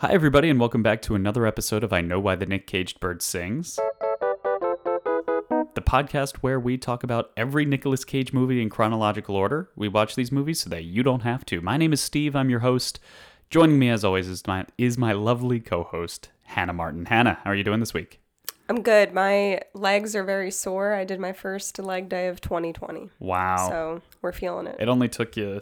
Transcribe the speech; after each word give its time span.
Hi, 0.00 0.12
everybody, 0.12 0.48
and 0.48 0.58
welcome 0.58 0.82
back 0.82 1.02
to 1.02 1.14
another 1.14 1.46
episode 1.46 1.84
of 1.84 1.92
I 1.92 2.00
Know 2.00 2.18
Why 2.18 2.34
the 2.34 2.46
Nick 2.46 2.66
Caged 2.66 3.00
Bird 3.00 3.20
Sings. 3.20 3.76
The 5.74 5.82
podcast 5.82 6.36
where 6.36 6.58
we 6.58 6.78
talk 6.78 7.04
about 7.04 7.32
every 7.36 7.66
Nicolas 7.66 8.06
Cage 8.06 8.32
movie 8.32 8.62
in 8.62 8.70
chronological 8.70 9.36
order. 9.36 9.68
We 9.76 9.88
watch 9.88 10.14
these 10.14 10.32
movies 10.32 10.60
so 10.60 10.70
that 10.70 10.84
you 10.84 11.02
don't 11.02 11.20
have 11.20 11.44
to. 11.44 11.60
My 11.60 11.76
name 11.76 11.92
is 11.92 12.00
Steve, 12.00 12.34
I'm 12.34 12.48
your 12.48 12.60
host. 12.60 12.98
Joining 13.50 13.78
me, 13.78 13.90
as 13.90 14.02
always, 14.02 14.26
is 14.26 14.46
my, 14.46 14.64
is 14.78 14.96
my 14.96 15.12
lovely 15.12 15.60
co 15.60 15.84
host, 15.84 16.30
Hannah 16.44 16.72
Martin. 16.72 17.04
Hannah, 17.04 17.38
how 17.44 17.50
are 17.50 17.54
you 17.54 17.62
doing 17.62 17.80
this 17.80 17.92
week? 17.92 18.22
I'm 18.70 18.80
good. 18.80 19.12
My 19.12 19.60
legs 19.74 20.16
are 20.16 20.24
very 20.24 20.50
sore. 20.50 20.94
I 20.94 21.04
did 21.04 21.20
my 21.20 21.34
first 21.34 21.78
leg 21.78 22.08
day 22.08 22.28
of 22.28 22.40
2020. 22.40 23.10
Wow. 23.18 23.68
So 23.68 24.02
we're 24.22 24.32
feeling 24.32 24.66
it. 24.66 24.76
it 24.80 24.88
only 24.88 25.10
took 25.10 25.36
you 25.36 25.60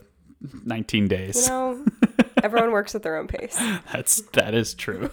19 0.65 1.09
days. 1.09 1.49
You 1.49 1.53
know, 1.53 1.85
everyone 2.43 2.73
works 2.73 2.95
at 2.95 3.03
their 3.03 3.17
own 3.17 3.27
pace. 3.27 3.57
That's 3.93 4.21
that 4.33 4.55
is 4.55 4.75
true. 4.75 5.11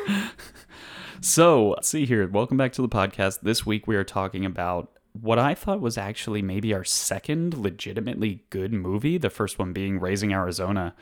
so, 1.20 1.76
see 1.82 2.06
here. 2.06 2.26
Welcome 2.28 2.56
back 2.56 2.72
to 2.74 2.82
the 2.82 2.88
podcast. 2.88 3.40
This 3.40 3.64
week 3.66 3.86
we 3.86 3.96
are 3.96 4.04
talking 4.04 4.44
about 4.44 4.90
what 5.12 5.38
I 5.38 5.54
thought 5.54 5.80
was 5.80 5.98
actually 5.98 6.42
maybe 6.42 6.72
our 6.72 6.84
second 6.84 7.56
legitimately 7.56 8.44
good 8.50 8.72
movie, 8.72 9.18
the 9.18 9.30
first 9.30 9.58
one 9.58 9.72
being 9.72 9.98
Raising 9.98 10.32
Arizona. 10.32 10.94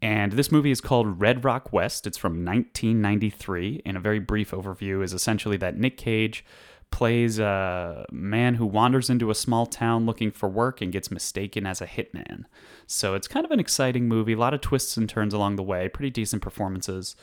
And 0.00 0.32
this 0.32 0.52
movie 0.52 0.70
is 0.70 0.80
called 0.80 1.20
Red 1.20 1.44
Rock 1.44 1.72
West. 1.72 2.06
It's 2.06 2.16
from 2.16 2.44
1993. 2.44 3.82
And 3.84 3.96
a 3.96 4.00
very 4.00 4.20
brief 4.20 4.52
overview 4.52 5.02
is 5.02 5.12
essentially 5.12 5.56
that 5.56 5.76
Nick 5.76 5.96
Cage 5.96 6.44
plays 6.90 7.38
a 7.38 8.04
man 8.10 8.54
who 8.54 8.66
wanders 8.66 9.10
into 9.10 9.30
a 9.30 9.34
small 9.34 9.66
town 9.66 10.06
looking 10.06 10.30
for 10.30 10.48
work 10.48 10.80
and 10.80 10.92
gets 10.92 11.10
mistaken 11.10 11.66
as 11.66 11.80
a 11.80 11.86
hitman. 11.86 12.44
So 12.86 13.14
it's 13.14 13.28
kind 13.28 13.44
of 13.44 13.52
an 13.52 13.60
exciting 13.60 14.08
movie, 14.08 14.32
a 14.32 14.38
lot 14.38 14.54
of 14.54 14.60
twists 14.60 14.96
and 14.96 15.08
turns 15.08 15.34
along 15.34 15.56
the 15.56 15.62
way, 15.62 15.88
pretty 15.88 16.10
decent 16.10 16.42
performances. 16.42 17.14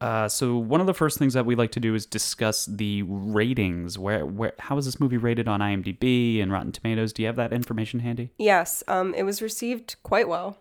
Uh, 0.00 0.28
so 0.28 0.56
one 0.56 0.80
of 0.80 0.86
the 0.86 0.94
first 0.94 1.18
things 1.18 1.34
that 1.34 1.44
we 1.44 1.56
like 1.56 1.72
to 1.72 1.80
do 1.80 1.94
is 1.94 2.06
discuss 2.06 2.66
the 2.66 3.02
ratings. 3.02 3.98
Where, 3.98 4.24
where, 4.24 4.52
how 4.60 4.76
is 4.78 4.84
this 4.84 5.00
movie 5.00 5.16
rated 5.16 5.48
on 5.48 5.60
IMDb 5.60 6.40
and 6.40 6.52
Rotten 6.52 6.72
Tomatoes? 6.72 7.12
Do 7.12 7.22
you 7.22 7.26
have 7.26 7.36
that 7.36 7.52
information 7.52 8.00
handy? 8.00 8.30
Yes, 8.38 8.84
um, 8.86 9.14
it 9.14 9.24
was 9.24 9.42
received 9.42 9.96
quite 10.02 10.28
well. 10.28 10.58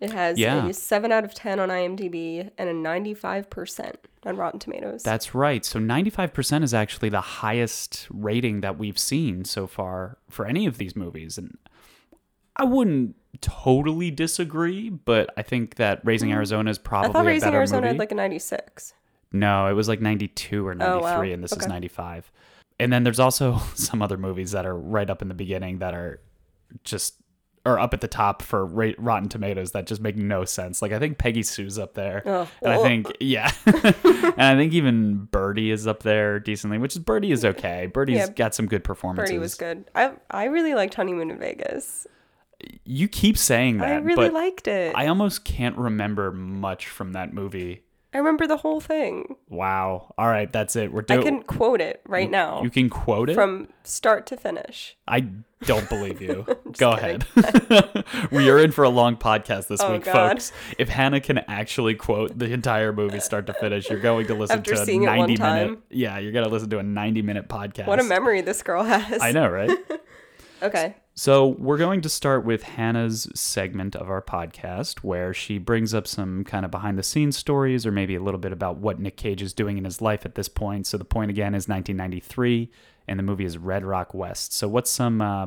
It 0.00 0.10
has 0.12 0.38
Yeah. 0.38 0.66
a 0.66 0.72
7 0.74 1.10
out 1.10 1.24
of 1.24 1.32
10 1.34 1.58
on 1.58 1.70
IMDb 1.70 2.50
and 2.58 2.68
a 2.68 2.74
95% 2.74 3.94
on 4.24 4.36
Rotten 4.36 4.60
Tomatoes. 4.60 5.02
That's 5.02 5.34
right. 5.34 5.64
So 5.64 5.78
95% 5.78 6.62
is 6.64 6.74
actually 6.74 7.08
the 7.08 7.20
highest 7.20 8.06
rating 8.10 8.60
that 8.60 8.78
we've 8.78 8.98
seen 8.98 9.44
so 9.44 9.66
far 9.66 10.18
for 10.28 10.46
any 10.46 10.66
of 10.66 10.76
these 10.78 10.94
movies. 10.96 11.38
And 11.38 11.56
I 12.56 12.64
wouldn't 12.64 13.16
totally 13.40 14.10
disagree, 14.10 14.90
but 14.90 15.30
I 15.36 15.42
think 15.42 15.76
that 15.76 16.00
Raising 16.04 16.32
Arizona 16.32 16.70
is 16.70 16.78
Mm. 16.78 17.04
I 17.04 17.08
thought 17.12 17.24
Raising 17.24 17.54
Arizona 17.54 17.82
movie. 17.82 17.88
had 17.94 17.98
like 17.98 18.12
a 18.12 18.16
96. 18.16 18.92
No, 19.32 19.66
it 19.66 19.72
was 19.74 19.88
like 19.88 20.00
92 20.00 20.66
or 20.66 20.74
93, 20.74 20.98
Oh, 20.98 21.02
wow. 21.02 21.20
and 21.22 21.42
this 21.44 21.52
is 21.52 21.66
95. 21.66 22.30
And 22.78 22.92
then 22.92 23.02
there's 23.04 23.20
also 23.20 23.58
some 23.74 24.02
other 24.02 24.16
movies 24.18 24.52
that 24.52 24.66
are 24.66 24.76
right 24.76 25.08
up 25.08 25.22
in 25.22 25.28
the 25.28 25.34
beginning 25.34 25.78
that 25.78 25.94
are 25.94 26.20
just 26.84 27.14
or 27.66 27.78
up 27.78 27.92
at 27.92 28.00
the 28.00 28.08
top 28.08 28.40
for 28.42 28.64
ra- 28.64 28.92
Rotten 28.96 29.28
Tomatoes 29.28 29.72
that 29.72 29.86
just 29.86 30.00
make 30.00 30.16
no 30.16 30.44
sense. 30.44 30.80
Like 30.80 30.92
I 30.92 30.98
think 30.98 31.18
Peggy 31.18 31.42
Sue's 31.42 31.78
up 31.78 31.94
there, 31.94 32.22
Oh. 32.24 32.48
and 32.62 32.72
I 32.72 32.78
think 32.78 33.12
yeah, 33.20 33.50
and 33.66 34.40
I 34.42 34.54
think 34.56 34.72
even 34.72 35.24
Birdie 35.30 35.70
is 35.70 35.86
up 35.86 36.02
there 36.02 36.38
decently. 36.40 36.78
Which 36.78 36.94
is 36.96 37.00
Birdie 37.00 37.32
is 37.32 37.44
okay. 37.44 37.86
Birdie's 37.86 38.18
Yeah. 38.18 38.28
got 38.28 38.54
some 38.54 38.66
good 38.66 38.84
performances. 38.84 39.30
Birdie 39.30 39.38
was 39.40 39.54
good. 39.54 39.84
I 39.94 40.12
I 40.30 40.44
really 40.44 40.74
liked 40.74 40.94
Honeymoon 40.94 41.30
in 41.30 41.38
Vegas. 41.38 42.06
You 42.84 43.06
keep 43.08 43.36
saying 43.36 43.78
that, 43.78 43.88
I 43.88 43.96
really 43.96 44.30
liked 44.30 44.66
it. 44.66 44.94
I 44.96 45.08
almost 45.08 45.44
can't 45.44 45.76
remember 45.76 46.32
much 46.32 46.86
from 46.88 47.12
that 47.12 47.34
movie. 47.34 47.82
Remember 48.18 48.46
the 48.46 48.56
whole 48.58 48.80
thing. 48.80 49.36
Wow. 49.48 50.14
All 50.18 50.28
right, 50.28 50.52
that's 50.52 50.76
it. 50.76 50.92
We're 50.92 51.02
doing. 51.02 51.20
I 51.20 51.22
can 51.22 51.42
quote 51.42 51.80
it 51.80 52.00
right 52.06 52.30
now 52.30 52.62
You 52.62 52.70
can 52.70 52.88
quote 52.90 53.30
it. 53.30 53.34
from 53.34 53.68
start 53.84 54.26
to 54.26 54.36
finish. 54.36 54.96
I 55.08 55.28
don't 55.62 55.88
believe 55.88 56.20
you. 56.20 56.46
Go 56.78 56.92
ahead. 56.92 57.24
we 58.30 58.50
are 58.50 58.58
in 58.58 58.72
for 58.72 58.84
a 58.84 58.88
long 58.90 59.16
podcast 59.16 59.68
this 59.68 59.80
Oh, 59.80 59.92
week, 59.92 60.04
God. 60.04 60.12
folks. 60.32 60.52
If 60.78 60.88
Hannah 60.88 61.20
can 61.20 61.38
actually 61.48 61.94
quote 61.94 62.38
the 62.38 62.52
entire 62.52 62.92
movie 62.92 63.20
start 63.20 63.46
to 63.46 63.54
finish, 63.54 63.88
you're 63.88 64.00
going 64.00 64.26
to 64.26 64.34
listen 64.34 64.58
After 64.58 64.74
to 64.74 64.82
a 64.82 64.84
seeing 64.84 65.04
it 65.04 65.06
90 65.06 65.36
one 65.42 65.52
minute. 65.54 65.78
Yeah, 65.90 66.18
you're 66.18 66.32
going 66.32 66.44
to 66.44 66.50
listen 66.50 66.68
to 66.70 66.78
a 66.78 66.82
90 66.82 67.22
minute 67.22 67.48
podcast. 67.48 67.86
What 67.86 68.00
a 68.00 68.04
memory 68.04 68.40
this 68.42 68.62
girl 68.62 68.82
has. 68.84 69.22
I 69.22 69.32
know, 69.32 69.48
right? 69.48 69.70
Okay. 70.62 70.94
So, 71.18 71.48
we're 71.58 71.78
going 71.78 72.02
to 72.02 72.08
start 72.10 72.44
with 72.44 72.62
Hannah's 72.62 73.26
segment 73.34 73.96
of 73.96 74.10
our 74.10 74.20
podcast 74.20 74.98
where 74.98 75.32
she 75.32 75.56
brings 75.56 75.94
up 75.94 76.06
some 76.06 76.44
kind 76.44 76.64
of 76.64 76.70
behind 76.70 76.98
the 76.98 77.02
scenes 77.02 77.36
stories 77.38 77.86
or 77.86 77.90
maybe 77.92 78.14
a 78.16 78.22
little 78.22 78.38
bit 78.40 78.52
about 78.52 78.76
what 78.76 79.00
Nick 79.00 79.16
Cage 79.16 79.40
is 79.40 79.54
doing 79.54 79.78
in 79.78 79.84
his 79.84 80.02
life 80.02 80.26
at 80.26 80.34
this 80.34 80.48
point. 80.48 80.86
So, 80.86 80.98
the 80.98 81.04
point 81.06 81.30
again 81.30 81.54
is 81.54 81.68
1993, 81.68 82.70
and 83.08 83.18
the 83.18 83.22
movie 83.22 83.46
is 83.46 83.56
Red 83.56 83.82
Rock 83.84 84.12
West. 84.12 84.52
So, 84.52 84.68
what's 84.68 84.90
some 84.90 85.22
uh, 85.22 85.46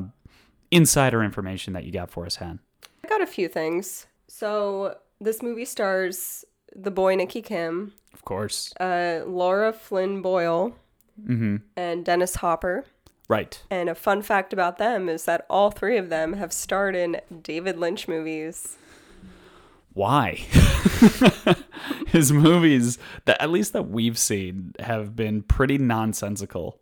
insider 0.72 1.22
information 1.22 1.72
that 1.74 1.84
you 1.84 1.92
got 1.92 2.10
for 2.10 2.26
us, 2.26 2.36
Han? 2.36 2.58
I 3.04 3.08
got 3.08 3.20
a 3.22 3.26
few 3.26 3.48
things. 3.48 4.06
So 4.26 4.96
this 5.20 5.42
movie 5.42 5.64
stars 5.64 6.44
the 6.74 6.90
boy 6.90 7.14
Nikki 7.16 7.42
Kim, 7.42 7.92
Of 8.12 8.24
course. 8.24 8.72
uh, 8.80 9.20
Laura 9.26 9.72
Flynn 9.72 10.22
Boyle, 10.22 10.74
Mm-hmm. 11.20 11.56
and 11.76 12.04
Dennis 12.04 12.36
Hopper. 12.36 12.86
Right. 13.30 13.62
And 13.70 13.88
a 13.88 13.94
fun 13.94 14.22
fact 14.22 14.52
about 14.52 14.78
them 14.78 15.08
is 15.08 15.24
that 15.24 15.46
all 15.48 15.70
three 15.70 15.96
of 15.96 16.08
them 16.08 16.32
have 16.32 16.52
starred 16.52 16.96
in 16.96 17.20
David 17.44 17.78
Lynch 17.78 18.08
movies. 18.08 18.76
Why? 19.92 20.32
His 22.08 22.32
movies, 22.32 22.98
that 23.26 23.40
at 23.40 23.50
least 23.50 23.72
that 23.72 23.88
we've 23.88 24.18
seen, 24.18 24.74
have 24.80 25.14
been 25.14 25.42
pretty 25.42 25.78
nonsensical. 25.78 26.80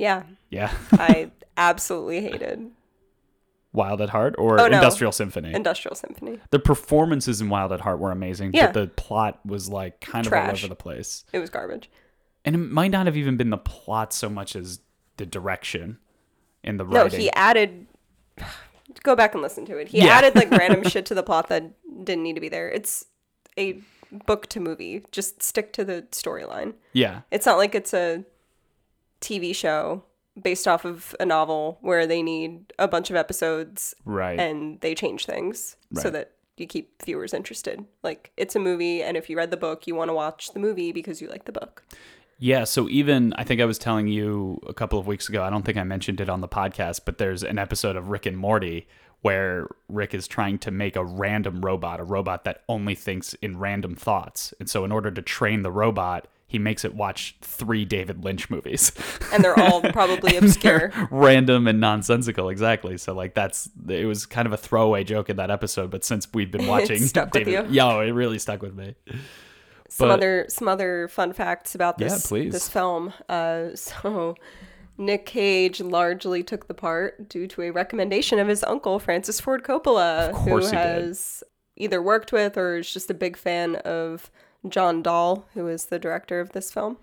Yeah, 0.00 0.24
Yeah. 0.50 0.72
I 0.92 1.30
absolutely 1.56 2.20
hated 2.22 2.72
Wild 3.72 4.00
at 4.00 4.08
Heart 4.08 4.34
or 4.36 4.60
Oh, 4.60 4.66
no. 4.66 4.78
Industrial 4.78 5.12
Symphony. 5.12 5.54
Industrial 5.54 5.94
Symphony. 5.94 6.40
the 6.50 6.58
performances 6.58 7.40
in 7.40 7.50
Wild 7.50 7.70
at 7.70 7.82
Heart 7.82 8.00
were 8.00 8.10
amazing, 8.10 8.50
Yeah. 8.52 8.72
but 8.72 8.74
the 8.74 8.86
plot 8.88 9.38
was 9.46 9.68
like 9.68 10.00
kind 10.00 10.26
of 10.26 10.32
all 10.32 10.50
over 10.50 10.66
the 10.66 10.74
place. 10.74 11.24
It 11.32 11.38
was 11.38 11.50
garbage. 11.50 11.88
And 12.44 12.54
it 12.54 12.58
might 12.58 12.90
not 12.90 13.06
have 13.06 13.16
even 13.16 13.36
been 13.36 13.50
the 13.50 13.58
plot 13.58 14.12
so 14.12 14.28
much 14.28 14.56
as 14.56 14.80
the 15.18 15.26
direction 15.26 15.98
in 16.64 16.76
the 16.78 16.84
writing. 16.86 17.12
No, 17.18 17.22
he 17.24 17.30
added. 17.32 17.86
Go 19.02 19.14
back 19.14 19.34
and 19.34 19.42
listen 19.42 19.64
to 19.66 19.76
it. 19.76 19.88
He 19.88 19.98
Yeah. 19.98 20.06
added 20.18 20.34
like 20.34 20.50
random 20.50 20.82
shit 20.88 21.06
to 21.06 21.14
the 21.14 21.22
plot 21.22 21.48
that 21.48 21.64
didn't 22.04 22.22
need 22.24 22.34
to 22.34 22.40
be 22.40 22.48
there. 22.48 22.68
It's 22.70 23.04
a 23.58 23.80
book 24.26 24.48
to 24.48 24.60
movie. 24.60 25.04
Just 25.12 25.42
stick 25.42 25.72
to 25.74 25.84
the 25.84 26.02
storyline. 26.10 26.74
yeah. 26.92 27.20
It's 27.30 27.46
not 27.46 27.58
like 27.58 27.74
it's 27.74 27.94
a 27.94 28.24
TV 29.20 29.54
show 29.54 30.02
based 30.40 30.66
off 30.66 30.84
of 30.84 31.14
a 31.20 31.26
novel 31.26 31.78
where 31.82 32.06
they 32.06 32.22
need 32.22 32.72
a 32.78 32.88
bunch 32.88 33.10
of 33.10 33.16
episodes 33.16 33.94
Right. 34.04 34.38
and 34.40 34.80
they 34.80 34.94
change 34.94 35.26
things 35.26 35.76
so 35.94 36.08
that 36.10 36.32
you 36.56 36.66
keep 36.66 37.02
viewers 37.04 37.34
interested. 37.34 37.84
Like 38.02 38.32
it's 38.36 38.56
a 38.56 38.58
movie, 38.60 39.02
and 39.02 39.16
if 39.16 39.28
you 39.30 39.36
read 39.36 39.50
the 39.50 39.56
book, 39.56 39.86
you 39.86 39.94
want 39.94 40.08
to 40.08 40.14
watch 40.14 40.52
the 40.52 40.60
movie 40.60 40.92
because 40.92 41.20
you 41.20 41.28
like 41.28 41.44
the 41.44 41.52
book. 41.52 41.82
Yeah, 42.40 42.64
so 42.64 42.88
even 42.88 43.34
I 43.34 43.44
think 43.44 43.60
I 43.60 43.66
was 43.66 43.78
telling 43.78 44.08
you 44.08 44.60
a 44.66 44.72
couple 44.72 44.98
of 44.98 45.06
weeks 45.06 45.28
ago, 45.28 45.44
I 45.44 45.50
don't 45.50 45.62
think 45.62 45.76
I 45.76 45.84
mentioned 45.84 46.22
it 46.22 46.30
on 46.30 46.40
the 46.40 46.48
podcast, 46.48 47.02
but 47.04 47.18
there's 47.18 47.44
an 47.44 47.58
episode 47.58 47.96
of 47.96 48.08
Rick 48.08 48.24
and 48.24 48.36
Morty 48.36 48.88
where 49.20 49.68
Rick 49.90 50.14
is 50.14 50.26
trying 50.26 50.58
to 50.60 50.70
make 50.70 50.96
a 50.96 51.04
random 51.04 51.60
robot, 51.60 52.00
a 52.00 52.04
robot 52.04 52.44
that 52.44 52.62
only 52.66 52.94
thinks 52.94 53.34
in 53.34 53.58
random 53.58 53.94
thoughts. 53.94 54.54
And 54.58 54.70
so 54.70 54.86
in 54.86 54.92
order 54.92 55.10
to 55.10 55.20
train 55.20 55.60
the 55.60 55.70
robot, 55.70 56.28
he 56.46 56.58
makes 56.58 56.82
it 56.82 56.94
watch 56.94 57.36
three 57.42 57.84
David 57.84 58.24
Lynch 58.24 58.48
movies. 58.48 58.92
And 59.32 59.44
they're 59.44 59.58
all 59.60 59.80
probably 59.80 60.36
obscure. 60.38 60.92
Random 61.10 61.68
and 61.68 61.78
nonsensical, 61.78 62.48
exactly. 62.48 62.98
So 62.98 63.14
like 63.14 63.34
that's 63.34 63.68
it 63.88 64.06
was 64.06 64.26
kind 64.26 64.46
of 64.46 64.52
a 64.52 64.56
throwaway 64.56 65.04
joke 65.04 65.30
in 65.30 65.36
that 65.36 65.50
episode, 65.50 65.90
but 65.90 66.04
since 66.04 66.26
we've 66.32 66.50
been 66.50 66.66
watching 66.74 67.06
David, 67.30 67.70
yo, 67.70 67.98
oh, 67.98 68.00
it 68.00 68.10
really 68.10 68.40
stuck 68.40 68.62
with 68.62 68.74
me. 68.74 68.96
Some 69.90 70.08
But- 70.08 70.14
other 70.14 70.46
some 70.48 70.68
other 70.68 71.08
fun 71.08 71.32
facts 71.34 71.74
about 71.74 72.00
Yeah, 72.00 72.08
this 72.08 72.26
please. 72.28 72.52
this 72.52 72.68
film. 72.68 73.12
Uh, 73.28 73.70
so 73.74 74.34
Nick 74.96 75.26
Cage 75.26 75.80
largely 75.80 76.42
took 76.42 76.68
the 76.68 76.74
part 76.74 77.28
due 77.28 77.46
to 77.48 77.62
a 77.62 77.70
recommendation 77.70 78.38
of 78.38 78.48
his 78.48 78.62
uncle 78.64 78.98
Francis 78.98 79.40
Ford 79.40 79.62
Coppola, 79.64 80.32
who 80.44 80.56
he 80.58 80.64
did. 80.66 80.74
has 80.74 81.42
either 81.76 82.02
worked 82.02 82.32
with 82.32 82.56
or 82.56 82.76
is 82.76 82.92
just 82.92 83.10
a 83.10 83.14
big 83.14 83.36
fan 83.36 83.76
of 83.76 84.30
John 84.68 85.02
Dahl, 85.02 85.46
who 85.54 85.66
is 85.68 85.86
the 85.86 85.98
director 85.98 86.38
of 86.40 86.52
this 86.52 86.70
film. 86.72 86.98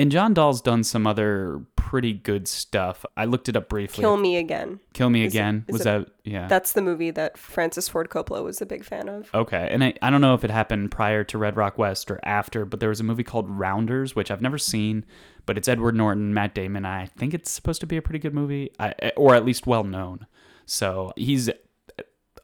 And 0.00 0.10
John 0.10 0.32
Dahl's 0.34 0.60
done 0.62 0.82
some 0.82 1.06
other 1.06 1.60
pretty 1.76 2.12
good 2.12 2.48
stuff. 2.48 3.04
I 3.16 3.24
looked 3.26 3.48
it 3.48 3.56
up 3.56 3.68
briefly. 3.68 4.02
Kill 4.02 4.16
Me 4.16 4.36
Again. 4.36 4.80
Kill 4.94 5.10
Me 5.10 5.24
Is 5.24 5.32
Again. 5.34 5.64
is 5.68 5.72
was 5.72 5.80
it- 5.82 5.84
that 5.84 6.08
yeah. 6.24 6.46
That's 6.48 6.72
the 6.72 6.82
movie 6.82 7.10
that 7.10 7.36
Francis 7.36 7.88
Ford 7.88 8.08
Coppola 8.08 8.42
was 8.42 8.62
a 8.62 8.66
big 8.66 8.84
fan 8.84 9.08
of. 9.08 9.28
okay. 9.34 9.68
And 9.70 9.82
I, 9.84 9.94
I 10.00 10.10
don't 10.10 10.20
know 10.20 10.34
if 10.34 10.44
it 10.44 10.50
happened 10.50 10.90
prior 10.90 11.24
to 11.24 11.36
Red 11.38 11.56
Rock 11.56 11.76
West 11.78 12.10
or 12.10 12.18
after, 12.22 12.64
but 12.64 12.80
there 12.80 12.88
was 12.88 13.00
a 13.00 13.04
movie 13.04 13.24
called 13.24 13.50
Rounders, 13.50 14.14
which 14.16 14.30
I've 14.30 14.40
never 14.42 14.58
seen, 14.58 15.04
but 15.46 15.58
it's 15.58 15.68
Edward 15.68 15.94
Norton, 15.96 16.32
Matt 16.32 16.54
Damon. 16.54 16.84
I 16.86 17.06
think 17.06 17.34
it's 17.34 17.50
supposed 17.50 17.80
to 17.80 17.86
be 17.86 17.96
a 17.96 18.02
pretty 18.02 18.18
good 18.20 18.34
movie, 18.34 18.70
I, 18.78 19.12
or 19.16 19.34
at 19.34 19.44
least 19.44 19.66
well 19.66 19.84
known. 19.84 20.26
So 20.66 21.12
he's 21.16 21.50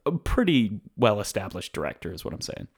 a 0.05 0.13
pretty 0.13 0.81
well 0.97 1.21
established 1.21 1.73
director, 1.73 2.13
is 2.13 2.25
what 2.25 2.35
I'm 2.35 2.41
saying. 2.41 2.69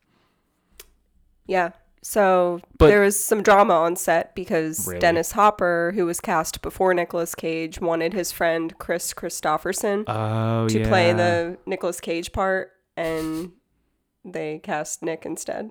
Yeah. 1.46 1.70
So 2.02 2.60
But- 2.78 2.88
there 2.88 3.00
was 3.00 3.22
some 3.22 3.42
drama 3.42 3.74
on 3.74 3.96
set 3.96 4.34
because 4.34 4.86
Really? 4.86 5.00
Dennis 5.00 5.32
Hopper, 5.32 5.92
who 5.94 6.06
was 6.06 6.20
cast 6.20 6.62
before 6.62 6.94
Nicolas 6.94 7.34
Cage, 7.34 7.80
wanted 7.80 8.12
his 8.12 8.30
friend 8.32 8.76
Kris 8.78 9.12
Kristofferson 9.12 10.04
Oh 10.06 10.68
to 10.68 10.78
yeah. 10.80 10.88
play 10.88 11.12
the 11.12 11.58
Nicolas 11.66 12.00
Cage 12.00 12.32
part, 12.32 12.70
and 12.96 13.52
they 14.24 14.58
cast 14.60 15.02
Nick 15.02 15.26
instead. 15.26 15.70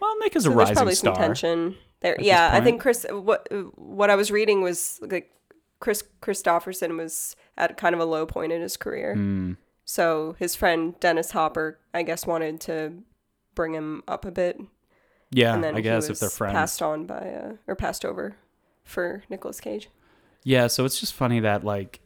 Well, 0.00 0.18
Nick 0.20 0.36
is 0.36 0.44
So 0.44 0.50
a 0.50 0.54
there's 0.54 0.58
rising 0.60 0.74
probably 0.76 0.94
star. 0.94 1.14
some 1.14 1.22
tension 1.22 1.76
there. 2.00 2.16
Yeah, 2.20 2.50
I 2.52 2.60
think 2.60 2.80
Chris. 2.80 3.04
What 3.10 3.48
what 3.76 4.10
I 4.10 4.14
was 4.14 4.30
reading 4.30 4.60
was 4.62 5.00
like 5.02 5.32
Kris 5.80 6.04
Kristofferson 6.22 6.96
was 6.96 7.34
at 7.56 7.76
kind 7.76 7.94
of 7.94 8.00
a 8.00 8.04
low 8.04 8.26
point 8.26 8.52
in 8.52 8.60
his 8.60 8.76
career. 8.76 9.14
Hmm. 9.14 9.52
So 9.84 10.34
his 10.38 10.54
friend 10.54 10.98
Dennis 11.00 11.30
Hopper, 11.30 11.78
I 11.94 12.02
guess, 12.02 12.26
wanted 12.26 12.60
to 12.62 12.92
bring 13.54 13.72
him 13.74 14.02
up 14.06 14.24
a 14.24 14.30
bit, 14.30 14.60
Yeah, 15.30 15.54
and 15.54 15.64
then 15.64 15.76
I 15.76 15.80
guess 15.80 16.08
if 16.08 16.20
they're 16.20 16.30
friends. 16.30 16.54
passed 16.54 16.82
on 16.82 17.06
by 17.06 17.16
uh, 17.16 17.52
or 17.66 17.74
passed 17.74 18.04
over 18.04 18.36
for 18.84 19.22
Nicolas 19.28 19.60
Cage. 19.60 19.88
Yeah, 20.44 20.68
so 20.68 20.84
it's 20.84 21.00
just 21.00 21.12
funny 21.12 21.40
that 21.40 21.64
like 21.64 22.00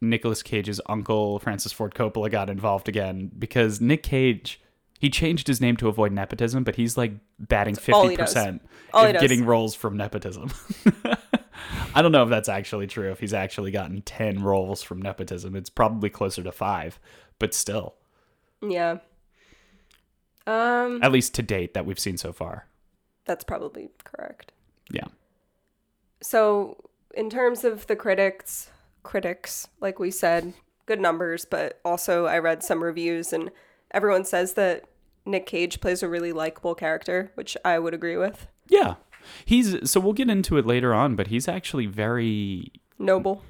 Nicolas 0.00 0.42
Cage's 0.42 0.80
uncle 0.86 1.38
Francis 1.38 1.72
Ford 1.72 1.94
Coppola 1.94 2.30
got 2.30 2.48
involved 2.48 2.88
again 2.88 3.30
because 3.38 3.80
Nick 3.80 4.02
Cage 4.02 4.60
he 4.98 5.10
changed 5.10 5.46
his 5.46 5.60
name 5.60 5.76
to 5.76 5.88
avoid 5.88 6.12
nepotism, 6.12 6.64
but 6.64 6.76
he's 6.76 6.96
like 6.96 7.12
batting 7.38 7.74
fifty 7.74 8.16
percent 8.16 8.62
of 8.92 9.12
getting 9.12 9.44
roles 9.44 9.74
from 9.74 9.96
nepotism. 9.96 10.50
I 11.94 12.02
don't 12.02 12.12
know 12.12 12.22
if 12.22 12.30
that's 12.30 12.48
actually 12.48 12.86
true. 12.86 13.12
If 13.12 13.20
he's 13.20 13.34
actually 13.34 13.70
gotten 13.70 14.00
ten 14.02 14.42
roles 14.42 14.82
from 14.82 15.02
nepotism, 15.02 15.54
it's 15.56 15.70
probably 15.70 16.08
closer 16.08 16.42
to 16.42 16.52
five, 16.52 16.98
but 17.38 17.52
still, 17.52 17.94
Yeah. 18.62 18.98
Um, 20.46 21.02
at 21.02 21.12
least 21.12 21.34
to 21.34 21.42
date 21.42 21.74
that 21.74 21.86
we've 21.86 21.98
seen 21.98 22.16
so 22.16 22.32
far. 22.32 22.66
that's 23.24 23.44
probably 23.44 23.90
correct. 24.04 24.52
Yeah. 24.90 25.06
So, 26.20 26.76
in 27.14 27.30
terms 27.30 27.64
of 27.64 27.86
the 27.86 27.96
critics, 27.96 28.70
critics, 29.02 29.68
like 29.80 29.98
we 29.98 30.10
said, 30.10 30.52
good 30.86 31.00
numbers, 31.00 31.44
but 31.44 31.80
also 31.84 32.26
I 32.26 32.38
read 32.38 32.62
some 32.62 32.82
reviews 32.82 33.32
and 33.32 33.50
everyone 33.92 34.24
says 34.24 34.54
that 34.54 34.84
Nick 35.26 35.46
Cage 35.46 35.80
plays 35.80 36.02
a 36.02 36.08
really 36.08 36.32
likable 36.32 36.74
character, 36.74 37.30
which 37.34 37.56
I 37.64 37.78
would 37.78 37.94
agree 37.94 38.16
with. 38.16 38.46
Yeah. 38.68 38.96
He's 39.44 39.90
so 39.90 40.00
we'll 40.00 40.12
get 40.12 40.28
into 40.28 40.58
it 40.58 40.66
later 40.66 40.92
on, 40.92 41.16
but 41.16 41.28
he's 41.28 41.48
actually 41.48 41.86
very 41.86 42.72
Noble. 42.98 43.42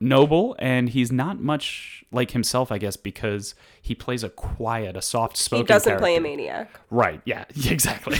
Noble 0.00 0.56
and 0.58 0.90
he's 0.90 1.10
not 1.12 1.40
much 1.40 2.04
like 2.10 2.32
himself 2.32 2.70
i 2.72 2.78
guess 2.78 2.96
because 2.96 3.54
he 3.80 3.94
plays 3.94 4.22
a 4.22 4.28
quiet 4.28 4.96
a 4.96 5.02
soft 5.02 5.36
spoken. 5.36 5.64
He 5.64 5.68
doesn't 5.68 5.98
play 5.98 6.16
a 6.16 6.20
maniac. 6.20 6.78
right 6.90 7.20
yeah 7.24 7.44
exactly 7.66 8.18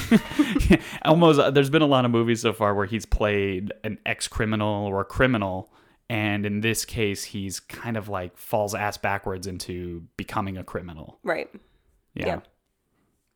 almost 1.05 1.39
uh, 1.41 1.51
there's 1.51 1.71
been 1.71 1.83
a 1.83 1.87
lot 1.87 2.05
of 2.05 2.11
movies 2.11 2.41
so 2.43 2.53
far 2.53 2.75
where 2.75 2.87
he's 2.87 3.07
played 3.07 3.73
an 3.83 3.99
ex-criminal 4.07 4.87
or 4.87 5.01
a 5.01 5.05
criminal 5.05 5.73
and 6.09 6.45
in 6.47 6.61
this 6.61 6.85
case 6.85 7.25
he's 7.25 7.61
kind 7.61 7.97
of 7.97 8.09
like 8.09 8.37
falls 8.39 8.75
ass 8.75 8.97
backwards 8.97 9.47
into 9.47 10.05
becoming 10.17 10.57
a 10.57 10.65
criminal 10.65 11.19
Right. 11.23 11.49
yeah, 12.15 12.27
Yeah. 12.27 12.41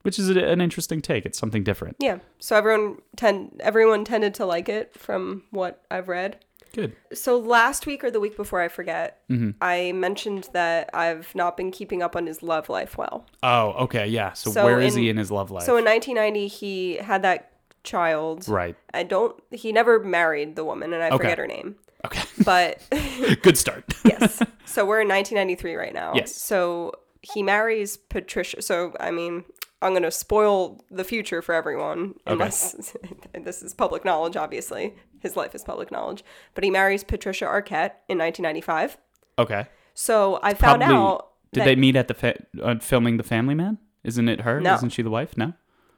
which 0.03 0.19
is 0.19 0.31
a, 0.31 0.39
an 0.45 0.61
interesting 0.61 1.01
take 1.01 1.27
it's 1.27 1.39
something 1.39 1.65
different 1.65 1.97
Yeah. 2.01 2.19
So 2.39 2.57
everyone 2.57 2.99
tend 3.17 3.61
everyone 3.61 4.05
tended 4.05 4.35
to 4.35 4.47
like 4.47 4.69
it 4.69 4.95
from 4.95 5.43
what 5.51 5.85
I've 5.91 6.09
read. 6.09 6.39
Good 6.73 6.95
So 7.13 7.39
last 7.39 7.87
week 7.87 8.03
or 8.05 8.11
the 8.11 8.21
week 8.21 8.37
before, 8.37 8.61
I 8.61 8.69
forget, 8.69 9.21
Mm-hmm. 9.31 9.51
I 9.61 9.93
mentioned 9.93 10.49
that 10.53 10.91
I've 10.95 11.35
not 11.35 11.57
been 11.57 11.71
keeping 11.71 12.03
up 12.03 12.17
on 12.17 12.27
his 12.27 12.43
love 12.43 12.69
life 12.69 12.97
well. 12.99 13.27
oh 13.43 13.71
okay 13.85 14.07
yeah 14.07 14.33
so, 14.33 14.51
So 14.51 14.65
where 14.65 14.81
is 14.81 14.95
in- 14.97 15.03
he 15.03 15.09
in 15.11 15.17
his 15.17 15.31
love 15.31 15.51
life 15.51 15.65
So 15.65 15.77
in 15.77 15.85
1990, 15.85 16.47
he 16.49 16.97
had 16.97 17.23
that 17.23 17.53
child. 17.85 18.49
right 18.49 18.77
I 18.93 19.03
don't. 19.03 19.35
He 19.51 19.73
never 19.73 19.99
married 20.03 20.57
the 20.57 20.65
woman, 20.65 20.93
and 20.93 21.03
I 21.03 21.09
Okay. 21.09 21.17
forget 21.19 21.39
her 21.39 21.47
name. 21.47 21.77
okay 22.05 22.23
But 22.45 22.83
good 23.43 23.57
start 23.59 23.85
yes. 24.05 24.43
So 24.65 24.85
we're 24.85 25.01
in 25.01 25.09
1993 25.09 25.75
right 25.75 25.95
now. 25.95 26.13
Yes. 26.15 26.35
So 26.35 26.93
he 27.23 27.43
marries 27.43 27.97
Patricia. 27.97 28.63
So 28.63 28.95
I 29.01 29.11
mean, 29.11 29.45
I'm 29.81 29.93
gonna 29.93 30.11
spoil 30.11 30.85
the 30.91 31.05
future 31.05 31.41
for 31.43 31.55
everyone, 31.55 32.15
unless 32.27 32.93
this 33.45 33.63
is 33.63 33.75
public 33.75 34.05
knowledge. 34.05 34.37
Obviously, 34.37 34.95
his 35.21 35.37
life 35.37 35.55
is 35.55 35.63
public 35.63 35.91
knowledge. 35.93 36.25
But 36.55 36.65
he 36.65 36.71
marries 36.71 37.05
Patricia 37.05 37.45
Arquette 37.45 37.93
in 38.09 38.19
1995. 38.19 38.99
okay 39.39 39.67
So 39.95 40.41
I 40.43 40.55
found 40.55 40.83
Probably- 40.83 40.97
out 40.97 41.29
Did 41.53 41.65
they 41.65 41.77
meet 41.77 41.97
at 41.97 42.09
the 42.09 42.15
fa- 42.15 42.43
uh, 42.63 42.79
filming 42.81 43.17
The 43.19 43.23
Family 43.23 43.55
Man? 43.55 43.79
Isn't 44.05 44.29
it 44.29 44.41
her? 44.43 44.61
No. 44.61 44.75
Isn't 44.75 44.91
she 44.91 45.03
the 45.03 45.11
wife? 45.11 45.37
No. 45.37 45.53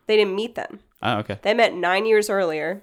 they 0.07 0.17
didn't 0.17 0.35
meet 0.35 0.55
then. 0.57 0.81
Oh, 1.03 1.19
okay. 1.19 1.39
They 1.43 1.55
met 1.55 1.73
nine 1.75 2.05
years 2.07 2.29
earlier. 2.29 2.83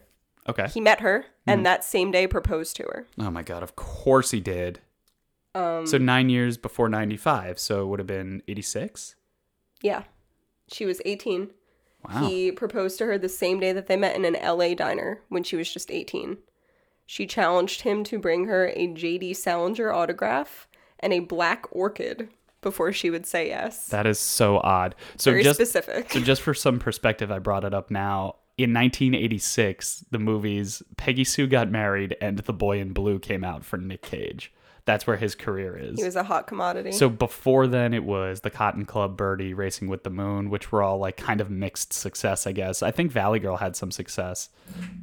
Okay. 0.50 0.68
He 0.74 0.80
met 0.82 1.02
her, 1.02 1.26
and 1.46 1.66
that 1.66 1.84
same 1.84 2.10
day 2.12 2.26
proposed 2.26 2.76
to 2.78 2.84
her. 2.84 3.06
Oh 3.20 3.30
my 3.30 3.44
god! 3.44 3.64
Of 3.64 3.76
course 3.76 4.32
he 4.32 4.40
did. 4.40 4.80
Um, 5.54 5.86
So 5.86 5.98
nine 5.98 6.30
years 6.30 6.58
before 6.58 6.88
ninety-five, 6.88 7.60
so 7.60 7.82
it 7.84 7.86
would 7.88 8.00
have 8.00 8.08
been 8.08 8.42
eighty-six. 8.48 9.16
Yeah. 9.82 10.04
She 10.72 10.86
was 10.86 11.02
18. 11.06 11.52
Wow. 12.08 12.28
He 12.28 12.52
proposed 12.52 12.98
to 13.00 13.06
her 13.06 13.18
the 13.18 13.30
same 13.30 13.60
day 13.60 13.74
that 13.74 13.88
they 13.88 13.98
met 13.98 14.16
in 14.16 14.26
an 14.26 14.38
LA 14.42 14.74
diner 14.74 15.22
when 15.30 15.44
she 15.44 15.56
was 15.56 15.72
just 15.72 15.92
18. 15.92 16.38
She 17.06 17.26
challenged 17.26 17.82
him 17.82 18.04
to 18.06 18.20
bring 18.20 18.46
her 18.46 18.68
a 18.76 18.88
JD 18.88 19.36
Salinger 19.36 19.92
autograph 19.92 20.68
and 21.00 21.14
a 21.14 21.20
black 21.20 21.66
orchid 21.72 22.30
before 22.62 22.92
she 22.92 23.10
would 23.10 23.26
say 23.26 23.48
yes. 23.48 23.88
that 23.88 24.06
is 24.06 24.20
so 24.20 24.58
odd. 24.58 24.96
So 25.16 25.32
Very 25.32 25.44
just 25.44 25.58
specific. 25.58 26.12
so 26.12 26.20
just 26.20 26.42
for 26.42 26.54
some 26.54 26.80
perspective, 26.80 27.32
I 27.32 27.40
brought 27.40 27.64
it 27.64 27.74
up 27.74 27.90
now. 27.92 28.36
In 28.58 28.74
1986, 28.74 30.06
the 30.10 30.18
movies 30.20 30.82
Peggy 30.98 31.24
Sue 31.24 31.48
Got 31.48 31.70
Married 31.70 32.18
and 32.20 32.40
The 32.40 32.54
Boy 32.54 32.80
in 32.80 32.92
Blue 32.92 33.20
came 33.20 33.44
out 33.44 33.64
for 33.64 33.78
Nick 33.78 34.02
Cage. 34.02 34.52
That's 34.88 35.06
where 35.06 35.18
his 35.18 35.36
career 35.36 35.78
is. 35.78 36.00
he 36.00 36.04
was 36.06 36.16
a 36.16 36.24
hot 36.24 36.48
commodity. 36.48 36.94
So 36.94 37.10
before 37.10 37.68
then, 37.68 37.94
it 37.94 38.04
was 38.04 38.40
the 38.42 38.50
Cotton 38.50 38.86
Club, 38.86 39.16
Birdie, 39.18 39.54
Racing 39.54 39.88
with 39.90 40.04
the 40.04 40.10
Moon, 40.10 40.50
which 40.50 40.72
were 40.72 40.82
all 40.82 40.98
like 40.98 41.18
kind 41.18 41.40
of 41.42 41.52
mixed 41.52 41.94
success, 41.94 42.48
I 42.48 42.54
guess. 42.54 42.82
I 42.82 42.90
think 42.92 43.12
Valley 43.12 43.38
Girl 43.40 43.58
had 43.58 43.76
some 43.76 43.92
success, 43.92 44.50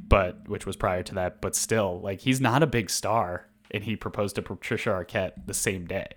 but 0.07 0.49
which 0.49 0.65
was 0.65 0.75
prior 0.75 1.03
to 1.03 1.15
that. 1.15 1.39
But 1.39 1.55
still, 1.55 2.01
like 2.01 2.19
he's 2.21 2.41
not 2.41 2.63
a 2.63 2.67
big 2.67 2.89
star, 2.89 3.47
and 3.71 3.83
he 3.83 3.95
proposed 3.95 4.35
to 4.35 4.41
Patricia 4.41 4.89
Arquette 4.89 5.33
the 5.45 5.53
same 5.53 5.85
day. 5.85 6.07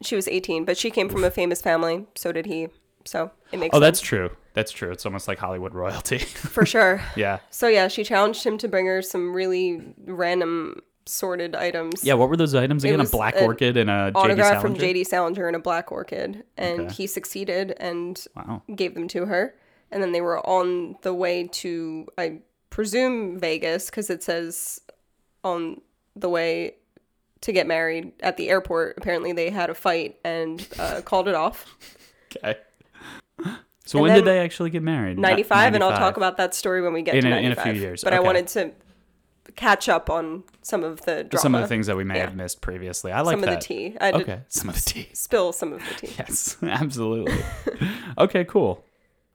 she 0.00 0.14
was 0.16 0.28
18, 0.28 0.64
but 0.64 0.78
she 0.78 0.90
came 0.90 1.08
from 1.08 1.24
a 1.24 1.30
famous 1.30 1.60
family. 1.60 2.06
So 2.16 2.32
did 2.32 2.46
he. 2.46 2.68
So 3.04 3.30
it 3.52 3.58
makes 3.58 3.74
Oh, 3.74 3.78
sense. 3.78 3.86
that's 3.86 4.00
true. 4.00 4.30
That's 4.54 4.70
true. 4.70 4.90
It's 4.92 5.06
almost 5.06 5.26
like 5.28 5.38
Hollywood 5.38 5.74
royalty. 5.74 6.18
For 6.18 6.66
sure. 6.66 7.02
yeah. 7.16 7.38
So 7.50 7.66
yeah, 7.68 7.88
she 7.88 8.04
challenged 8.04 8.44
him 8.44 8.58
to 8.58 8.68
bring 8.68 8.86
her 8.86 9.02
some 9.02 9.32
really 9.32 9.82
random 10.04 10.82
sorted 11.08 11.54
items. 11.56 12.04
Yeah. 12.04 12.14
What 12.14 12.28
were 12.28 12.36
those 12.36 12.54
items 12.54 12.84
again? 12.84 13.00
A 13.00 13.04
black 13.04 13.36
an 13.36 13.44
orchid 13.44 13.76
and 13.76 13.88
a 13.90 14.12
JD 14.12 14.16
autograph 14.16 14.60
from 14.62 14.76
Salinger? 14.76 14.94
JD 15.00 15.06
Salinger 15.06 15.46
and 15.46 15.56
a 15.56 15.60
black 15.60 15.90
orchid, 15.92 16.44
and 16.56 16.80
Okay. 16.82 16.94
he 16.94 17.06
succeeded 17.06 17.74
and 17.78 18.24
Wow. 18.36 18.62
gave 18.74 18.94
them 18.94 19.08
to 19.08 19.26
her. 19.26 19.54
And 19.90 20.02
then 20.02 20.12
they 20.12 20.20
were 20.20 20.38
on 20.46 20.96
the 21.02 21.14
way 21.14 21.48
to, 21.52 22.06
I 22.18 22.40
presume, 22.70 23.38
Vegas 23.38 23.86
because 23.86 24.10
it 24.10 24.22
says 24.22 24.80
on 25.42 25.80
the 26.14 26.28
way 26.28 26.74
to 27.40 27.52
get 27.52 27.66
married 27.66 28.12
at 28.20 28.36
the 28.36 28.50
airport. 28.50 28.98
Apparently, 28.98 29.32
they 29.32 29.48
had 29.50 29.70
a 29.70 29.74
fight 29.74 30.18
and 30.24 30.66
uh, 30.78 31.00
called 31.04 31.28
it 31.28 31.34
off. 31.34 31.76
Okay. 32.36 32.56
So 33.86 33.96
And 34.00 34.02
when 34.02 34.14
did 34.16 34.26
they 34.26 34.40
actually 34.40 34.68
get 34.68 34.82
married? 34.82 35.16
Ni- 35.16 35.22
95, 35.22 35.72
and 35.72 35.82
I'll 35.82 35.96
talk 35.96 36.18
about 36.18 36.36
that 36.36 36.54
story 36.54 36.82
when 36.82 36.92
we 36.92 37.00
get 37.00 37.14
In 37.14 37.22
to 37.22 37.28
a- 37.28 37.38
in 37.38 37.44
a 37.52 37.54
95. 37.54 37.72
few 37.72 37.80
years, 37.80 38.04
But 38.04 38.12
I 38.12 38.20
wanted 38.20 38.46
to 38.48 38.70
catch 39.56 39.88
up 39.88 40.08
on 40.10 40.44
some 40.62 40.84
of 40.84 41.00
the 41.02 41.24
drama. 41.24 41.42
some 41.42 41.54
of 41.54 41.60
the 41.62 41.66
things 41.68 41.86
that 41.86 41.96
we 41.96 42.04
may 42.04 42.16
Yeah. 42.16 42.26
have 42.26 42.36
missed 42.36 42.60
previously. 42.60 43.10
I 43.12 43.20
like 43.22 43.32
some 43.34 43.40
that. 43.42 43.54
of 43.54 43.60
the 43.60 43.64
tea. 43.64 43.96
I 44.00 44.12
Okay. 44.12 44.40
Some 44.48 44.68
of 44.68 44.74
the 44.76 44.80
tea. 44.82 45.08
spill 45.12 45.52
some 45.52 45.72
of 45.72 45.80
the 45.80 46.06
tea. 46.06 46.14
Yes, 46.18 46.56
absolutely. 46.62 47.42
okay, 48.18 48.44
cool. 48.44 48.84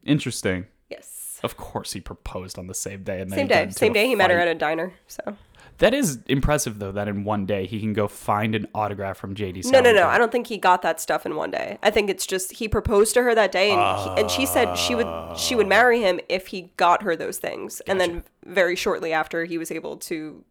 Interesting. 0.04 0.66
Yes. 0.90 1.40
Of 1.44 1.58
course, 1.58 1.94
he 1.94 2.02
proposed 2.02 2.58
on 2.58 2.68
the 2.68 2.74
same 2.74 3.04
day. 3.04 3.22
And 3.22 3.32
Same 3.32 3.48
day. 3.48 3.70
Same 3.72 3.94
day 3.94 4.08
he 4.08 4.16
met 4.16 4.32
her 4.32 4.40
at 4.40 4.48
a 4.48 4.56
diner. 4.56 4.94
So 5.08 5.36
That 5.80 5.94
is 5.94 6.20
impressive, 6.28 6.80
though. 6.80 6.92
That 6.92 7.08
in 7.08 7.24
one 7.24 7.46
day 7.46 7.66
he 7.66 7.80
can 7.80 7.94
go 7.94 8.08
find 8.08 8.56
an 8.56 8.68
autograph 8.76 9.18
from 9.18 9.36
JD. 9.36 9.66
no, 9.72 9.82
no, 9.82 9.92
no. 9.92 10.08
I 10.08 10.18
don't 10.18 10.32
think 10.32 10.48
he 10.48 10.58
got 10.58 10.82
that 10.84 11.00
stuff 11.00 11.26
in 11.26 11.36
one 11.36 11.52
day. 11.52 11.78
I 11.84 11.90
think 11.90 12.10
it's 12.10 12.26
just 12.28 12.54
he 12.54 12.68
proposed 12.68 13.14
to 13.16 13.24
her 13.24 13.34
that 13.36 13.52
day, 13.52 13.72
and 13.72 14.00
he, 14.00 14.22
and 14.22 14.32
she 14.32 14.46
said 14.46 14.76
she 14.76 14.96
would 14.96 15.08
she 15.38 15.56
would 15.56 15.68
marry 15.68 16.00
him 16.02 16.20
if 16.30 16.48
he 16.48 16.72
got 16.78 17.04
her 17.04 17.16
those 17.16 17.38
things. 17.38 17.82
And 17.82 18.00
then 18.00 18.24
very 18.46 18.76
shortly 18.76 19.12
after, 19.14 19.46
he 19.46 19.58
was 19.58 19.72
able 19.72 19.98
to 19.98 20.44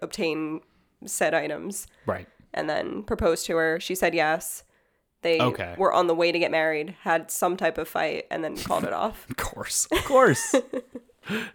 obtain 0.00 0.60
said 1.04 1.34
items, 1.34 1.86
Right. 2.06 2.26
and 2.54 2.68
then 2.70 3.02
proposed 3.02 3.46
to 3.46 3.56
her. 3.56 3.78
She 3.80 3.94
said 3.94 4.14
yes. 4.14 4.64
They 5.22 5.40
Okay. 5.40 5.74
were 5.78 5.92
on 5.92 6.08
the 6.08 6.14
way 6.14 6.32
to 6.32 6.38
get 6.38 6.50
married, 6.50 6.96
had 7.02 7.30
some 7.30 7.56
type 7.56 7.78
of 7.78 7.86
fight, 7.88 8.26
and 8.30 8.42
then 8.42 8.56
called 8.56 8.82
it 8.84 8.92
off. 9.04 9.26
Of 9.30 9.36
course. 9.36 9.86
Of 9.92 10.04
course. 10.04 10.54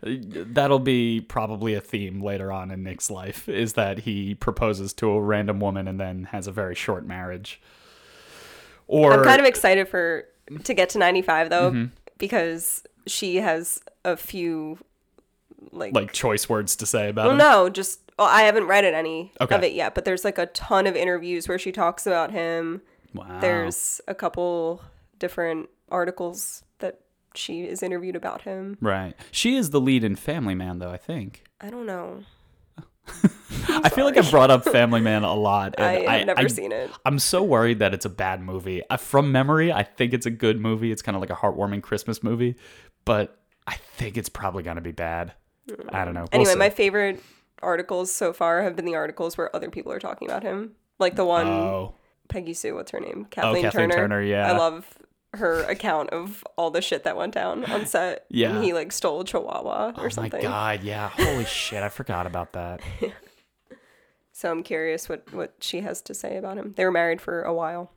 That'll 0.01 0.79
be 0.79 1.21
probably 1.21 1.73
a 1.73 1.81
theme 1.81 2.21
later 2.21 2.51
on 2.51 2.71
in 2.71 2.83
Nick's 2.83 3.09
life 3.11 3.49
is 3.49 3.73
that 3.73 3.99
he 3.99 4.35
proposes 4.35 4.93
to 4.93 5.09
a 5.09 5.21
random 5.21 5.59
woman 5.59 5.87
and 5.87 5.99
then 5.99 6.25
has 6.25 6.47
a 6.47 6.51
very 6.51 6.75
short 6.75 7.05
marriage. 7.05 7.61
Or 8.87 9.13
I'm 9.13 9.23
kind 9.23 9.39
of 9.41 9.45
excited 9.45 9.87
for 9.89 10.25
to 10.63 10.73
get 10.73 10.89
to 10.89 10.97
95 10.99 11.49
though 11.49 11.71
Mm-hmm. 11.71 11.85
because 12.17 12.83
she 13.05 13.37
has 13.37 13.81
a 14.05 14.15
few 14.15 14.77
like, 15.71 15.93
Like 15.93 16.13
choice 16.13 16.47
words 16.47 16.75
to 16.77 16.85
say 16.85 17.09
about 17.09 17.23
well, 17.25 17.31
him. 17.31 17.37
no, 17.37 17.69
just 17.69 17.99
well, 18.17 18.27
I 18.27 18.43
haven't 18.43 18.65
read 18.67 18.83
it 18.85 18.93
any 18.93 19.31
Okay. 19.41 19.53
of 19.55 19.63
it 19.63 19.73
yet, 19.73 19.93
but 19.93 20.05
there's 20.05 20.23
like 20.23 20.37
a 20.37 20.45
ton 20.47 20.87
of 20.87 20.95
interviews 20.95 21.47
where 21.47 21.59
she 21.59 21.71
talks 21.71 22.07
about 22.07 22.31
him. 22.31 22.81
Wow. 23.13 23.39
There's 23.41 23.99
a 24.07 24.15
couple 24.15 24.81
different 25.19 25.69
articles 25.91 26.63
she 27.37 27.63
is 27.63 27.81
interviewed 27.83 28.15
about 28.15 28.41
him. 28.41 28.77
right. 28.81 29.13
She 29.31 29.55
is 29.55 29.69
the 29.69 29.79
lead 29.81 30.03
in 30.03 30.15
Family 30.15 30.55
Man, 30.55 30.79
though. 30.79 30.91
I 30.91 30.97
think. 30.97 31.43
I 31.61 31.69
don't 31.69 31.85
know. 31.85 32.23
I 33.69 33.89
feel 33.89 34.05
like 34.05 34.17
I've 34.17 34.29
brought 34.29 34.51
up 34.51 34.63
Family 34.65 34.99
Man 34.99 35.23
a 35.23 35.33
lot. 35.33 35.75
And 35.77 35.85
I 36.07 36.17
have 36.17 36.27
never 36.27 36.41
I- 36.41 36.47
seen 36.47 36.71
it. 36.71 36.91
I'm 37.05 37.19
so 37.19 37.41
worried 37.43 37.79
that 37.79 37.93
it's 37.93 38.05
a 38.05 38.09
bad 38.09 38.41
movie. 38.41 38.81
Uh, 38.89 38.97
From 38.97 39.31
memory, 39.31 39.71
I 39.71 39.83
think 39.83 40.13
it's 40.13 40.25
a 40.25 40.29
good 40.31 40.59
movie. 40.59 40.91
It's 40.91 41.01
kind 41.01 41.15
of 41.15 41.21
like 41.21 41.29
a 41.29 41.35
heartwarming 41.35 41.83
Christmas 41.83 42.21
movie, 42.21 42.55
but 43.05 43.39
I 43.65 43.75
think 43.75 44.17
it's 44.17 44.29
probably 44.29 44.63
gonna 44.63 44.81
be 44.81 44.91
bad. 44.91 45.33
I 45.89 46.05
don't 46.05 46.13
know. 46.13 46.21
We'll 46.21 46.29
Anyway, 46.41 46.53
see. 46.53 46.59
my 46.59 46.69
favorite 46.69 47.21
articles 47.61 48.13
so 48.13 48.33
far 48.33 48.63
have 48.63 48.75
been 48.75 48.85
the 48.85 48.95
articles 48.95 49.37
where 49.37 49.53
other 49.55 49.69
people 49.69 49.91
are 49.91 49.99
talking 49.99 50.27
about 50.27 50.43
him. 50.43 50.71
Like 50.99 51.15
the 51.15 51.25
one 51.25 51.47
oh, 51.47 51.93
Peggy 52.29 52.53
Sue, 52.53 52.75
what's 52.75 52.91
her 52.91 52.99
name? 52.99 53.25
Kathleen, 53.29 53.65
oh, 53.65 53.69
Kathleen 53.69 53.89
Turner. 53.89 53.95
Turner, 54.01 54.21
yeah. 54.21 54.51
I 54.51 54.57
love 54.57 54.87
her 55.33 55.63
account 55.63 56.09
of 56.11 56.43
all 56.57 56.71
the 56.71 56.81
shit 56.81 57.03
that 57.03 57.17
went 57.17 57.33
down 57.33 57.65
on 57.65 57.85
set. 57.85 58.25
Yeah. 58.29 58.55
And 58.55 58.63
he 58.63 58.73
like 58.73 58.91
stole 58.91 59.21
a 59.21 59.25
chihuahua 59.25 59.93
or 59.97 60.09
something. 60.09 60.39
oh 60.45 60.49
my 60.49 60.77
god, 60.77 60.83
yeah. 60.83 61.09
Holy 61.09 61.45
shit, 61.45 61.83
I 61.83 61.89
forgot 61.89 62.25
about 62.27 62.53
that. 62.53 62.81
So 64.31 64.51
I'm 64.51 64.61
curious 64.61 65.09
what 65.09 65.33
what 65.33 65.55
she 65.61 65.81
has 65.81 65.99
to 66.03 66.13
say 66.13 66.37
about 66.37 66.57
him. 66.59 66.73
They 66.77 66.85
were 66.85 66.91
married 66.91 67.21
for 67.21 67.41
a 67.41 67.51
while. 67.51 67.91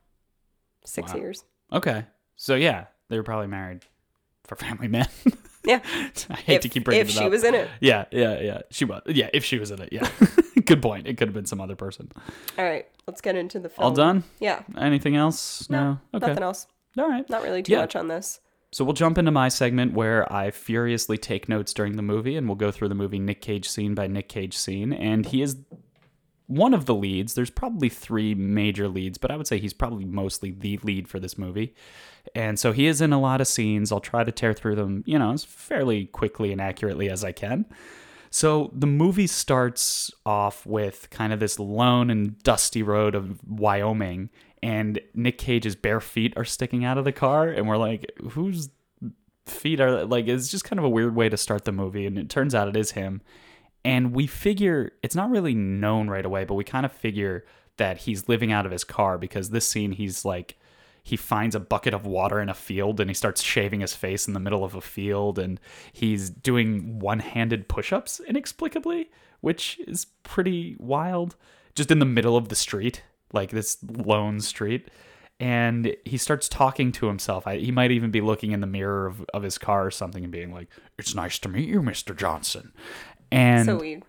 Six 0.87 1.12
Wow. 1.12 1.18
years. 1.20 1.44
Okay, 1.70 2.06
so 2.34 2.54
yeah, 2.54 2.87
they 3.10 3.18
were 3.18 3.22
probably 3.22 3.49
married 3.49 3.84
for 4.44 4.56
Family 4.56 4.88
Man. 4.88 5.06
Yeah. 5.62 5.80
I 6.30 6.37
hate 6.37 6.54
if, 6.56 6.60
to 6.62 6.68
keep 6.70 6.84
bringing 6.87 7.02
if 7.02 7.10
it 7.10 7.12
she 7.12 7.25
up. 7.25 7.30
was 7.30 7.44
in 7.44 7.54
it. 7.54 7.68
Yeah, 7.82 8.06
yeah, 8.10 8.40
yeah. 8.40 8.60
She 8.70 8.87
was. 8.87 9.02
Yeah, 9.04 9.28
if 9.34 9.44
she 9.44 9.58
was 9.58 9.70
in 9.70 9.82
it, 9.82 9.90
yeah. 9.92 10.08
Good 10.64 10.80
point. 10.80 11.06
It 11.06 11.18
could 11.18 11.28
have 11.28 11.34
been 11.34 11.44
some 11.44 11.60
other 11.60 11.76
person. 11.76 12.10
All 12.56 12.64
right, 12.64 12.88
let's 13.06 13.20
get 13.20 13.37
into 13.37 13.58
the 13.60 13.68
film. 13.68 13.84
All 13.84 13.90
done? 13.90 14.25
Yeah. 14.38 14.62
Anything 14.78 15.16
else? 15.16 15.68
No, 15.68 15.99
Okay. 16.14 16.28
Nothing 16.28 16.42
else. 16.42 16.66
All 16.99 17.09
right. 17.09 17.28
Not 17.30 17.42
really 17.42 17.62
too 17.62 17.73
Yeah. 17.73 17.80
much 17.80 17.97
on 17.97 18.09
this. 18.09 18.40
So 18.73 18.85
we'll 18.85 18.94
jump 18.94 19.18
into 19.18 19.30
my 19.32 19.49
segment 19.49 19.94
where 19.94 20.32
I 20.32 20.50
furiously 20.52 21.18
take 21.18 21.49
notes 21.49 21.75
during 21.75 21.97
the 21.97 22.02
movie, 22.02 22.37
and 22.37 22.47
we'll 22.47 22.54
go 22.56 22.70
through 22.70 22.88
the 22.88 22.94
movie 22.94 23.18
Nick 23.18 23.40
Cage 23.40 23.68
scene 23.68 23.94
by 23.94 24.06
Nick 24.06 24.28
Cage 24.28 24.56
scene. 24.56 24.92
And 24.92 25.26
he 25.26 25.42
is 25.42 25.56
one 26.47 26.73
of 26.75 26.87
the 26.87 26.94
leads. 26.94 27.35
There's 27.35 27.50
probably 27.50 27.88
three 27.88 28.35
major 28.35 28.88
leads, 28.88 29.18
but 29.18 29.30
I 29.30 29.37
would 29.37 29.47
say 29.49 29.59
he's 29.59 29.73
probably 29.73 30.04
mostly 30.04 30.50
the 30.52 30.78
lead 30.85 31.09
for 31.09 31.18
this 31.18 31.37
movie. 31.37 31.75
And 32.35 32.59
so 32.61 32.70
he 32.73 32.87
is 32.87 33.00
in 33.00 33.12
a 33.12 33.20
lot 33.20 33.40
of 33.40 33.49
scenes. 33.49 33.90
I'll 33.90 33.99
try 34.00 34.23
to 34.25 34.32
tear 34.32 34.52
through 34.52 34.76
them, 34.76 35.02
you 35.06 35.18
know, 35.18 35.32
as 35.32 35.44
fairly 35.44 36.06
quickly 36.06 36.52
and 36.52 36.61
accurately 36.61 37.09
as 37.11 37.25
I 37.25 37.32
can. 37.32 37.66
So 38.32 38.70
the 38.73 38.87
movie 38.87 39.26
starts 39.26 40.12
off 40.25 40.64
with 40.64 41.09
kind 41.11 41.32
of 41.32 41.40
this 41.40 41.59
lone 41.59 42.09
and 42.11 42.40
dusty 42.44 42.82
road 42.85 43.16
of 43.16 43.40
Wyoming, 43.44 44.30
and 44.62 45.00
Nick 45.14 45.38
Cage's 45.38 45.76
bare 45.76 46.00
feet 46.00 46.35
are 46.37 46.45
sticking 46.45 46.85
out 46.85 46.99
of 46.99 47.05
the 47.05 47.12
car, 47.12 47.49
and 47.49 47.67
we're 47.67 47.76
like, 47.76 48.12
whose 48.31 48.71
feet 49.47 49.81
are 49.81 50.05
like? 50.05 50.29
It's 50.29 50.49
just 50.49 50.64
kind 50.64 50.79
of 50.79 50.85
a 50.85 50.90
weird 50.90 51.14
way 51.14 51.29
to 51.29 51.37
start 51.37 51.64
the 51.64 51.73
movie, 51.73 52.07
and 52.07 52.19
it 52.19 52.29
turns 52.29 52.55
out 52.55 52.69
it 52.69 52.76
is 52.76 52.93
him. 52.93 53.23
And 53.85 54.12
we 54.12 54.26
figure 54.26 54.93
it's 55.02 55.14
not 55.14 55.31
really 55.31 55.55
known 55.55 56.09
right 56.09 56.25
away, 56.25 56.45
but 56.45 56.55
we 56.55 56.64
kind 56.64 56.85
of 56.85 56.93
figure 56.93 57.45
that 57.81 57.97
he's 57.97 58.29
living 58.29 58.52
out 58.52 58.67
of 58.67 58.73
his 58.73 58.85
car 58.85 59.17
because 59.17 59.50
this 59.50 59.67
scene 59.67 59.93
he's 59.93 60.23
like 60.23 60.59
he 61.02 61.17
finds 61.17 61.55
a 61.55 61.61
bucket 61.61 61.95
of 61.95 62.05
water 62.05 62.38
in 62.38 62.50
a 62.50 62.55
field 62.55 63.00
and 63.00 63.09
he 63.09 63.14
starts 63.14 63.43
shaving 63.43 63.81
his 63.81 63.95
face 63.95 64.29
in 64.29 64.35
the 64.35 64.38
middle 64.38 64.62
of 64.62 64.75
a 64.75 64.83
field 64.83 65.38
and 65.38 65.59
he's 65.90 66.29
doing 66.29 66.99
one-handed 66.99 67.69
push-ups 67.69 68.21
inexplicably 68.29 69.11
which 69.40 69.81
is 69.88 70.05
pretty 70.23 70.76
wild 70.79 71.37
just 71.75 71.90
in 71.90 72.00
the 72.00 72.05
middle 72.05 72.37
of 72.37 72.50
the 72.50 72.55
street 72.55 73.02
like 73.32 73.50
this 73.50 73.78
lone 73.82 74.40
street 74.40 74.90
and 75.40 75.96
he 76.04 76.18
starts 76.18 76.49
talking 76.49 76.92
to 76.92 77.06
himself. 77.06 77.46
I, 77.46 77.56
he 77.56 77.72
might 77.72 77.90
even 77.90 78.10
be 78.10 78.20
looking 78.20 78.52
in 78.52 78.60
the 78.60 78.66
mirror 78.66 79.06
of, 79.06 79.25
of 79.32 79.42
his 79.42 79.56
car 79.56 79.87
or 79.87 79.90
something 79.90 80.22
and 80.22 80.30
being 80.30 80.52
like 80.52 80.68
it's 80.99 81.14
nice 81.14 81.38
to 81.40 81.49
meet 81.49 81.68
you 81.68 81.80
mr 81.80 82.16
johnson. 82.16 82.72
And 83.32 83.66
so 83.66 83.76
we 83.76 84.02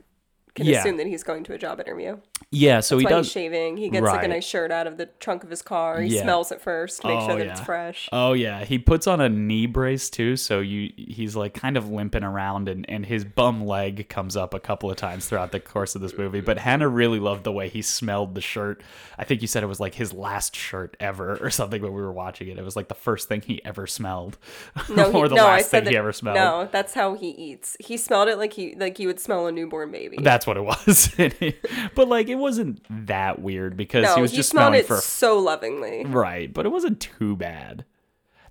can 0.55 0.65
yeah. 0.65 0.79
assume 0.79 0.98
that 0.98 1.08
he's 1.08 1.24
going 1.24 1.43
to 1.46 1.53
a 1.53 1.58
job 1.58 1.79
interview. 1.79 2.17
yeah 2.51 2.81
so 2.81 2.98
he 2.98 3.03
That's 3.05 3.12
why 3.13 3.17
does 3.20 3.25
he's 3.27 3.31
shaving. 3.34 3.77
He 3.77 3.89
gets 3.89 4.03
like 4.05 4.24
a 4.24 4.27
nice 4.27 4.43
shirt 4.46 4.72
out 4.72 4.86
of 4.86 4.98
the 4.98 5.05
trunk 5.05 5.43
of 5.46 5.50
his 5.50 5.62
car. 5.62 6.01
He 6.01 6.15
Yeah. 6.15 6.24
smells 6.24 6.51
it 6.51 6.60
first 6.62 7.01
to 7.01 7.08
make 7.08 7.20
Oh, 7.20 7.27
sure 7.29 7.38
that 7.38 7.48
it's 7.48 7.62
fresh. 7.62 8.10
Oh 8.12 8.34
yeah, 8.34 8.65
he 8.65 8.77
puts 8.77 9.08
on 9.08 9.22
a 9.22 9.29
knee 9.29 9.65
brace 9.65 10.10
too, 10.10 10.36
so 10.36 10.60
you 10.60 10.91
he's 10.98 11.36
like 11.36 11.53
kind 11.53 11.77
of 11.77 11.89
limping 11.89 12.24
around, 12.24 12.67
and 12.67 12.86
and 12.89 13.05
his 13.05 13.24
bum 13.24 13.65
leg 13.65 14.10
comes 14.10 14.36
up 14.36 14.53
a 14.53 14.60
couple 14.60 14.91
of 14.91 14.98
times 14.98 15.27
throughout 15.27 15.51
the 15.53 15.60
course 15.60 15.96
of 15.96 16.01
this 16.01 16.17
movie. 16.17 16.41
But 16.41 16.58
Hannah 16.58 16.89
really 16.89 17.20
loved 17.20 17.43
the 17.46 17.51
way 17.53 17.70
he 17.70 17.81
smelled 17.81 18.36
the 18.36 18.41
shirt. 18.41 18.81
I 19.17 19.24
think 19.24 19.41
you 19.41 19.48
said 19.48 19.63
it 19.63 19.67
was 19.67 19.79
like 19.79 19.96
his 19.96 20.12
last 20.12 20.55
shirt 20.55 20.98
ever 21.00 21.38
or 21.41 21.50
something 21.50 21.81
when 21.81 21.93
we 21.93 22.01
were 22.01 22.12
watching 22.12 22.50
it. 22.50 22.58
It 22.58 22.65
was 22.65 22.75
like 22.75 22.89
the 22.89 22.96
first 22.96 23.29
thing 23.29 23.41
he 23.41 23.63
ever 23.63 23.88
smelled, 23.88 24.38
No, 24.89 25.10
he, 25.12 25.17
or 25.17 25.29
the 25.29 25.36
no, 25.36 25.46
last 25.46 25.60
I 25.60 25.62
said 25.62 25.70
thing 25.70 25.84
that, 25.86 25.91
he 25.91 25.98
ever 25.98 26.12
smelled. 26.12 26.36
No, 26.36 26.67
that's 26.72 26.93
how 26.93 27.13
he 27.13 27.29
eats. 27.29 27.77
He 27.79 27.96
smelled 27.96 28.27
it 28.27 28.38
like 28.38 28.51
he 28.53 28.75
like 28.75 29.00
you 29.00 29.08
would 29.08 29.20
smell 29.22 29.48
a 29.48 29.51
newborn 29.51 29.91
baby. 29.91 30.17
That's 30.20 30.40
what 30.48 30.57
it 30.57 30.63
was. 30.63 31.13
but 31.95 32.07
like 32.07 32.27
it 32.27 32.36
wasn't 32.36 32.86
that 33.07 33.41
weird 33.41 33.77
because 33.77 34.05
no, 34.05 34.15
he 34.15 34.21
was 34.21 34.31
he 34.31 34.38
just 34.38 34.50
smelled 34.50 34.74
smelling 34.74 34.79
it 34.79 34.88
for 34.88 34.98
so 34.98 35.39
lovingly. 35.39 36.05
Right, 36.05 36.53
but 36.53 36.65
it 36.65 36.69
wasn't 36.69 37.00
too 37.00 37.36
bad. 37.36 37.86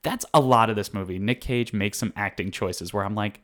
That's 0.03 0.25
a 0.33 0.41
lot 0.41 0.71
of 0.71 0.77
this 0.77 0.95
movie. 0.95 1.19
Nick 1.19 1.41
Cage 1.41 1.73
makes 1.73 1.99
some 1.99 2.13
acting 2.17 2.51
choices 2.51 2.93
where 2.93 3.05
I'm 3.05 3.15
like, 3.15 3.43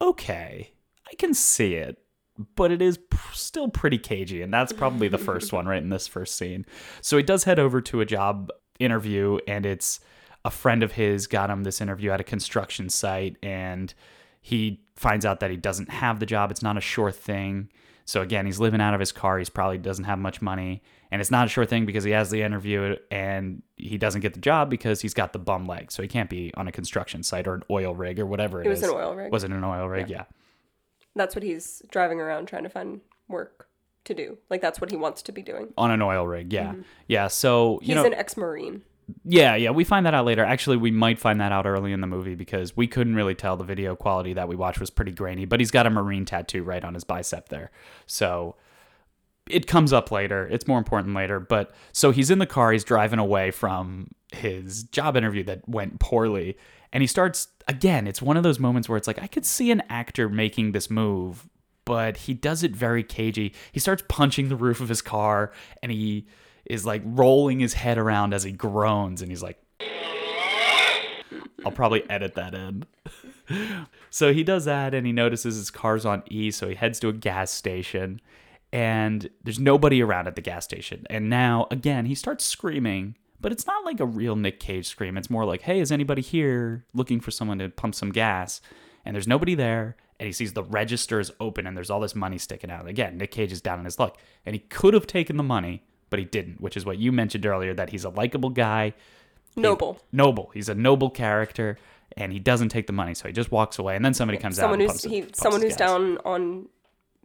okay, 0.00 0.72
I 1.10 1.14
can 1.16 1.34
see 1.34 1.74
it, 1.74 1.98
but 2.56 2.72
it 2.72 2.82
is 2.82 2.98
still 3.32 3.68
pretty 3.68 3.98
cagey, 3.98 4.42
and 4.42 4.52
that's 4.52 4.72
probably 4.72 5.08
the 5.08 5.18
first 5.18 5.52
one 5.52 5.66
right 5.66 5.82
in 5.82 5.90
this 5.90 6.06
first 6.06 6.36
scene. 6.36 6.66
So 7.00 7.16
he 7.16 7.22
does 7.22 7.44
head 7.44 7.58
over 7.58 7.80
to 7.82 8.00
a 8.00 8.06
job 8.06 8.50
interview, 8.78 9.38
and 9.46 9.64
it's 9.64 10.00
a 10.44 10.50
friend 10.50 10.82
of 10.82 10.92
his 10.92 11.26
got 11.26 11.50
him 11.50 11.64
this 11.64 11.80
interview 11.80 12.10
at 12.10 12.20
a 12.20 12.24
construction 12.24 12.88
site, 12.88 13.36
and 13.42 13.92
he 14.48 14.80
finds 14.96 15.26
out 15.26 15.40
that 15.40 15.50
he 15.50 15.56
doesn't 15.58 15.90
have 15.90 16.20
the 16.20 16.26
job. 16.26 16.50
It's 16.50 16.62
not 16.62 16.78
a 16.78 16.80
sure 16.80 17.12
thing. 17.12 17.68
So 18.06 18.22
again, 18.22 18.46
he's 18.46 18.58
living 18.58 18.80
out 18.80 18.94
of 18.94 19.00
his 19.00 19.12
car. 19.12 19.38
He's 19.38 19.50
probably 19.50 19.76
doesn't 19.76 20.04
have 20.04 20.18
much 20.18 20.40
money, 20.40 20.82
and 21.10 21.20
it's 21.20 21.30
not 21.30 21.46
a 21.46 21.50
sure 21.50 21.66
thing 21.66 21.84
because 21.84 22.04
he 22.04 22.12
has 22.12 22.30
the 22.30 22.40
interview 22.40 22.96
and 23.10 23.62
he 23.76 23.98
doesn't 23.98 24.22
get 24.22 24.32
the 24.32 24.40
job 24.40 24.70
because 24.70 25.02
he's 25.02 25.12
got 25.12 25.34
the 25.34 25.38
bum 25.38 25.66
leg. 25.66 25.92
So 25.92 26.00
he 26.02 26.08
can't 26.08 26.30
be 26.30 26.50
on 26.54 26.66
a 26.66 26.72
construction 26.72 27.22
site 27.22 27.46
or 27.46 27.54
an 27.56 27.62
oil 27.70 27.94
rig 27.94 28.18
or 28.18 28.24
whatever 28.24 28.62
it 28.62 28.66
It 28.66 28.70
was 28.70 28.82
is. 28.82 28.88
an 28.88 28.94
oil 28.94 29.14
rig. 29.14 29.30
Was 29.30 29.44
it 29.44 29.50
an 29.50 29.62
oil 29.62 29.86
rig? 29.86 30.08
Yeah. 30.08 30.24
That's 31.14 31.34
what 31.34 31.42
he's 31.42 31.82
driving 31.90 32.18
around 32.18 32.46
trying 32.46 32.62
to 32.62 32.70
find 32.70 33.02
work 33.28 33.68
to 34.04 34.14
do. 34.14 34.38
Like 34.48 34.62
that's 34.62 34.80
what 34.80 34.90
he 34.90 34.96
wants 34.96 35.20
to 35.22 35.32
be 35.32 35.42
doing. 35.42 35.74
On 35.76 35.90
an 35.90 36.00
oil 36.00 36.26
rig. 36.26 36.50
Yeah. 36.50 36.68
Mm-hmm. 36.72 36.82
Yeah. 37.08 37.28
So 37.28 37.78
you 37.82 37.88
He's 37.88 37.96
know, 37.96 38.06
an 38.06 38.14
ex-marine. 38.14 38.82
Yeah, 39.24 39.54
yeah, 39.54 39.70
we 39.70 39.84
find 39.84 40.04
that 40.06 40.14
out 40.14 40.26
later. 40.26 40.44
Actually, 40.44 40.76
we 40.76 40.90
might 40.90 41.18
find 41.18 41.40
that 41.40 41.50
out 41.52 41.66
early 41.66 41.92
in 41.92 42.00
the 42.00 42.06
movie 42.06 42.34
because 42.34 42.76
we 42.76 42.86
couldn't 42.86 43.14
really 43.14 43.34
tell 43.34 43.56
the 43.56 43.64
video 43.64 43.96
quality 43.96 44.34
that 44.34 44.48
we 44.48 44.56
watched 44.56 44.80
was 44.80 44.90
pretty 44.90 45.12
grainy, 45.12 45.46
but 45.46 45.60
he's 45.60 45.70
got 45.70 45.86
a 45.86 45.90
marine 45.90 46.24
tattoo 46.24 46.62
right 46.62 46.84
on 46.84 46.94
his 46.94 47.04
bicep 47.04 47.48
there. 47.48 47.70
So 48.06 48.56
it 49.48 49.66
comes 49.66 49.92
up 49.92 50.10
later. 50.10 50.46
It's 50.46 50.66
more 50.66 50.78
important 50.78 51.14
later, 51.14 51.40
but 51.40 51.74
so 51.92 52.10
he's 52.10 52.30
in 52.30 52.38
the 52.38 52.46
car, 52.46 52.72
he's 52.72 52.84
driving 52.84 53.18
away 53.18 53.50
from 53.50 54.08
his 54.32 54.84
job 54.84 55.16
interview 55.16 55.42
that 55.44 55.66
went 55.66 56.00
poorly, 56.00 56.58
and 56.92 57.02
he 57.02 57.06
starts 57.06 57.48
again, 57.66 58.06
it's 58.06 58.20
one 58.22 58.36
of 58.36 58.42
those 58.42 58.58
moments 58.58 58.88
where 58.88 58.98
it's 58.98 59.06
like 59.06 59.22
I 59.22 59.26
could 59.26 59.46
see 59.46 59.70
an 59.70 59.82
actor 59.88 60.28
making 60.28 60.72
this 60.72 60.90
move, 60.90 61.48
but 61.84 62.18
he 62.18 62.34
does 62.34 62.62
it 62.62 62.76
very 62.76 63.02
cagey. 63.02 63.54
He 63.72 63.80
starts 63.80 64.02
punching 64.08 64.48
the 64.48 64.56
roof 64.56 64.80
of 64.80 64.88
his 64.88 65.02
car 65.02 65.52
and 65.82 65.92
he 65.92 66.26
is 66.68 66.86
like 66.86 67.02
rolling 67.04 67.60
his 67.60 67.74
head 67.74 67.98
around 67.98 68.34
as 68.34 68.42
he 68.42 68.52
groans 68.52 69.22
and 69.22 69.30
he's 69.30 69.42
like 69.42 69.58
I'll 71.64 71.72
probably 71.72 72.08
edit 72.08 72.34
that 72.36 72.54
in. 72.54 72.84
so 74.10 74.32
he 74.32 74.44
does 74.44 74.64
that 74.66 74.94
and 74.94 75.06
he 75.06 75.12
notices 75.12 75.56
his 75.56 75.70
car's 75.70 76.06
on 76.06 76.22
E, 76.28 76.50
so 76.50 76.68
he 76.68 76.74
heads 76.74 77.00
to 77.00 77.08
a 77.08 77.12
gas 77.12 77.50
station 77.50 78.20
and 78.72 79.28
there's 79.42 79.58
nobody 79.58 80.02
around 80.02 80.26
at 80.28 80.36
the 80.36 80.42
gas 80.42 80.64
station. 80.64 81.06
And 81.10 81.28
now 81.28 81.66
again, 81.70 82.06
he 82.06 82.14
starts 82.14 82.44
screaming, 82.44 83.16
but 83.40 83.52
it's 83.52 83.66
not 83.66 83.84
like 83.84 84.00
a 84.00 84.06
real 84.06 84.36
Nick 84.36 84.60
Cage 84.60 84.86
scream. 84.86 85.16
It's 85.16 85.30
more 85.30 85.44
like, 85.44 85.62
"Hey, 85.62 85.80
is 85.80 85.90
anybody 85.90 86.22
here 86.22 86.84
looking 86.92 87.20
for 87.20 87.30
someone 87.30 87.58
to 87.58 87.70
pump 87.70 87.94
some 87.94 88.10
gas?" 88.10 88.60
And 89.04 89.14
there's 89.14 89.28
nobody 89.28 89.54
there, 89.54 89.96
and 90.20 90.26
he 90.26 90.32
sees 90.32 90.52
the 90.52 90.62
register 90.62 91.20
is 91.20 91.32
open 91.40 91.66
and 91.66 91.76
there's 91.76 91.90
all 91.90 92.00
this 92.00 92.14
money 92.14 92.38
sticking 92.38 92.70
out. 92.70 92.86
Again, 92.86 93.16
Nick 93.16 93.30
Cage 93.30 93.52
is 93.52 93.60
down 93.60 93.78
on 93.78 93.84
his 93.84 93.98
luck, 93.98 94.18
and 94.44 94.54
he 94.54 94.60
could 94.60 94.94
have 94.94 95.06
taken 95.06 95.36
the 95.36 95.42
money, 95.42 95.84
but 96.10 96.18
he 96.18 96.24
didn't, 96.24 96.60
which 96.60 96.76
is 96.76 96.84
what 96.84 96.98
you 96.98 97.12
mentioned 97.12 97.44
earlier 97.46 97.74
that 97.74 97.90
he's 97.90 98.04
a 98.04 98.10
likable 98.10 98.50
guy 98.50 98.94
Noble. 99.56 100.00
noble. 100.12 100.50
He's 100.54 100.68
a 100.68 100.74
noble 100.74 101.10
character, 101.10 101.78
and 102.16 102.32
he 102.32 102.38
doesn't 102.38 102.68
take 102.68 102.86
the 102.86 102.92
money, 102.92 103.14
so 103.14 103.26
he 103.28 103.32
just 103.34 103.50
walks 103.50 103.78
away. 103.78 103.96
And 103.96 104.04
then 104.04 104.14
somebody 104.14 104.38
comes 104.38 104.56
someone 104.56 104.80
out. 104.82 104.90
and 104.90 104.92
who's 104.92 105.02
he 105.04 105.26
someone 105.34 105.60
who's 105.62 105.76
gas. 105.76 105.78
down 105.90 106.18
on 106.24 106.68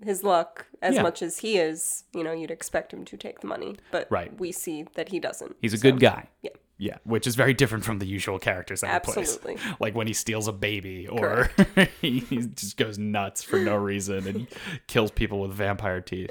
his 0.04 0.24
luck 0.24 0.66
as 0.82 0.96
Yeah. 0.96 1.04
much 1.04 1.22
as 1.22 1.38
he 1.40 1.58
is, 1.58 2.04
you 2.13 2.24
know, 2.24 2.32
you'd 2.34 2.52
expect 2.52 2.92
him 2.92 3.06
to 3.06 3.16
take 3.18 3.40
the 3.42 3.48
money, 3.48 3.75
but 3.92 4.08
Right. 4.10 4.38
we 4.40 4.52
see 4.52 4.86
that 4.96 5.10
he 5.10 5.20
doesn't. 5.20 5.56
He's 5.62 5.74
a 5.74 5.78
So, 5.78 5.84
good 5.92 6.00
guy. 6.00 6.28
Yeah. 6.42 6.50
Yeah, 6.80 6.98
which 7.06 7.28
is 7.28 7.36
very 7.36 7.54
different 7.54 7.86
from 7.86 8.00
the 8.00 8.06
usual 8.06 8.40
characters 8.40 8.82
that 8.82 8.90
Absolutely. 8.90 9.54
he 9.54 9.60
plays. 9.60 9.75
Like 9.80 9.96
when 9.96 10.08
he 10.08 10.13
steals 10.13 10.48
a 10.48 10.52
baby 10.52 11.08
or 11.08 11.52
he 12.02 12.20
just 12.22 12.75
goes 12.78 12.98
nuts 12.98 13.44
for 13.44 13.60
no 13.60 13.75
reason 13.78 14.28
and 14.28 14.48
kills 14.88 15.12
people 15.12 15.40
with 15.40 15.52
vampire 15.54 16.02
teeth. 16.02 16.30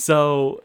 So 0.00 0.62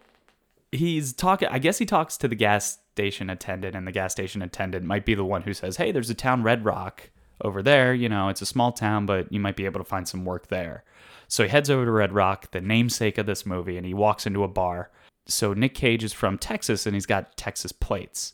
he's 0.71 1.13
talking 1.13 1.47
I 1.49 1.59
guess 1.59 1.77
he 1.77 1.85
talks 1.85 2.17
to 2.17 2.27
the 2.27 2.35
gas 2.35 2.79
station 2.93 3.29
attendant 3.29 3.75
and 3.75 3.85
the 3.85 3.91
gas 3.91 4.11
station 4.13 4.41
attendant 4.41 4.85
might 4.85 5.05
be 5.05 5.15
the 5.15 5.25
one 5.25 5.43
who 5.43 5.53
says, 5.53 5.77
"Hey, 5.77 5.91
there's 5.91 6.09
a 6.09 6.15
town 6.15 6.43
Red 6.43 6.65
Rock 6.65 7.09
over 7.41 7.61
there, 7.61 7.93
you 7.93 8.07
know, 8.07 8.29
it's 8.29 8.41
a 8.41 8.45
small 8.45 8.71
town, 8.71 9.05
but 9.05 9.31
you 9.31 9.39
might 9.39 9.57
be 9.57 9.65
able 9.65 9.79
to 9.79 9.85
find 9.85 10.07
some 10.07 10.25
work 10.25 10.47
there." 10.47 10.83
So 11.27 11.43
he 11.43 11.49
heads 11.49 11.69
over 11.69 11.85
to 11.85 11.91
Red 11.91 12.13
Rock, 12.13 12.51
the 12.51 12.61
namesake 12.61 13.17
of 13.17 13.25
this 13.25 13.45
movie, 13.45 13.77
and 13.77 13.85
he 13.85 13.93
walks 13.93 14.25
into 14.25 14.43
a 14.43 14.47
bar. 14.47 14.91
So 15.27 15.53
Nick 15.53 15.73
Cage 15.73 16.03
is 16.03 16.13
from 16.13 16.37
Texas 16.37 16.85
and 16.85 16.95
he's 16.95 17.07
got 17.07 17.35
Texas 17.35 17.71
plates. 17.71 18.33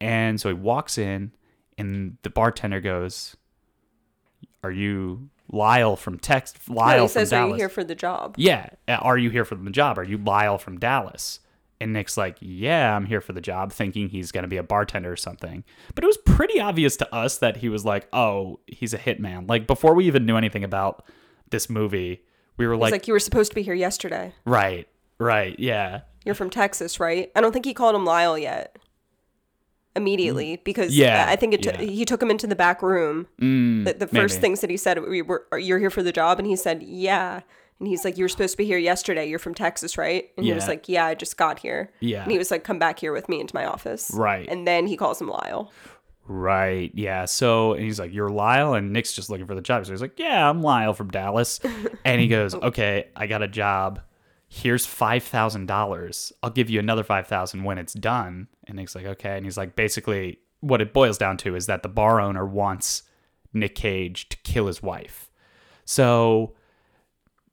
And 0.00 0.40
so 0.40 0.48
he 0.48 0.54
walks 0.54 0.98
in 0.98 1.32
and 1.78 2.18
the 2.22 2.30
bartender 2.30 2.80
goes, 2.80 3.36
"Are 4.62 4.70
you 4.70 5.30
Lyle 5.52 5.96
from 5.96 6.18
Tex 6.18 6.54
Lyle 6.68 6.96
No, 6.98 7.02
he 7.02 7.08
says, 7.08 7.32
"Are 7.32 7.48
you 7.48 7.54
here 7.54 7.68
for 7.68 7.84
the 7.84 7.94
job?" 7.94 8.34
yeah, 8.38 8.70
uh, 8.88 8.92
are 8.92 9.18
you 9.18 9.30
here 9.30 9.44
for 9.44 9.54
the 9.54 9.70
job? 9.70 9.98
Are 9.98 10.04
you 10.04 10.18
Lyle 10.18 10.58
from 10.58 10.78
Dallas? 10.78 11.40
And 11.82 11.94
Nick's 11.94 12.18
like, 12.18 12.36
yeah, 12.40 12.94
I'm 12.94 13.06
here 13.06 13.22
for 13.22 13.32
the 13.32 13.40
job, 13.40 13.72
thinking 13.72 14.10
he's 14.10 14.32
going 14.32 14.42
to 14.42 14.48
be 14.48 14.58
a 14.58 14.62
bartender 14.62 15.10
or 15.10 15.16
something. 15.16 15.64
But 15.94 16.04
it 16.04 16.06
was 16.06 16.18
pretty 16.18 16.60
obvious 16.60 16.94
to 16.98 17.14
us 17.14 17.38
that 17.38 17.56
he 17.56 17.70
was 17.70 17.86
like, 17.86 18.06
oh, 18.12 18.60
he's 18.66 18.92
a 18.92 18.98
hitman. 18.98 19.48
Like, 19.48 19.66
before 19.66 19.94
we 19.94 20.06
even 20.06 20.26
knew 20.26 20.36
anything 20.36 20.62
about 20.62 21.06
this 21.48 21.70
movie, 21.70 22.22
we 22.58 22.66
were 22.66 22.76
like, 22.76 22.92
like, 22.92 23.08
"You 23.08 23.14
were 23.14 23.18
supposed 23.20 23.52
to 23.52 23.54
be 23.54 23.62
here 23.62 23.74
yesterday. 23.74 24.34
right, 24.44 24.86
right, 25.18 25.58
yeah. 25.58 26.02
You're 26.26 26.34
from 26.34 26.50
Texas, 26.50 27.00
right?" 27.00 27.32
I 27.34 27.40
don't 27.40 27.52
think 27.52 27.64
he 27.64 27.72
called 27.72 27.94
him 27.94 28.04
Lyle 28.04 28.36
yet. 28.36 28.76
Immediately, 29.96 30.60
because 30.64 30.92
Mm. 30.92 30.98
Yeah, 30.98 31.26
I 31.28 31.34
think 31.36 31.52
it 31.54 31.62
t- 31.62 31.70
yeah. 31.70 31.80
he 31.82 32.04
took 32.04 32.22
him 32.22 32.30
into 32.30 32.46
the 32.46 32.54
back 32.56 32.80
room. 32.82 33.26
Mm, 33.42 33.84
The, 33.84 33.94
the 33.94 34.06
first 34.06 34.36
maybe. 34.36 34.40
things 34.42 34.60
that 34.60 34.70
he 34.70 34.76
said, 34.76 35.02
we 35.02 35.20
were, 35.22 35.46
"You're 35.58 35.78
here 35.80 35.90
for 35.90 36.02
the 36.02 36.12
job," 36.12 36.38
and 36.38 36.46
he 36.46 36.54
said, 36.56 36.82
"Yeah." 36.82 37.40
And 37.80 37.88
he's 37.88 38.04
like, 38.04 38.16
"You 38.16 38.24
were 38.24 38.28
supposed 38.28 38.52
to 38.52 38.56
be 38.58 38.66
here 38.66 38.78
yesterday. 38.78 39.26
You're 39.28 39.38
from 39.40 39.54
Texas, 39.54 39.98
right?" 39.98 40.30
And 40.36 40.46
he 40.46 40.52
was 40.52 40.68
like, 40.68 40.88
"Yeah, 40.88 41.06
I 41.06 41.14
just 41.14 41.36
got 41.36 41.58
here." 41.58 41.90
Yeah. 42.00 42.22
And 42.22 42.30
he 42.30 42.38
was 42.38 42.50
like, 42.52 42.62
"Come 42.62 42.78
back 42.78 42.98
here 43.00 43.12
with 43.12 43.28
me 43.28 43.40
into 43.40 43.54
my 43.54 43.64
office." 43.64 44.12
Right. 44.14 44.46
And 44.48 44.64
then 44.66 44.86
he 44.86 44.96
calls 44.96 45.20
him 45.20 45.28
Lyle. 45.28 45.72
Right. 46.28 46.92
Yeah. 46.94 47.24
So, 47.24 47.72
and 47.72 47.82
he's 47.82 47.98
like, 47.98 48.12
You're 48.12 48.28
Lyle? 48.28 48.74
And 48.74 48.92
Nick's 48.92 49.12
just 49.12 49.30
looking 49.30 49.46
for 49.48 49.54
the 49.56 49.60
job. 49.60 49.84
So 49.86 49.92
he's 49.92 50.00
like, 50.02 50.16
Yeah, 50.18 50.48
I'm 50.48 50.62
Lyle 50.62 50.94
from 50.94 51.08
Dallas. 51.10 51.58
And 52.04 52.20
he 52.20 52.28
goes, 52.28 52.54
Okay, 52.54 53.08
I 53.16 53.26
got 53.26 53.42
a 53.42 53.48
job. 53.48 54.00
Here's 54.52 54.86
$5,000. 54.86 56.32
I'll 56.42 56.50
give 56.50 56.68
you 56.68 56.78
another 56.78 57.04
5000 57.04 57.62
when 57.62 57.78
it's 57.78 57.94
done. 57.94 58.48
And 58.66 58.76
Nick's 58.76 58.94
like, 58.94 59.06
Okay. 59.06 59.36
And 59.36 59.46
he's 59.46 59.56
like, 59.56 59.76
Basically, 59.76 60.40
what 60.60 60.82
it 60.82 60.92
boils 60.92 61.16
down 61.16 61.36
to 61.38 61.54
is 61.54 61.66
that 61.66 61.82
the 61.82 61.88
bar 61.88 62.20
owner 62.20 62.44
wants 62.44 63.04
Nick 63.52 63.74
Cage 63.74 64.28
to 64.28 64.36
kill 64.38 64.66
his 64.66 64.82
wife. 64.82 65.30
So 65.84 66.54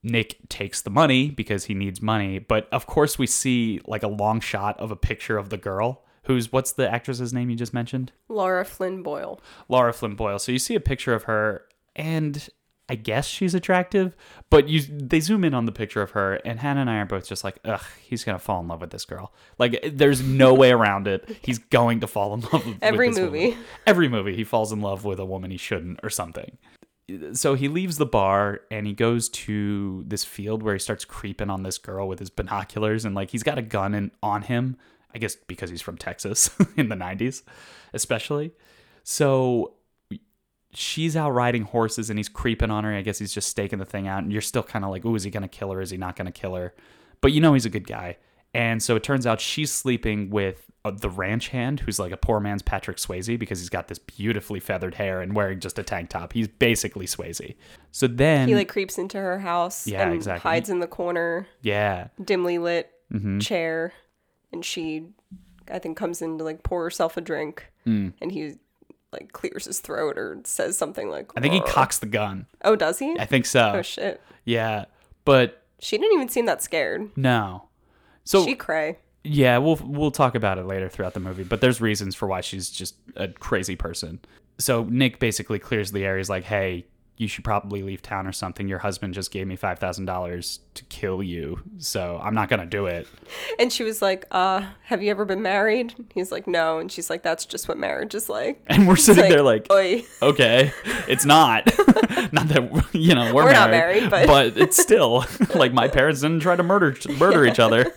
Nick 0.03 0.49
takes 0.49 0.81
the 0.81 0.89
money 0.89 1.29
because 1.29 1.65
he 1.65 1.73
needs 1.73 2.01
money. 2.01 2.39
But 2.39 2.67
of 2.71 2.87
course, 2.87 3.17
we 3.17 3.27
see 3.27 3.79
like 3.85 4.03
a 4.03 4.07
long 4.07 4.39
shot 4.39 4.79
of 4.79 4.91
a 4.91 4.95
picture 4.95 5.37
of 5.37 5.49
the 5.49 5.57
girl 5.57 6.03
who's 6.27 6.51
what's 6.51 6.73
the 6.73 6.89
actress's 6.93 7.33
name 7.33 7.49
you 7.49 7.55
just 7.55 7.73
mentioned? 7.73 8.11
Laura 8.27 8.63
Flynn 8.63 9.01
Boyle. 9.01 9.41
Laura 9.69 9.93
Flynn 9.93 10.15
Boyle. 10.15 10.39
So 10.39 10.51
you 10.51 10.59
see 10.59 10.75
a 10.75 10.79
picture 10.79 11.13
of 11.13 11.23
her, 11.23 11.63
and 11.95 12.47
I 12.89 12.95
guess 12.95 13.27
she's 13.27 13.53
attractive, 13.53 14.15
but 14.49 14.69
you 14.69 14.81
they 14.81 15.19
zoom 15.19 15.43
in 15.43 15.53
on 15.53 15.65
the 15.65 15.71
picture 15.73 16.01
of 16.01 16.11
her, 16.11 16.35
and 16.45 16.59
Hannah 16.59 16.81
and 16.81 16.89
I 16.89 16.97
are 16.99 17.05
both 17.05 17.27
just 17.27 17.43
like, 17.43 17.59
ugh, 17.65 17.83
he's 18.01 18.23
gonna 18.23 18.39
fall 18.39 18.61
in 18.61 18.67
love 18.69 18.79
with 18.79 18.91
this 18.91 19.03
girl. 19.03 19.33
Like, 19.57 19.77
eh, 19.83 19.89
there's 19.93 20.21
no 20.21 20.53
way 20.53 20.71
around 20.71 21.07
it. 21.07 21.37
He's 21.41 21.59
going 21.59 21.99
to 21.99 22.07
fall 22.07 22.33
in 22.33 22.41
love 22.41 22.65
with 22.65 22.77
Every 22.81 23.09
movie. 23.09 23.49
woman. 23.49 23.63
Every 23.85 24.07
movie, 24.07 24.35
he 24.35 24.43
falls 24.45 24.71
in 24.71 24.79
love 24.81 25.03
with 25.03 25.19
a 25.19 25.25
woman 25.25 25.51
he 25.51 25.57
shouldn't, 25.57 25.99
or 26.01 26.09
something. 26.09 26.57
So 27.33 27.53
he 27.53 27.67
leaves 27.69 27.97
the 27.97 28.05
bar 28.05 28.61
and 28.69 28.85
he 28.85 28.91
goes 28.93 29.29
to 29.29 30.03
this 30.05 30.25
field 30.25 30.61
where 30.61 30.73
he 30.73 30.79
starts 30.79 31.05
creeping 31.05 31.49
on 31.49 31.63
this 31.63 31.77
girl 31.77 32.07
with 32.07 32.19
his 32.19 32.29
binoculars, 32.29 33.03
and 33.03 33.15
like 33.15 33.31
he's 33.31 33.43
got 33.43 33.57
a 33.57 33.61
gun 33.61 33.93
in, 33.93 34.11
on 34.23 34.43
him. 34.43 34.77
I 35.13 35.19
guess 35.19 35.35
because 35.35 35.69
he's 35.69 35.81
from 35.81 35.97
Texas 35.97 36.49
in 36.77 36.89
the 36.89 36.95
90s, 36.95 37.43
especially. 37.93 38.51
So 39.03 39.73
she's 40.77 41.15
out 41.15 41.31
riding 41.31 41.63
horses 41.63 42.09
and 42.09 42.19
he's 42.19 42.29
creeping 42.29 42.69
on 42.71 42.83
her. 42.83 42.93
I 42.93 43.01
guess 43.01 43.17
he's 43.19 43.33
just 43.33 43.49
staking 43.49 43.79
the 43.79 43.85
thing 43.85 44.07
out. 44.07 44.23
And 44.23 44.31
you're 44.31 44.41
still 44.41 44.63
kind 44.63 44.85
of 44.85 44.91
like, 44.91 45.03
ooh, 45.05 45.15
is 45.15 45.23
he 45.23 45.31
going 45.31 45.41
to 45.43 45.47
kill 45.47 45.71
her? 45.71 45.81
Is 45.81 45.89
he 45.89 45.97
not 45.97 46.15
going 46.15 46.27
to 46.27 46.31
kill 46.31 46.55
her? 46.55 46.73
But 47.21 47.31
you 47.31 47.41
know 47.41 47.53
he's 47.53 47.65
a 47.65 47.69
good 47.69 47.87
guy. 47.87 48.17
And 48.53 48.81
so 48.81 48.95
it 48.95 49.03
turns 49.03 49.25
out 49.27 49.41
she's 49.41 49.71
sleeping 49.71 50.29
with 50.29 50.69
uh, 50.85 50.91
the 50.91 51.09
ranch 51.09 51.49
hand, 51.49 51.79
who's 51.81 51.99
like 51.99 52.11
a 52.11 52.17
poor 52.17 52.39
man's 52.39 52.61
Patrick 52.61 52.97
Swayze 52.97 53.37
because 53.37 53.59
he's 53.59 53.69
got 53.69 53.87
this 53.87 53.99
beautifully 53.99 54.59
feathered 54.59 54.95
hair 54.95 55.21
and 55.21 55.35
wearing 55.35 55.59
just 55.59 55.77
a 55.79 55.83
tank 55.83 56.09
top. 56.09 56.31
He's 56.33 56.47
basically 56.47 57.05
Swayze. 57.07 57.55
So 57.91 58.07
then, 58.07 58.47
He 58.47 58.55
like 58.55 58.69
creeps 58.69 58.97
into 58.97 59.17
her 59.17 59.39
house 59.39 59.85
Yeah, 59.87 60.03
and 60.03 60.13
exactly. 60.13 60.49
hides 60.49 60.69
in 60.69 60.79
the 60.79 60.87
corner, 60.87 61.47
yeah, 61.61 62.07
dimly 62.23 62.57
lit 62.57 62.91
Mm-hmm. 63.11 63.39
chair, 63.39 63.93
and 64.51 64.63
she, 64.65 65.07
I 65.71 65.79
think, 65.79 65.97
comes 65.97 66.21
in 66.21 66.37
to 66.37 66.43
like 66.43 66.61
pour 66.63 66.83
herself 66.83 67.15
a 67.17 67.21
drink, 67.21 67.65
Mm. 67.85 68.13
and 68.21 68.31
he 68.31 68.55
like 69.11 69.31
clears 69.31 69.65
his 69.65 69.79
throat 69.79 70.17
or 70.17 70.39
says 70.43 70.77
something 70.77 71.09
like. 71.09 71.31
I 71.37 71.41
think 71.41 71.53
he 71.53 71.61
cocks 71.61 71.99
the 71.99 72.05
gun. 72.05 72.45
Oh, 72.63 72.75
does 72.75 72.99
he? 72.99 73.15
I 73.19 73.25
think 73.25 73.45
so. 73.45 73.73
oh 73.75 73.81
shit! 73.81 74.21
yeah, 74.45 74.85
but 75.25 75.63
She 75.79 75.97
didn't 75.97 76.13
even 76.13 76.29
seem 76.29 76.45
that 76.45 76.61
scared. 76.61 77.09
no. 77.15 77.63
So 78.23 78.43
she 78.45 78.55
cray. 78.55 78.97
Yeah, 79.23 79.57
we'll 79.59 79.79
we'll 79.83 80.11
talk 80.11 80.35
about 80.35 80.57
it 80.57 80.65
later 80.65 80.89
throughout 80.89 81.13
the 81.13 81.19
movie, 81.21 81.43
but 81.43 81.61
there's 81.61 81.79
reasons 81.79 82.13
for 82.15 82.27
why 82.27 82.41
she's 82.41 82.69
just 82.69 82.95
a 83.15 83.29
crazy 83.29 83.75
person. 83.77 84.19
So 84.57 84.83
Nick 84.83 85.19
basically 85.19 85.59
clears 85.59 85.91
the 85.91 86.03
air. 86.03 86.17
He's 86.17 86.29
like, 86.29 86.43
"Hey, 86.43 86.85
you 87.17 87.27
should 87.27 87.43
probably 87.43 87.81
leave 87.81 88.01
town 88.01 88.27
or 88.27 88.31
something. 88.31 88.67
Your 88.67 88.79
husband 88.79 89.13
just 89.13 89.31
gave 89.31 89.47
me 89.47 89.55
five 89.55 89.79
thousand 89.79 90.05
dollars 90.05 90.59
to 90.75 90.83
kill 90.85 91.23
you, 91.23 91.61
so 91.79 92.19
I'm 92.23 92.35
not 92.35 92.47
gonna 92.49 92.65
do 92.65 92.85
it." 92.85 93.07
And 93.59 93.73
she 93.73 93.83
was 93.83 94.01
like, 94.01 94.25
"Uh, 94.31 94.61
have 94.83 95.01
you 95.01 95.09
ever 95.11 95.25
been 95.25 95.41
married?" 95.41 95.95
He's 96.13 96.31
like, 96.31 96.47
"No," 96.47 96.77
and 96.79 96.91
she's 96.91 97.09
like, 97.09 97.23
"That's 97.23 97.45
just 97.45 97.67
what 97.67 97.77
marriage 97.77 98.13
is 98.15 98.29
like." 98.29 98.61
And 98.67 98.87
we're 98.87 98.95
sitting 98.95 99.29
there 99.29 99.41
like, 99.41 99.65
"Oi." 99.71 100.03
"Okay, 100.21 100.71
it's 101.07 101.25
not. 101.25 101.65
not 102.33 102.47
that 102.49 102.89
you 102.93 103.15
know 103.15 103.33
we're, 103.33 103.45
We're 103.45 103.53
not 103.53 103.71
married, 103.71 104.09
married, 104.11 104.27
but- 104.27 104.57
it's 104.57 104.77
still 104.81 105.25
like 105.55 105.73
my 105.73 105.87
parents 105.87 106.21
didn't 106.21 106.41
try 106.41 106.55
to 106.55 106.63
murder 106.63 106.95
murder 107.17 107.45
each 107.45 107.59
other." 107.59 107.91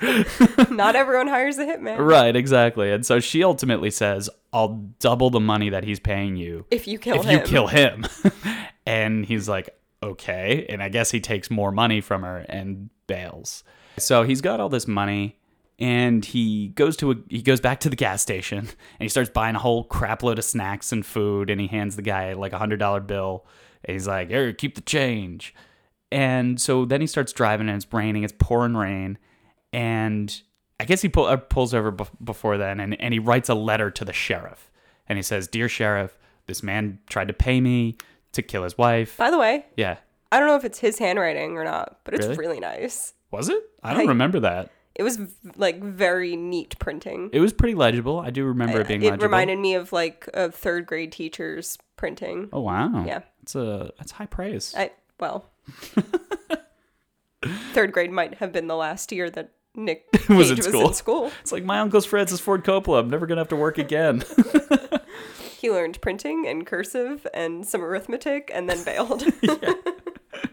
Not 0.70 0.96
everyone 0.96 1.28
hires 1.28 1.58
a 1.58 1.64
hitman. 1.66 1.98
right, 1.98 2.34
exactly. 2.34 2.90
And 2.90 3.04
so 3.04 3.20
she 3.20 3.44
ultimately 3.44 3.90
says, 3.90 4.30
"I'll 4.52 4.88
double 4.98 5.28
the 5.30 5.40
money 5.40 5.68
that 5.68 5.84
he's 5.84 6.00
paying 6.00 6.36
you." 6.36 6.64
If 6.70 6.86
you 6.88 6.98
kill 6.98 7.16
him. 7.16 7.20
if 7.22 7.26
him, 7.26 7.40
you 7.40 7.46
kill 7.46 7.66
him. 7.66 8.06
And 8.90 9.24
he's 9.24 9.48
like, 9.48 9.70
okay. 10.02 10.66
And 10.68 10.82
I 10.82 10.88
guess 10.88 11.12
he 11.12 11.20
takes 11.20 11.48
more 11.48 11.70
money 11.70 12.00
from 12.00 12.22
her 12.22 12.38
and 12.48 12.90
bails. 13.06 13.62
So 13.98 14.24
he's 14.24 14.40
got 14.40 14.58
all 14.58 14.68
this 14.68 14.88
money 14.88 15.38
and 15.78 16.24
he 16.24 16.68
goes 16.68 16.96
to 16.98 17.12
a 17.12 17.14
he 17.28 17.40
goes 17.40 17.60
back 17.60 17.80
to 17.80 17.88
the 17.88 17.96
gas 17.96 18.20
station 18.20 18.58
and 18.58 18.68
he 18.98 19.08
starts 19.08 19.30
buying 19.30 19.54
a 19.54 19.60
whole 19.60 19.84
crap 19.84 20.24
load 20.24 20.38
of 20.38 20.44
snacks 20.44 20.90
and 20.90 21.06
food 21.06 21.50
and 21.50 21.60
he 21.60 21.68
hands 21.68 21.94
the 21.94 22.02
guy 22.02 22.32
like 22.32 22.52
a 22.52 22.58
hundred 22.58 22.78
dollar 22.78 23.00
bill 23.00 23.46
and 23.84 23.94
he's 23.94 24.08
like, 24.08 24.28
Here, 24.28 24.52
keep 24.52 24.74
the 24.74 24.80
change. 24.80 25.54
And 26.10 26.60
so 26.60 26.84
then 26.84 27.00
he 27.00 27.06
starts 27.06 27.32
driving 27.32 27.68
and 27.68 27.76
it's 27.76 27.92
raining, 27.92 28.24
it's 28.24 28.34
pouring 28.36 28.76
rain, 28.76 29.18
and 29.72 30.42
I 30.80 30.84
guess 30.84 31.02
he 31.02 31.08
pull, 31.08 31.26
uh, 31.26 31.36
pulls 31.36 31.72
over 31.72 31.92
bef- 31.92 32.10
before 32.24 32.58
then 32.58 32.80
and, 32.80 33.00
and 33.00 33.14
he 33.14 33.20
writes 33.20 33.48
a 33.48 33.54
letter 33.54 33.90
to 33.92 34.04
the 34.04 34.12
sheriff. 34.12 34.68
And 35.08 35.16
he 35.16 35.22
says, 35.22 35.46
Dear 35.46 35.68
Sheriff, 35.68 36.18
this 36.46 36.62
man 36.64 36.98
tried 37.08 37.28
to 37.28 37.34
pay 37.34 37.60
me 37.60 37.96
to 38.32 38.42
kill 38.42 38.62
his 38.64 38.76
wife. 38.78 39.16
By 39.16 39.30
the 39.30 39.38
way, 39.38 39.66
Yeah. 39.76 39.96
I 40.32 40.38
don't 40.38 40.46
know 40.48 40.56
if 40.56 40.64
it's 40.64 40.78
his 40.78 40.98
handwriting 40.98 41.56
or 41.56 41.64
not, 41.64 41.98
but 42.04 42.14
it's 42.14 42.24
Really? 42.26 42.38
really, 42.38 42.60
nice. 42.60 43.14
Was 43.32 43.48
it? 43.48 43.62
I 43.82 43.92
don't 43.94 44.06
I- 44.06 44.08
remember 44.10 44.40
that. 44.40 44.70
It 44.94 45.02
was 45.04 45.18
like 45.56 45.80
very 45.82 46.36
neat 46.36 46.78
printing. 46.78 47.30
It 47.32 47.40
was 47.40 47.52
pretty 47.52 47.74
legible. 47.74 48.18
I 48.20 48.30
do 48.30 48.44
remember 48.44 48.80
it 48.80 48.88
being 48.88 49.02
it 49.02 49.06
legible. 49.06 49.24
reminded 49.26 49.58
me 49.58 49.74
of 49.74 49.92
like 49.92 50.28
a 50.34 50.50
third 50.50 50.84
grade 50.86 51.12
teacher's 51.12 51.78
printing. 51.96 52.48
oh 52.52 52.60
wow. 52.60 53.04
Yeah. 53.06 53.20
It's 53.42 53.54
a 53.54 53.92
that's 53.98 54.12
high 54.12 54.26
praise. 54.26 54.74
I 54.76 54.90
well, 55.18 55.46
third 57.72 57.92
grade 57.92 58.10
might 58.10 58.34
have 58.34 58.52
been 58.52 58.66
the 58.66 58.76
last 58.76 59.12
year 59.12 59.30
that 59.30 59.52
Nick 59.74 60.06
Was 60.28 60.50
in 60.50 60.60
school. 60.60 60.88
in 60.88 60.94
school. 60.94 61.30
It's 61.40 61.52
like 61.52 61.64
my 61.64 61.78
uncle's 61.78 62.04
Francis 62.04 62.40
Ford 62.40 62.64
Coppola. 62.64 63.00
I'm 63.00 63.10
never 63.10 63.26
gonna 63.26 63.40
have 63.40 63.48
to 63.48 63.56
work 63.56 63.78
again. 63.78 64.22
He 65.60 65.70
learned 65.70 66.00
printing 66.00 66.46
and 66.46 66.66
cursive 66.66 67.26
and 67.34 67.66
some 67.66 67.84
arithmetic, 67.84 68.50
and 68.54 68.68
then 68.68 68.82
bailed. 68.82 69.24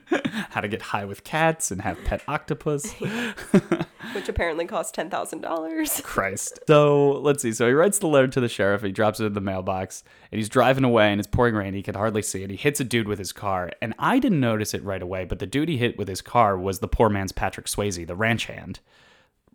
How 0.50 0.62
to 0.62 0.68
get 0.68 0.82
high 0.82 1.06
with 1.06 1.24
cats 1.24 1.72
and 1.72 1.82
have 1.82 1.98
pet 2.04 2.22
octopus. 2.28 2.92
which 4.14 4.28
apparently 4.28 4.66
cost 4.66 4.94
ten 4.94 5.10
thousand 5.10 5.42
dollars. 5.42 6.02
Christ. 6.04 6.60
So 6.68 7.12
let's 7.22 7.42
see. 7.42 7.54
So 7.54 7.68
he 7.68 7.74
writes 7.74 8.00
the 8.00 8.08
letter 8.08 8.28
to 8.28 8.40
the 8.42 8.50
sheriff. 8.50 8.82
He 8.82 8.92
drops 8.92 9.20
it 9.22 9.26
in 9.26 9.34
the 9.34 9.42
mailbox, 9.42 10.04
and 10.32 10.40
he's 10.40 10.50
driving 10.50 10.84
away, 10.84 11.12
and 11.12 11.20
it's 11.20 11.28
pouring 11.28 11.56
rain. 11.56 11.74
He 11.74 11.84
can 11.84 11.96
hardly 11.96 12.22
see 12.22 12.44
it. 12.44 12.50
He 12.50 12.56
hits 12.58 12.80
a 12.80 12.84
dude 12.84 13.08
with 13.08 13.20
his 13.20 13.32
car, 13.32 13.72
and 13.82 13.94
I 14.00 14.20
didn't 14.20 14.40
notice 14.42 14.74
it 14.74 14.84
right 14.84 15.02
away. 15.02 15.24
But 15.26 15.40
the 15.40 15.48
dude 15.48 15.70
he 15.70 15.78
hit 15.78 15.98
with 15.98 16.08
his 16.08 16.22
car 16.22 16.58
was 16.58 16.80
the 16.80 16.88
poor 16.88 17.10
man's 17.10 17.32
Patrick 17.32 17.68
Swayze, 17.68 18.06
the 18.06 18.16
ranch 18.16 18.46
hand. 18.46 18.80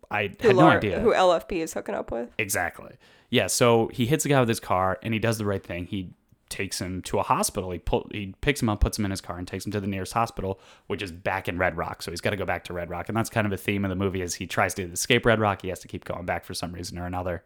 I 0.09 0.27
Who, 0.41 0.47
had 0.49 0.55
no 0.57 0.61
Lar- 0.63 0.77
idea. 0.77 0.99
who 0.99 1.13
LFP 1.13 1.53
is 1.63 1.73
hooking 1.73 1.95
up 1.95 2.11
with. 2.11 2.29
Exactly. 2.37 2.91
Yeah. 3.33 3.47
So 3.47 3.87
he 3.91 4.05
hits 4.05 4.21
the 4.21 4.29
guy 4.29 4.39
with 4.39 4.47
his 4.47 4.59
car, 4.59 4.99
and 5.01 5.11
he 5.11 5.19
does 5.19 5.39
the 5.39 5.45
right 5.45 5.63
thing. 5.65 5.87
He 5.87 6.11
takes 6.49 6.79
him 6.79 7.01
to 7.01 7.17
a 7.17 7.23
hospital. 7.23 7.71
He 7.71 7.79
pull, 7.79 8.07
he 8.11 8.35
picks 8.41 8.61
him 8.61 8.69
up, 8.69 8.79
puts 8.79 8.99
him 8.99 9.05
in 9.05 9.11
his 9.11 9.21
car, 9.21 9.39
and 9.39 9.47
takes 9.47 9.65
him 9.65 9.71
to 9.71 9.79
the 9.79 9.87
nearest 9.87 10.13
hospital, 10.13 10.59
which 10.85 11.01
is 11.01 11.11
back 11.11 11.47
in 11.47 11.57
Red 11.57 11.75
Rock. 11.75 12.03
So 12.03 12.11
he's 12.11 12.21
got 12.21 12.29
to 12.29 12.35
go 12.35 12.45
back 12.45 12.63
to 12.65 12.73
Red 12.73 12.91
Rock, 12.91 13.09
and 13.09 13.17
that's 13.17 13.31
kind 13.31 13.47
of 13.47 13.51
a 13.51 13.57
theme 13.57 13.85
of 13.85 13.89
the 13.89 13.95
movie. 13.95 14.21
As 14.21 14.35
he 14.35 14.45
tries 14.45 14.75
to 14.75 14.83
escape 14.83 15.25
Red 15.25 15.39
Rock, 15.39 15.63
he 15.63 15.69
has 15.69 15.79
to 15.79 15.87
keep 15.87 16.05
going 16.05 16.27
back 16.27 16.45
for 16.45 16.53
some 16.53 16.73
reason 16.73 16.99
or 16.99 17.07
another. 17.07 17.43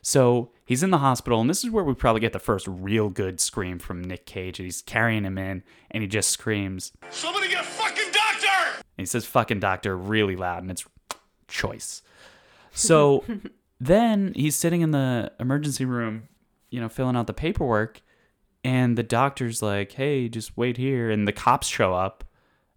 So 0.00 0.52
he's 0.64 0.84
in 0.84 0.90
the 0.90 0.98
hospital, 0.98 1.40
and 1.40 1.50
this 1.50 1.64
is 1.64 1.70
where 1.70 1.82
we 1.82 1.94
probably 1.94 2.20
get 2.20 2.32
the 2.32 2.38
first 2.38 2.68
real 2.68 3.08
good 3.08 3.40
scream 3.40 3.80
from 3.80 4.04
Nick 4.04 4.26
Cage. 4.26 4.58
He's 4.58 4.80
carrying 4.80 5.24
him 5.24 5.38
in, 5.38 5.64
and 5.90 6.04
he 6.04 6.06
just 6.08 6.30
screams. 6.30 6.92
Somebody 7.10 7.48
get 7.48 7.62
a 7.62 7.66
fucking 7.66 8.12
doctor! 8.12 8.76
And 8.76 8.84
he 9.02 9.06
says 9.06 9.26
fucking 9.26 9.58
doctor 9.58 9.96
really 9.96 10.36
loud 10.36 10.62
and 10.62 10.70
it's 10.70 10.84
choice. 11.48 12.02
So 12.70 13.24
then 13.80 14.32
he's 14.34 14.56
sitting 14.56 14.80
in 14.80 14.90
the 14.90 15.32
emergency 15.38 15.84
room, 15.84 16.28
you 16.70 16.80
know, 16.80 16.88
filling 16.88 17.16
out 17.16 17.26
the 17.26 17.34
paperwork 17.34 18.02
and 18.64 18.98
the 18.98 19.02
doctor's 19.02 19.62
like, 19.62 19.92
"Hey, 19.92 20.28
just 20.28 20.56
wait 20.56 20.76
here." 20.76 21.08
And 21.08 21.28
the 21.28 21.32
cops 21.32 21.68
show 21.68 21.94
up 21.94 22.24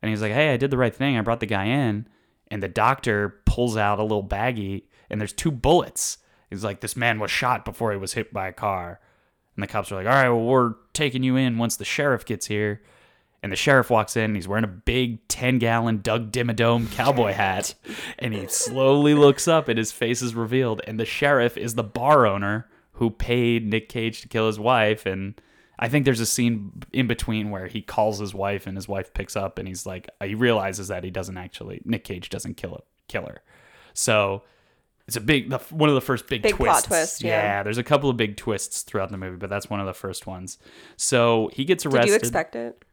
and 0.02 0.10
he's 0.10 0.22
like, 0.22 0.34
"Hey, 0.34 0.54
I 0.54 0.58
did 0.58 0.72
the 0.72 0.78
right 0.78 0.94
thing. 0.94 1.18
I 1.18 1.22
brought 1.22 1.40
the 1.40 1.46
guy 1.46 1.66
in." 1.66 2.08
And 2.52 2.62
the 2.62 2.68
doctor 2.68 3.42
pulls 3.46 3.76
out 3.76 4.00
a 4.00 4.04
little 4.04 4.24
baggie 4.24 4.84
and 5.10 5.20
there's 5.20 5.34
two 5.34 5.52
bullets. 5.52 6.20
He's 6.50 6.64
like, 6.64 6.82
"This 6.82 6.96
man 6.96 7.20
was 7.20 7.32
shot 7.32 7.66
before 7.66 7.92
he 7.92 7.98
was 7.98 8.14
hit 8.14 8.32
by 8.32 8.48
a 8.48 8.54
car." 8.54 9.00
And 9.56 9.64
the 9.64 9.68
cops 9.68 9.92
are 9.92 9.96
like, 9.96 10.06
"All 10.06 10.14
right, 10.14 10.30
well, 10.30 10.46
we're 10.46 10.76
taking 10.94 11.24
you 11.24 11.36
in 11.36 11.58
once 11.58 11.76
the 11.76 11.86
sheriff 11.86 12.26
gets 12.26 12.46
here." 12.46 12.82
And 13.42 13.52
the 13.52 13.56
sheriff 13.56 13.90
walks 13.90 14.18
in. 14.18 14.26
And 14.26 14.36
he's 14.36 14.48
wearing 14.48 14.66
a 14.66 14.68
big 14.68 15.28
ten-gallon 15.28 16.02
Doug 16.02 16.32
Dimmadome 16.32 16.92
cowboy 16.92 17.34
hat, 17.34 17.74
and 18.18 18.34
he 18.34 18.48
slowly 18.48 19.14
looks 19.14 19.48
up, 19.48 19.68
and 19.68 19.78
his 19.78 19.92
face 19.92 20.22
is 20.22 20.36
revealed. 20.36 20.82
And 20.86 21.00
the 21.00 21.06
sheriff 21.06 21.58
is 21.58 21.76
the 21.76 21.84
bar 21.84 22.26
owner 22.26 22.68
who 22.94 23.10
paid 23.10 23.66
Nick 23.66 23.88
Cage 23.88 24.22
to 24.22 24.28
kill 24.28 24.48
his 24.48 24.60
wife. 24.60 25.06
And 25.06 25.40
I 25.78 25.88
think 25.88 26.04
there's 26.04 26.20
a 26.20 26.26
scene 26.26 26.84
in 26.92 27.08
between 27.08 27.50
where 27.50 27.68
he 27.68 27.82
calls 27.82 28.20
his 28.20 28.34
wife, 28.34 28.68
and 28.68 28.76
his 28.76 28.88
wife 28.88 29.14
picks 29.14 29.36
up, 29.36 29.58
and 29.58 29.68
he's 29.68 29.86
like, 29.86 30.10
he 30.22 30.36
realizes 30.36 30.90
that 30.90 31.04
he 31.04 31.12
doesn't 31.12 31.38
actually, 31.38 31.82
Nick 31.86 32.04
Cage 32.04 32.30
doesn't 32.30 32.58
kill 32.58 32.76
a 32.76 32.82
kill 33.08 33.26
her. 33.26 33.42
So 33.94 34.44
it's 35.08 35.16
a 35.16 35.22
big, 35.22 35.50
the, 35.50 35.58
one 35.72 35.90
of 35.90 35.96
the 35.96 36.02
first 36.02 36.28
big, 36.28 36.44
Big 36.44 36.56
plot 36.56 36.84
twists. 36.84 37.20
twist, 37.20 37.24
yeah. 37.24 37.64
there's 37.64 37.80
a 37.80 37.84
couple 37.84 38.10
of 38.10 38.16
big 38.16 38.38
twists 38.38 38.84
throughout 38.84 39.10
the 39.10 39.18
movie, 39.18 39.38
but 39.38 39.50
that's 39.50 39.70
one 39.70 39.80
of 39.80 39.88
the 39.88 39.94
first 39.94 40.28
ones. 40.28 40.58
So 40.98 41.50
he 41.52 41.66
gets 41.66 41.86
arrested. 41.86 42.02
Did 42.02 42.10
you 42.10 42.16
expect 42.16 42.56
it? 42.56 42.86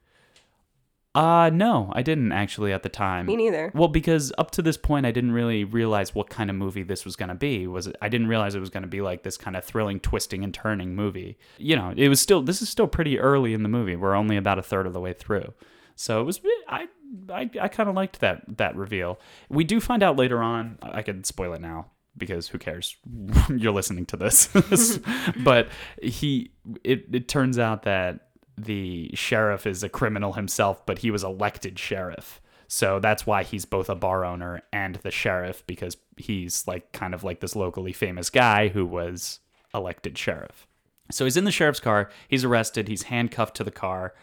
Uh 1.16 1.48
no, 1.48 1.90
I 1.94 2.02
didn't 2.02 2.33
actually 2.33 2.74
at 2.74 2.83
the 2.83 2.90
time. 2.90 3.24
Me 3.24 3.37
neither. 3.37 3.72
Well, 3.74 3.88
because 3.88 4.35
up 4.37 4.50
to 4.52 4.62
this 4.62 4.76
point 4.76 5.07
I 5.07 5.12
didn't 5.12 5.33
really 5.33 5.64
realize 5.64 6.14
what 6.14 6.29
kind 6.29 6.50
of 6.50 6.57
movie 6.57 6.83
this 6.83 7.07
was 7.07 7.16
going 7.16 7.31
to 7.31 7.35
be. 7.35 7.66
Was 7.66 7.87
it, 7.87 7.96
I 8.02 8.11
didn't 8.11 8.26
realize 8.26 8.55
it 8.55 8.61
was 8.61 8.68
going 8.68 8.83
to 8.83 8.88
be 8.88 9.00
like 9.00 9.22
this 9.22 9.38
kind 9.38 9.57
of 9.57 9.64
thrilling 9.64 9.98
twisting 9.98 10.44
and 10.44 10.52
turning 10.52 10.94
movie. 10.94 11.38
You 11.57 11.74
know, 11.76 11.94
it 11.96 12.11
was 12.11 12.20
still 12.20 12.42
this 12.42 12.61
is 12.61 12.68
still 12.68 12.87
pretty 12.87 13.18
early 13.18 13.55
in 13.55 13.62
the 13.62 13.68
movie. 13.70 13.96
We're 13.96 14.14
only 14.14 14.37
about 14.37 14.59
a 14.59 14.62
third 14.62 14.87
of 14.87 14.92
the 14.92 15.00
way 15.00 15.14
through. 15.14 15.55
So 15.94 16.20
it 16.20 16.24
was 16.24 16.38
I 16.68 16.88
I, 17.33 17.50
I 17.62 17.68
kind 17.68 17.88
of 17.88 17.94
liked 17.94 18.20
that 18.20 18.59
that 18.59 18.76
reveal. 18.76 19.18
We 19.48 19.64
do 19.64 19.81
find 19.81 20.02
out 20.02 20.16
later 20.16 20.42
on. 20.42 20.79
I 20.83 21.00
could 21.00 21.24
spoil 21.24 21.55
it 21.55 21.62
now 21.62 21.87
because 22.18 22.48
who 22.48 22.59
cares? 22.59 22.94
You're 23.48 23.72
listening 23.72 24.05
to 24.07 24.18
this. 24.18 24.48
but 25.38 25.68
he 26.02 26.50
it 26.85 27.07
it 27.11 27.29
turns 27.29 27.59
out 27.59 27.85
that 27.85 28.26
the 28.57 29.11
sheriff 29.14 29.66
is 29.66 29.83
a 29.83 29.88
criminal 29.88 30.35
himself, 30.35 30.85
but 30.87 30.99
he 30.99 31.11
was 31.11 31.25
elected 31.25 31.79
sheriff. 31.79 32.40
So 32.69 32.99
that's 32.99 33.27
why 33.27 33.42
he's 33.42 33.64
both 33.64 33.88
a 33.88 33.95
bar 33.95 34.25
owner 34.25 34.62
and 34.73 34.97
the 34.97 35.11
sheriff 35.11 35.64
because 35.66 35.97
he's 36.16 36.66
like 36.66 36.92
kind 36.92 37.14
of 37.14 37.23
like 37.23 37.40
this 37.40 37.55
locally 37.55 37.92
famous 37.92 38.31
guy 38.31 38.69
who 38.69 38.85
was 38.85 39.40
elected 39.75 40.19
sheriff. 40.19 40.66
So 41.11 41.25
he's 41.25 41.37
in 41.37 41.45
the 41.45 41.53
sheriff's 41.53 41.81
car, 41.81 42.11
he's 42.29 42.45
arrested, 42.45 42.88
he's 42.88 43.05
handcuffed 43.05 43.55
to 43.57 43.64
the 43.64 43.71
car, 43.71 44.14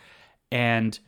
and 0.52 1.00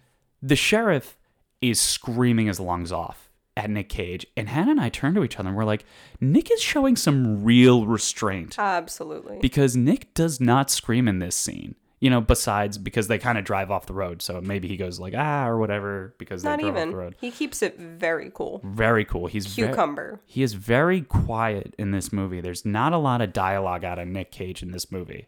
the 0.41 0.55
sheriff 0.55 1.17
is 1.61 1.79
screaming 1.81 2.47
his 2.47 2.59
lungs 2.59 2.91
off 2.91 3.29
at 3.57 3.69
Nick 3.69 3.89
Cage. 3.89 4.25
And 4.37 4.49
Hannah 4.49 4.71
and 4.71 4.79
I 4.81 4.89
turn 4.89 5.15
to 5.15 5.23
each 5.23 5.37
other 5.37 5.49
and 5.49 5.57
we're 5.57 5.65
like, 5.65 5.85
Nick 6.21 6.51
is 6.51 6.61
showing 6.61 6.95
some 6.95 7.43
real 7.43 7.85
restraint 7.85 8.57
Absolutely. 8.57 9.39
because 9.41 9.75
Nick 9.75 10.13
does 10.13 10.39
not 10.39 10.69
scream 10.69 11.07
in 11.07 11.19
this 11.19 11.35
scene. 11.35 11.75
You 12.05 12.11
know, 12.11 12.21
besides 12.21 12.77
because 12.77 13.07
they 13.07 13.17
kind 13.17 13.37
of 13.39 13.45
drive 13.45 13.71
off 13.71 13.87
the 13.87 13.93
road, 13.95 14.21
so 14.21 14.39
maybe 14.39 14.67
he 14.67 14.77
goes 14.77 14.99
like 14.99 15.15
ah 15.17 15.47
or 15.47 15.57
whatever 15.57 16.13
because 16.19 16.43
they 16.43 16.49
Not 16.49 16.59
drove 16.59 16.69
off 16.69 16.75
the 16.75 16.81
even. 16.83 16.95
road. 16.95 17.15
He 17.19 17.31
keeps 17.31 17.63
it 17.63 17.79
very 17.79 18.29
cool. 18.31 18.61
Very 18.63 19.05
cool. 19.05 19.25
He's 19.25 19.47
ve- 19.47 19.63
Cucumber. 19.63 20.19
he 20.25 20.43
is 20.43 20.53
very 20.53 21.01
quiet 21.01 21.73
in 21.79 21.89
this 21.89 22.13
movie. 22.13 22.41
There's 22.41 22.63
not 22.63 22.93
a 22.93 22.97
lot 22.99 23.21
of 23.21 23.33
dialogue 23.33 23.83
out 23.83 23.97
of 23.97 24.07
Nick 24.07 24.31
Cage 24.31 24.61
in 24.61 24.69
this 24.71 24.91
movie. 24.91 25.25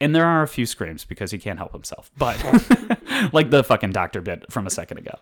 And 0.00 0.14
there 0.14 0.24
are 0.24 0.42
a 0.42 0.48
few 0.48 0.64
screams 0.64 1.04
because 1.04 1.30
he 1.32 1.38
can't 1.38 1.58
help 1.58 1.72
himself. 1.72 2.10
But 2.16 2.36
like 3.34 3.50
the 3.50 3.62
fucking 3.62 3.90
doctor 3.90 4.20
bit 4.22 4.50
from 4.50 4.66
a 4.66 4.70
second 4.70 4.98
ago. 4.98 5.14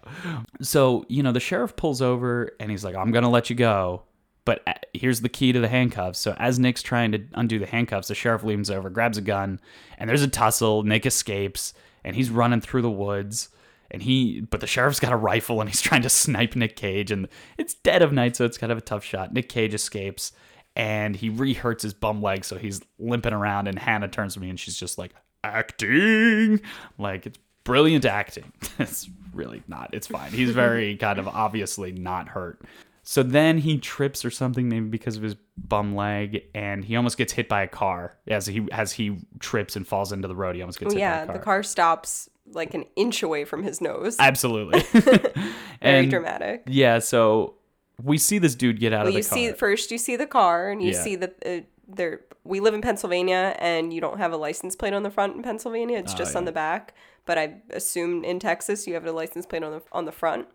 So, 0.61 1.05
you 1.09 1.23
know, 1.25 1.33
the 1.33 1.41
sheriff 1.41 1.75
pulls 1.77 2.01
over 2.03 2.53
and 2.61 2.71
he's 2.71 2.85
like, 2.85 2.95
I'm 2.95 3.11
going 3.11 3.25
to 3.25 3.31
let 3.31 3.49
you 3.51 3.57
go. 3.57 4.03
But 4.47 4.63
uh, 4.67 4.73
here's 4.95 5.21
the 5.21 5.29
key 5.29 5.53
to 5.53 5.61
the 5.61 5.69
handcuffs. 5.69 6.19
So 6.19 6.35
as 6.39 6.59
Nick's 6.59 6.83
trying 6.83 7.13
to 7.13 7.23
undo 7.35 7.59
the 7.59 7.67
handcuffs, 7.67 8.09
the 8.09 8.15
sheriff 8.15 8.45
leans 8.45 8.71
over, 8.71 8.89
grabs 8.89 9.19
a 9.19 9.21
gun, 9.21 9.61
and 9.99 10.09
there's 10.09 10.23
a 10.23 10.29
tussle. 10.29 10.85
Nick 10.85 11.05
escapes 11.05 11.75
and 12.03 12.17
he's 12.17 12.31
running 12.31 12.63
through 12.63 12.83
the 12.83 12.91
woods 12.91 13.51
and 13.91 14.03
he 14.03 14.41
but 14.41 14.61
the 14.61 14.67
sheriff's 14.67 15.01
got 15.01 15.13
a 15.13 15.17
rifle 15.17 15.61
and 15.61 15.69
he's 15.69 15.81
trying 15.83 16.03
to 16.03 16.09
snipe 16.09 16.57
Nick 16.57 16.77
Cage 16.77 17.11
and 17.11 17.29
it's 17.59 17.75
dead 17.75 18.01
of 18.01 18.13
night 18.13 18.37
so 18.37 18.47
it's 18.47 18.57
kind 18.57 18.73
of 18.73 18.79
a 18.79 18.83
tough 18.83 19.05
shot. 19.05 19.35
Nick 19.35 19.51
Cage 19.51 19.75
escapes 19.75 20.33
and 20.75 21.17
he 21.17 21.29
re-hurts 21.29 21.83
his 21.83 21.93
bum 21.93 22.23
leg 22.23 22.45
so 22.45 22.57
he's 22.57 22.81
limping 22.99 23.33
around 23.33 23.67
and 23.67 23.79
Hannah 23.79 24.09
turns 24.09 24.35
to 24.35 24.41
me 24.41 24.49
and 24.49 24.59
she's 24.59 24.79
just 24.79 24.97
like 24.97 25.13
acting 25.45 26.61
like 26.99 27.27
it's 27.27 27.39
brilliant 27.65 28.05
acting. 28.05 28.53
it's 28.79 29.11
really 29.35 29.63
not. 29.67 29.91
It's 29.93 30.07
fine. 30.07 30.31
He's 30.31 30.51
very 30.51 30.97
kind 30.97 31.19
of 31.19 31.27
obviously 31.29 31.93
not 31.93 32.29
hurt. 32.29 32.63
So 33.09 33.23
then 33.23 33.59
he 33.59 33.79
trips 33.79 34.25
or 34.25 34.31
something, 34.33 34.69
maybe 34.69 34.87
because 34.89 35.17
of 35.17 35.23
his 35.23 35.37
bum 35.57 35.95
leg, 35.95 36.43
and 36.57 36.85
he 36.85 36.97
almost 36.97 37.17
gets 37.17 37.33
hit 37.33 37.49
by 37.49 37.63
a 37.63 37.69
car 37.69 38.17
as 38.27 38.47
he 38.47 38.67
as 38.73 38.91
he 38.91 39.19
trips 39.39 39.77
and 39.77 39.87
falls 39.87 40.11
into 40.11 40.27
the 40.27 40.35
road. 40.35 40.57
He 40.57 40.63
almost 40.63 40.81
gets 40.81 40.93
hit 40.93 40.99
yeah, 40.99 41.19
by 41.19 41.23
a 41.23 41.27
car. 41.27 41.35
the 41.37 41.43
car 41.45 41.63
stops 41.63 42.29
like 42.51 42.75
an 42.75 42.85
inch 42.97 43.23
away 43.23 43.45
from 43.45 43.63
his 43.63 43.81
nose. 43.81 44.17
Absolutely. 44.19 44.81
Very 45.01 45.43
and 45.81 46.11
dramatic. 46.11 46.65
yeah, 46.67 46.99
so 46.99 47.55
we 48.03 48.19
see 48.19 48.39
this 48.39 48.57
dude 48.57 48.81
get 48.81 48.93
out 48.93 49.05
Well, 49.05 49.09
of 49.09 49.15
the 49.15 49.21
you 49.21 49.25
car. 49.25 49.39
see 49.39 49.53
first 49.53 49.91
you 49.93 49.99
see 49.99 50.17
the 50.17 50.27
car 50.27 50.69
and 50.71 50.83
you 50.83 50.91
Yeah. 50.91 51.01
see 51.03 51.15
that 51.17 51.35
uh, 51.47 51.61
there 51.87 52.23
we 52.43 52.59
live 52.59 52.75
in 52.75 52.81
Pennsylvania 52.83 53.55
and 53.61 53.93
you 53.93 54.01
don't 54.01 54.19
have 54.19 54.33
a 54.33 54.37
license 54.37 54.75
plate 54.75 54.93
on 54.95 55.05
the 55.05 55.11
front 55.11 55.37
in 55.37 55.43
Pennsylvania. 55.45 55.99
It's 55.99 56.13
just 56.15 56.35
on 56.35 56.43
Oh, 56.43 56.47
the 56.47 56.53
back. 56.53 56.93
But 57.25 57.39
I 57.39 57.55
assume 57.71 58.25
in 58.25 58.39
Texas 58.41 58.87
you 58.89 58.95
have 58.95 59.07
a 59.07 59.13
license 59.13 59.47
plate 59.47 59.63
on 59.63 59.71
the 59.73 59.83
on 59.93 60.05
the 60.07 60.13
front. 60.13 60.49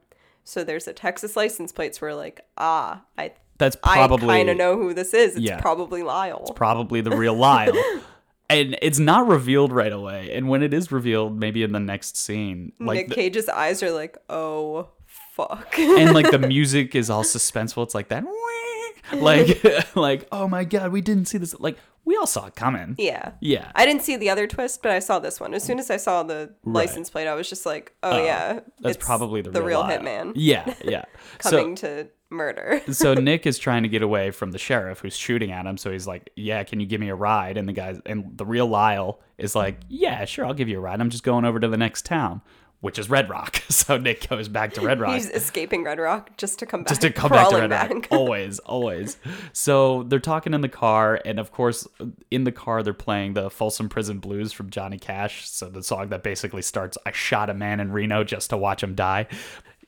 So 0.44 0.64
there's 0.64 0.88
a 0.88 0.94
Texas 0.94 1.36
license 1.36 1.72
plate. 1.72 1.96
So 1.96 2.08
we're 2.08 2.14
like, 2.16 2.42
ah, 2.58 3.04
I 3.18 3.32
That's 3.58 3.76
probably 3.76 4.30
I 4.30 4.38
kind 4.40 4.50
of 4.50 4.58
know 4.58 4.76
who 4.78 4.94
this 4.94 5.14
is. 5.14 5.36
It's 5.36 5.42
Yeah. 5.46 5.60
probably 5.62 6.04
Lyle. 6.04 6.40
It's 6.42 6.52
probably 6.52 7.02
the 7.02 7.16
real 7.16 7.36
Lyle. 7.36 7.74
and 8.50 8.78
it's 8.82 9.00
not 9.00 9.28
revealed 9.28 9.72
right 9.72 9.92
away. 9.92 10.32
And 10.34 10.50
when 10.50 10.62
it 10.64 10.74
is 10.74 10.92
revealed, 10.92 11.40
maybe 11.40 11.64
in 11.64 11.72
the 11.72 11.80
next 11.80 12.18
scene, 12.18 12.72
like 12.80 12.98
Nick 12.98 13.10
the- 13.10 13.16
Cage's 13.16 13.48
eyes 13.50 13.82
are 13.84 13.92
like, 13.92 14.18
oh 14.30 14.90
fuck. 15.36 15.78
and 15.80 16.14
like 16.14 16.32
the 16.32 16.40
music 16.48 16.96
is 16.96 17.10
all 17.10 17.24
suspenseful. 17.24 17.84
It's 17.84 17.96
like 17.96 18.10
that, 18.10 18.24
like 19.14 19.96
like 19.96 20.28
oh 20.32 20.48
my 20.48 20.64
god, 20.64 20.92
we 20.92 21.02
didn't 21.02 21.26
see 21.26 21.38
this. 21.38 21.58
Like 21.60 21.78
we 22.06 22.16
all 22.18 22.28
saw 22.28 22.48
it 22.48 22.56
coming. 22.56 22.96
yeah. 22.98 23.32
Yeah. 23.42 23.72
I 23.76 23.86
didn't 23.86 24.02
see 24.04 24.16
the 24.18 24.30
other 24.30 24.48
twist, 24.48 24.82
but 24.82 24.92
I 24.92 25.00
saw 25.00 25.20
this 25.20 25.40
one. 25.40 25.54
As 25.54 25.64
soon 25.64 25.80
as 25.80 25.90
I 25.92 25.98
saw 25.98 26.24
the 26.24 26.54
license 26.64 27.10
plate, 27.10 27.28
I 27.28 27.36
was 27.36 27.48
just 27.50 27.66
like, 27.66 27.94
oh, 28.04 28.12
"Oh, 28.20 28.26
yeah, 28.26 28.54
That's 28.80 28.96
it's 28.98 29.06
probably 29.06 29.42
the, 29.42 29.52
the 29.52 29.62
real, 29.62 29.82
Lyle. 29.82 30.00
hitman 30.00 30.32
Yeah, 30.36 30.74
yeah. 30.84 31.06
coming 31.40 31.76
to 31.76 32.08
murder." 32.30 32.82
So, 32.88 32.92
so 32.94 33.14
Nick 33.14 33.46
is 33.46 33.60
trying 33.60 33.84
to 33.84 33.90
get 33.90 34.02
away 34.02 34.32
from 34.32 34.52
the 34.52 34.58
sheriff 34.58 35.00
who's 35.00 35.16
shooting 35.16 35.52
at 35.52 35.66
him. 35.66 35.78
So 35.78 35.92
he's 35.92 36.08
like, 36.08 36.30
"Yeah, 36.36 36.64
can 36.64 36.80
you 36.80 36.86
give 36.88 37.00
me 37.00 37.10
a 37.10 37.16
ride?" 37.16 37.58
And 37.58 37.68
the 37.68 37.74
guys 37.74 38.00
and 38.06 38.38
the 38.38 38.46
real 38.46 38.68
Lyle 38.68 39.20
is 39.38 39.56
like, 39.56 39.80
"Yeah, 39.88 40.26
sure, 40.26 40.46
I'll 40.46 40.54
give 40.54 40.70
you 40.70 40.78
a 40.78 40.82
ride. 40.82 41.00
I'm 41.02 41.10
just 41.10 41.24
going 41.24 41.46
over 41.46 41.60
to 41.60 41.68
the 41.68 41.78
next 41.78 42.06
town." 42.06 42.42
Which 42.82 42.98
is 43.00 43.10
Red 43.10 43.30
Rock. 43.30 43.62
So 43.72 43.98
Nick 43.98 44.28
goes 44.30 44.48
back 44.48 44.74
to 44.74 44.82
Red 44.82 45.00
Rock. 45.00 45.14
He's 45.16 45.30
escaping 45.30 45.84
Red 45.84 45.98
Rock 46.00 46.38
just 46.38 46.60
to 46.60 46.66
come 46.66 46.82
back. 46.84 46.90
just 46.90 47.02
to 47.02 47.10
come 47.12 47.30
back 47.32 47.50
to 47.50 47.58
Red 47.58 47.72
Rock. 47.72 48.08
always, 48.12 48.60
always. 48.60 49.18
So 49.54 50.04
they're 50.04 50.20
talking 50.20 50.54
in 50.54 50.62
the 50.62 50.70
car, 50.70 51.20
and 51.26 51.40
of 51.40 51.52
course, 51.52 51.88
in 52.30 52.44
the 52.44 52.52
car 52.52 52.84
they're 52.84 52.94
playing 52.94 53.34
the 53.34 53.50
Folsom 53.50 53.90
Prison 53.90 54.20
Blues 54.20 54.52
from 54.54 54.70
Johnny 54.70 55.00
Cash. 55.00 55.50
So 55.50 55.68
the 55.70 55.82
song 55.84 56.10
that 56.10 56.22
basically 56.22 56.62
starts, 56.62 56.98
"I 57.06 57.12
shot 57.12 57.50
a 57.50 57.54
man 57.54 57.80
in 57.80 57.92
Reno 57.92 58.24
just 58.24 58.50
to 58.52 58.58
watch 58.58 58.84
him 58.84 58.94
die." 58.94 59.28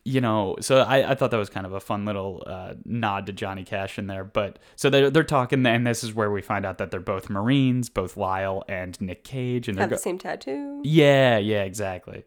You 0.05 0.19
know, 0.19 0.55
so 0.59 0.79
I, 0.79 1.11
I 1.11 1.15
thought 1.15 1.31
that 1.31 1.37
was 1.37 1.49
kind 1.49 1.65
of 1.65 1.71
a 1.73 1.79
fun 1.79 2.03
little 2.05 2.43
uh, 2.45 2.73
nod 2.83 3.27
to 3.27 3.33
Johnny 3.33 3.63
Cash 3.63 3.97
in 3.99 4.07
there. 4.07 4.23
But 4.23 4.59
so 4.75 4.89
they're 4.89 5.09
they're 5.09 5.23
talking, 5.23 5.65
and 5.65 5.85
this 5.85 6.03
is 6.03 6.13
where 6.13 6.31
we 6.31 6.41
find 6.41 6.65
out 6.65 6.77
that 6.79 6.89
they're 6.89 6.99
both 6.99 7.29
Marines, 7.29 7.89
both 7.89 8.17
Lyle 8.17 8.63
and 8.67 8.99
Nick 8.99 9.23
Cage, 9.23 9.67
and 9.67 9.77
they're 9.77 9.83
Have 9.83 9.89
go- 9.91 9.95
the 9.97 10.01
same 10.01 10.17
tattoo. 10.17 10.81
yeah, 10.83 11.37
yeah, 11.37 11.63
exactly. 11.63 12.25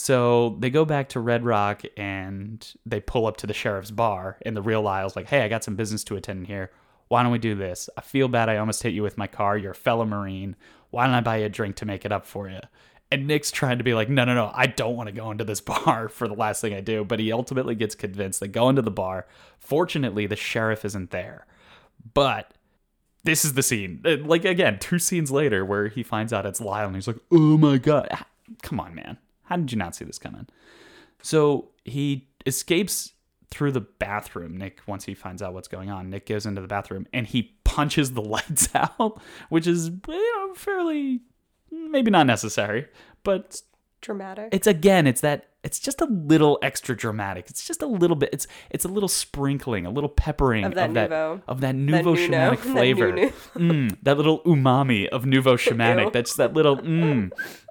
So 0.00 0.54
they 0.60 0.70
go 0.70 0.84
back 0.84 1.08
to 1.08 1.20
Red 1.20 1.44
Rock 1.44 1.82
and 1.96 2.64
they 2.86 3.00
pull 3.00 3.26
up 3.26 3.36
to 3.38 3.48
the 3.48 3.52
sheriff's 3.52 3.90
bar. 3.90 4.38
And 4.42 4.56
the 4.56 4.62
real 4.62 4.80
Lyle's 4.80 5.16
like, 5.16 5.26
hey, 5.26 5.42
I 5.42 5.48
got 5.48 5.64
some 5.64 5.74
business 5.74 6.04
to 6.04 6.14
attend 6.14 6.46
here. 6.46 6.70
Why 7.08 7.24
don't 7.24 7.32
we 7.32 7.38
do 7.40 7.56
this? 7.56 7.90
I 7.96 8.02
feel 8.02 8.28
bad. 8.28 8.48
I 8.48 8.58
almost 8.58 8.84
hit 8.84 8.92
you 8.92 9.02
with 9.02 9.18
my 9.18 9.26
car. 9.26 9.58
You're 9.58 9.72
a 9.72 9.74
fellow 9.74 10.04
Marine. 10.04 10.54
Why 10.90 11.04
don't 11.06 11.16
I 11.16 11.20
buy 11.20 11.38
you 11.38 11.46
a 11.46 11.48
drink 11.48 11.74
to 11.76 11.84
make 11.84 12.04
it 12.04 12.12
up 12.12 12.26
for 12.26 12.48
you? 12.48 12.60
And 13.10 13.26
Nick's 13.26 13.50
trying 13.50 13.78
to 13.78 13.84
be 13.84 13.92
like, 13.92 14.08
no, 14.08 14.24
no, 14.24 14.34
no, 14.36 14.52
I 14.54 14.66
don't 14.68 14.94
want 14.94 15.08
to 15.08 15.12
go 15.12 15.32
into 15.32 15.42
this 15.42 15.60
bar 15.62 16.08
for 16.08 16.28
the 16.28 16.34
last 16.34 16.60
thing 16.60 16.74
I 16.74 16.80
do. 16.80 17.02
But 17.04 17.18
he 17.18 17.32
ultimately 17.32 17.74
gets 17.74 17.96
convinced. 17.96 18.38
They 18.38 18.46
go 18.46 18.68
into 18.68 18.82
the 18.82 18.92
bar. 18.92 19.26
Fortunately, 19.58 20.28
the 20.28 20.36
sheriff 20.36 20.84
isn't 20.84 21.10
there. 21.10 21.44
But 22.14 22.54
this 23.24 23.44
is 23.44 23.54
the 23.54 23.64
scene. 23.64 24.00
Uh, 24.04 24.18
Like, 24.18 24.44
again, 24.44 24.78
two 24.78 25.00
scenes 25.00 25.32
later 25.32 25.64
where 25.64 25.88
he 25.88 26.04
finds 26.04 26.32
out 26.32 26.46
it's 26.46 26.60
Lyle 26.60 26.86
and 26.86 26.94
he's 26.94 27.08
like, 27.08 27.18
oh 27.32 27.58
my 27.58 27.78
God. 27.78 28.06
Ah, 28.12 28.26
Come 28.62 28.78
on, 28.78 28.94
man. 28.94 29.18
How 29.48 29.56
did 29.56 29.72
you 29.72 29.78
not 29.78 29.94
see 29.94 30.04
this 30.04 30.18
coming? 30.18 30.46
So 31.22 31.70
he 31.84 32.28
escapes 32.46 33.12
through 33.50 33.72
the 33.72 33.80
bathroom. 33.80 34.56
Nick, 34.56 34.80
once 34.86 35.04
he 35.04 35.14
finds 35.14 35.42
out 35.42 35.54
what's 35.54 35.68
going 35.68 35.90
on, 35.90 36.10
Nick 36.10 36.26
goes 36.26 36.46
into 36.46 36.60
the 36.60 36.68
bathroom 36.68 37.06
and 37.12 37.26
he 37.26 37.54
punches 37.64 38.12
the 38.12 38.22
lights 38.34 38.68
out, 38.74 39.20
which 39.48 39.66
is 39.66 39.88
you 40.08 40.46
know, 40.48 40.54
fairly 40.54 41.20
maybe 41.70 42.10
not 42.10 42.26
necessary, 42.26 42.86
but 43.24 43.60
Dramatic. 44.00 44.50
it's 44.52 44.66
again, 44.66 45.06
it's 45.06 45.22
that 45.22 45.48
it's 45.64 45.80
just 45.80 46.00
a 46.00 46.04
little 46.06 46.58
extra 46.62 46.96
dramatic. 46.96 47.50
It's 47.50 47.66
just 47.66 47.82
a 47.82 47.86
little 47.86 48.16
bit. 48.16 48.30
It's 48.32 48.46
it's 48.70 48.84
a 48.84 48.88
little 48.88 49.08
sprinkling, 49.08 49.86
a 49.86 49.90
little 49.90 50.08
peppering 50.08 50.64
Of 50.64 50.74
that 50.74 50.94
that 50.94 51.10
Nouveau. 51.10 51.42
of 51.48 51.60
that 51.62 51.72
That 51.72 51.74
nouveau 51.74 52.14
Nuno, 52.14 52.28
shamanic 52.54 52.62
that 52.62 52.72
flavor. 52.72 53.12
Nunu. 53.12 53.30
mm, 53.56 53.98
that 54.02 54.16
little 54.16 54.40
umami 54.42 55.08
of 55.08 55.26
nouveau 55.26 55.56
shamanic. 55.56 56.12
That's 56.12 56.36
that 56.36 56.54
little 56.54 56.76
mm. 56.76 57.30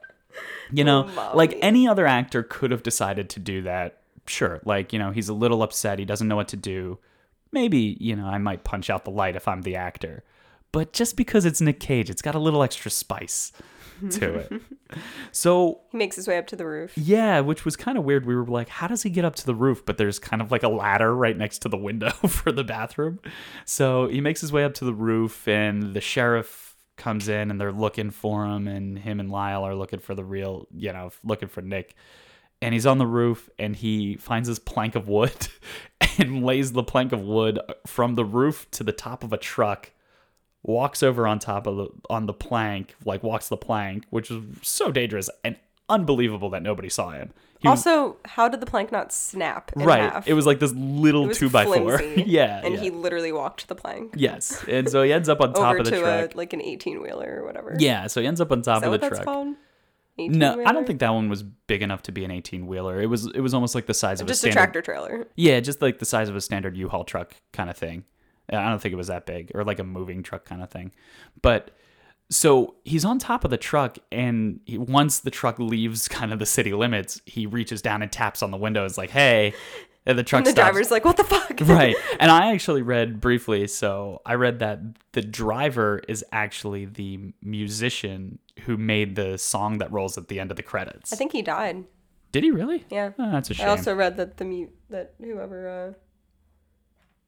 You 0.71 0.83
know, 0.83 1.09
oh, 1.17 1.31
like 1.33 1.57
any 1.61 1.87
other 1.87 2.05
actor 2.05 2.43
could 2.43 2.71
have 2.71 2.83
decided 2.83 3.29
to 3.31 3.39
do 3.39 3.61
that. 3.63 4.01
Sure, 4.27 4.59
like 4.65 4.91
you 4.93 4.99
know, 4.99 5.11
he's 5.11 5.29
a 5.29 5.33
little 5.33 5.63
upset. 5.63 5.99
He 5.99 6.05
doesn't 6.05 6.27
know 6.27 6.35
what 6.35 6.49
to 6.49 6.57
do. 6.57 6.99
Maybe 7.51 7.97
you 7.99 8.15
know, 8.15 8.25
I 8.27 8.37
might 8.37 8.63
punch 8.63 8.89
out 8.89 9.05
the 9.05 9.11
light 9.11 9.35
if 9.35 9.47
I'm 9.47 9.61
the 9.61 9.75
actor. 9.75 10.23
But 10.73 10.91
just 10.93 11.15
because 11.15 11.45
it's 11.45 11.61
Nick 11.61 11.79
Cage, 11.79 12.09
it's 12.09 12.21
got 12.21 12.35
a 12.35 12.39
little 12.39 12.61
extra 12.61 12.91
spice 12.91 13.51
to 14.11 14.35
it. 14.35 14.51
So 15.33 15.81
he 15.91 15.97
makes 15.97 16.15
his 16.15 16.29
way 16.29 16.37
up 16.37 16.47
to 16.47 16.55
the 16.55 16.65
roof. 16.65 16.97
yeah, 16.97 17.41
which 17.41 17.65
was 17.65 17.75
kind 17.75 17.97
of 17.97 18.05
weird. 18.05 18.25
We 18.25 18.35
were 18.35 18.45
like, 18.45 18.69
how 18.69 18.87
does 18.87 19.03
he 19.03 19.09
get 19.09 19.25
up 19.25 19.35
to 19.35 19.45
the 19.45 19.53
roof? 19.53 19.85
But 19.85 19.97
there's 19.97 20.17
kind 20.17 20.41
of 20.41 20.49
like 20.49 20.63
a 20.63 20.69
ladder 20.69 21.13
right 21.13 21.35
next 21.37 21.59
to 21.63 21.69
the 21.69 21.77
window 21.77 22.09
for 22.27 22.53
the 22.53 22.63
bathroom. 22.63 23.19
So 23.65 24.07
he 24.07 24.21
makes 24.21 24.39
his 24.39 24.51
way 24.51 24.63
up 24.63 24.73
to 24.75 24.85
the 24.85 24.93
roof, 24.93 25.45
and 25.47 25.93
the 25.93 25.99
sheriff 26.01 26.66
comes 26.97 27.29
in 27.29 27.51
and 27.51 27.61
they're 27.61 27.71
looking 27.71 28.11
for 28.11 28.45
him, 28.45 28.67
and 28.67 28.99
him 28.99 29.19
and 29.19 29.31
Lyle 29.31 29.63
are 29.63 29.75
looking 29.75 29.99
for 29.99 30.15
the 30.15 30.23
real, 30.23 30.67
you 30.75 30.91
know, 30.91 31.11
looking 31.23 31.47
for 31.47 31.61
Nick. 31.61 31.95
And 32.61 32.73
he's 32.73 32.87
on 32.87 32.97
the 32.97 33.05
roof 33.05 33.49
and 33.59 33.75
he 33.75 34.15
finds 34.15 34.49
this 34.49 34.57
plank 34.57 34.95
of 34.95 35.07
wood 35.07 35.47
and 36.17 36.43
lays 36.43 36.71
the 36.71 36.83
plank 36.83 37.11
of 37.11 37.21
wood 37.21 37.59
from 37.85 38.15
the 38.15 38.25
roof 38.25 38.69
to 38.71 38.83
the 38.83 38.91
top 38.91 39.23
of 39.23 39.31
a 39.31 39.37
truck 39.37 39.91
walks 40.63 41.01
over 41.01 41.25
on 41.25 41.39
top 41.39 41.65
of 41.65 41.77
the 41.77 41.87
on 42.09 42.25
the 42.25 42.33
plank, 42.33 42.95
like 43.05 43.23
walks 43.23 43.47
the 43.47 43.57
plank, 43.57 44.05
which 44.09 44.29
is 44.29 44.43
so 44.61 44.91
dangerous 44.91 45.29
and 45.43 45.55
unbelievable 45.89 46.49
that 46.49 46.61
nobody 46.61 46.89
saw 46.89 47.11
him. 47.11 47.31
He 47.59 47.67
was- 47.67 47.85
Also, 47.87 48.17
how 48.25 48.47
did 48.49 48.59
the 48.59 48.65
plank 48.65 48.91
not 48.91 49.11
snap 49.11 49.71
in 49.75 49.83
right. 49.83 50.11
half? 50.11 50.27
It 50.27 50.33
was 50.33 50.45
like 50.45 50.59
this 50.59 50.73
little 50.73 51.25
It 51.25 51.27
was 51.29 51.37
two 51.39 51.49
by 51.49 51.65
four. 51.65 52.01
yeah. 52.15 52.61
and 52.63 52.75
yeah. 52.75 52.79
he 52.79 52.89
literally 52.89 53.31
walked 53.31 53.67
the 53.67 53.75
plank 53.75 54.13
yes. 54.15 54.63
And 54.67 54.89
so 54.89 55.01
he 55.03 55.11
ends 55.11 55.27
up 55.29 55.41
on 55.41 55.53
top 55.53 55.77
of 55.79 55.85
the 55.85 55.91
to 55.91 55.99
truck. 55.99 56.33
a 56.35 56.37
like 56.37 56.53
an 56.53 56.61
eighteen 56.61 57.01
wheeler 57.01 57.39
or 57.41 57.45
whatever. 57.45 57.75
yeah. 57.79 58.07
So 58.07 58.21
he 58.21 58.27
ends 58.27 58.41
up 58.41 58.51
on 58.51 58.61
top 58.61 58.83
of 58.83 58.91
the 58.91 59.09
truck. 59.09 59.25
No, 60.19 60.63
I 60.65 60.71
don't 60.71 60.87
think 60.87 60.99
that 61.01 61.11
one 61.13 61.29
was 61.29 61.43
big 61.43 61.83
enough 61.83 62.01
to 62.03 62.11
be 62.11 62.25
an 62.25 62.31
eighteen 62.31 62.65
wheeler. 62.65 62.99
It 62.99 63.05
was 63.05 63.27
it 63.27 63.39
was 63.41 63.53
almost 63.53 63.75
like 63.75 63.85
the 63.85 63.93
size 63.93 64.19
of 64.19 64.27
Just 64.27 64.43
a 64.45 64.49
a 64.49 64.51
tractor 64.51 64.81
trailer. 64.81 65.27
Yeah, 65.35 65.59
just 65.59 65.79
like 65.81 65.99
the 65.99 66.05
size 66.05 66.27
of 66.27 66.35
a 66.35 66.41
standard 66.41 66.75
U-Haul 66.75 67.03
truck 67.03 67.35
kind 67.53 67.69
of 67.69 67.77
thing. 67.77 68.03
I 68.49 68.69
don't 68.69 68.81
think 68.81 68.93
it 68.93 68.97
was 68.97 69.07
that 69.07 69.25
big, 69.25 69.51
or 69.53 69.63
like 69.63 69.77
a 69.77 69.83
moving 69.83 70.23
truck 70.23 70.45
kind 70.45 70.63
of 70.63 70.69
thing. 70.71 70.91
But 71.41 71.69
so 72.29 72.75
he's 72.83 73.05
on 73.05 73.19
top 73.19 73.45
of 73.45 73.51
the 73.51 73.57
truck, 73.57 73.97
and 74.11 74.59
he, 74.65 74.77
once 74.77 75.19
the 75.19 75.31
truck 75.31 75.59
leaves 75.59 76.07
kind 76.07 76.33
of 76.33 76.39
the 76.39 76.45
city 76.45 76.73
limits, 76.73 77.21
he 77.25 77.45
reaches 77.45 77.81
down 77.81 78.01
and 78.01 78.11
taps 78.11 78.41
on 78.43 78.51
the 78.51 78.57
window. 78.57 78.85
It's 78.85 78.97
like, 78.97 79.11
"Hey!" 79.11 79.53
And 80.05 80.17
the 80.17 80.23
truck 80.23 80.39
And 80.39 80.47
the 80.47 80.51
stops. 80.51 80.65
driver's 80.65 80.91
like, 80.91 81.05
"What 81.05 81.17
the 81.17 81.23
fuck?" 81.23 81.59
right. 81.61 81.95
And 82.19 82.31
I 82.31 82.53
actually 82.53 82.81
read 82.81 83.19
briefly. 83.21 83.67
So 83.67 84.21
I 84.25 84.35
read 84.35 84.59
that 84.59 84.79
the 85.13 85.21
driver 85.21 86.01
is 86.07 86.23
actually 86.31 86.85
the 86.85 87.33
musician 87.41 88.39
who 88.61 88.77
made 88.77 89.15
the 89.15 89.37
song 89.37 89.77
that 89.79 89.91
rolls 89.91 90.17
at 90.17 90.27
the 90.27 90.39
end 90.39 90.51
of 90.51 90.57
the 90.57 90.63
credits. 90.63 91.13
I 91.13 91.15
think 91.15 91.31
he 91.33 91.41
died. 91.41 91.83
Did 92.31 92.43
he 92.43 92.51
really? 92.51 92.85
Yeah. 92.89 93.11
Oh, 93.17 93.31
that's 93.31 93.49
a 93.49 93.53
shame. 93.53 93.67
I 93.67 93.69
also 93.69 93.95
read 93.95 94.17
that 94.17 94.37
the 94.37 94.45
mute 94.45 94.71
that 94.89 95.13
whoever 95.21 95.69
uh, 95.69 95.93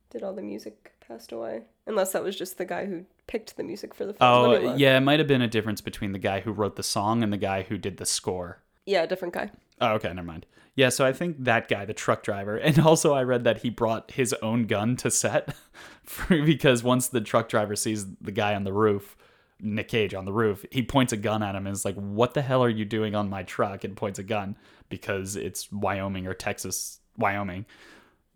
did 0.10 0.24
all 0.24 0.34
the 0.34 0.42
music 0.42 0.94
passed 1.10 1.32
away. 1.32 1.64
Unless 1.88 2.14
that 2.14 2.24
was 2.24 2.38
just 2.38 2.58
the 2.58 2.66
guy 2.66 2.86
who 2.86 3.06
picked 3.28 3.58
the 3.58 3.64
music 3.64 3.94
for 3.94 4.06
the 4.06 4.14
film. 4.14 4.30
Oh, 4.30 4.76
yeah, 4.76 4.98
it 4.98 5.02
might 5.02 5.20
have 5.20 5.28
been 5.28 5.42
a 5.42 5.48
difference 5.48 5.82
between 5.82 6.12
the 6.12 6.20
guy 6.20 6.40
who 6.40 6.52
wrote 6.52 6.76
the 6.76 6.84
song 6.84 7.24
and 7.24 7.34
the 7.34 7.38
guy 7.38 7.64
who 7.64 7.78
did 7.78 7.98
the 7.98 8.06
score. 8.06 8.60
Yeah, 8.86 9.06
different 9.06 9.34
guy. 9.34 9.50
Oh, 9.82 9.94
okay, 9.94 10.10
never 10.14 10.28
mind. 10.28 10.46
Yeah, 10.76 10.90
so 10.90 11.06
I 11.06 11.12
think 11.12 11.44
that 11.44 11.68
guy, 11.68 11.84
the 11.84 11.94
truck 11.94 12.24
driver, 12.24 12.58
and 12.58 12.80
also 12.80 13.14
I 13.14 13.24
read 13.24 13.44
that 13.44 13.64
he 13.64 13.70
brought 13.70 14.12
his 14.12 14.34
own 14.42 14.68
gun 14.68 14.96
to 14.98 15.12
set 15.12 15.56
for, 16.04 16.42
because 16.44 16.84
once 16.84 17.08
the 17.08 17.22
truck 17.22 17.50
driver 17.50 17.76
sees 17.76 18.06
the 18.16 18.32
guy 18.32 18.56
on 18.56 18.64
the 18.64 18.74
roof, 18.74 19.18
Nick 19.60 19.90
Cage 19.90 20.14
on 20.14 20.24
the 20.24 20.32
roof, 20.32 20.66
he 20.72 20.82
points 20.82 21.12
a 21.12 21.18
gun 21.18 21.44
at 21.44 21.56
him 21.56 21.68
and 21.68 21.74
is 21.74 21.84
like, 21.84 21.96
"What 21.96 22.34
the 22.34 22.42
hell 22.42 22.64
are 22.64 22.70
you 22.70 22.86
doing 22.86 23.14
on 23.14 23.30
my 23.30 23.44
truck?" 23.44 23.84
and 23.84 23.98
points 23.98 24.18
a 24.18 24.24
gun 24.24 24.56
because 24.88 25.36
it's 25.36 25.70
Wyoming 25.70 26.28
or 26.28 26.34
Texas, 26.34 27.00
Wyoming, 27.18 27.66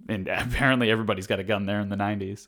and 0.07 0.27
apparently 0.29 0.91
everybody's 0.91 1.27
got 1.27 1.39
a 1.39 1.43
gun 1.43 1.65
there 1.65 1.79
in 1.79 1.89
the 1.89 1.95
'90s. 1.95 2.47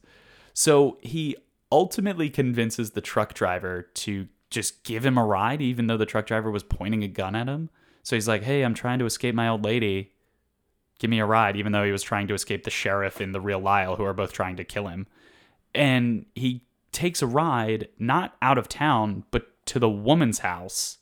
So 0.54 0.98
he 1.02 1.36
ultimately 1.72 2.30
convinces 2.30 2.92
the 2.92 3.02
truck 3.02 3.34
driver 3.34 3.84
to 3.94 4.28
just 4.50 4.84
give 4.84 5.06
him 5.06 5.18
a 5.18 5.26
ride, 5.26 5.62
even 5.62 5.88
though 5.88 5.98
the 5.98 6.06
truck 6.06 6.28
driver 6.28 6.50
was 6.50 6.64
pointing 6.64 7.04
a 7.04 7.08
gun 7.08 7.36
at 7.36 7.48
him. 7.48 7.70
So 8.04 8.16
he's 8.16 8.28
like, 8.28 8.44
Hey, 8.44 8.64
I'm 8.64 8.74
trying 8.74 9.00
to 9.00 9.06
escape 9.06 9.36
my 9.36 9.50
old 9.50 9.64
lady. 9.64 10.14
Give 11.00 11.10
me 11.10 11.20
a 11.20 11.26
ride, 11.26 11.58
even 11.58 11.74
though 11.74 11.84
he 11.84 11.92
was 11.92 12.04
trying 12.04 12.28
to 12.28 12.34
escape 12.34 12.64
the 12.64 12.70
sheriff 12.70 13.20
and 13.20 13.36
the 13.36 13.42
real 13.42 13.60
Lyle, 13.60 13.98
who 13.98 14.06
are 14.06 14.14
both 14.14 14.32
trying 14.32 14.56
to 14.56 14.64
kill 14.64 14.88
him. 14.88 15.08
And 15.74 16.26
he 16.36 16.64
takes 16.94 17.22
a 17.22 17.28
ride, 17.28 17.90
not 18.00 18.36
out 18.42 18.58
of 18.58 18.70
town, 18.70 19.26
but 19.32 19.66
to 19.66 19.80
the 19.80 19.90
woman's 19.90 20.40
house 20.40 21.00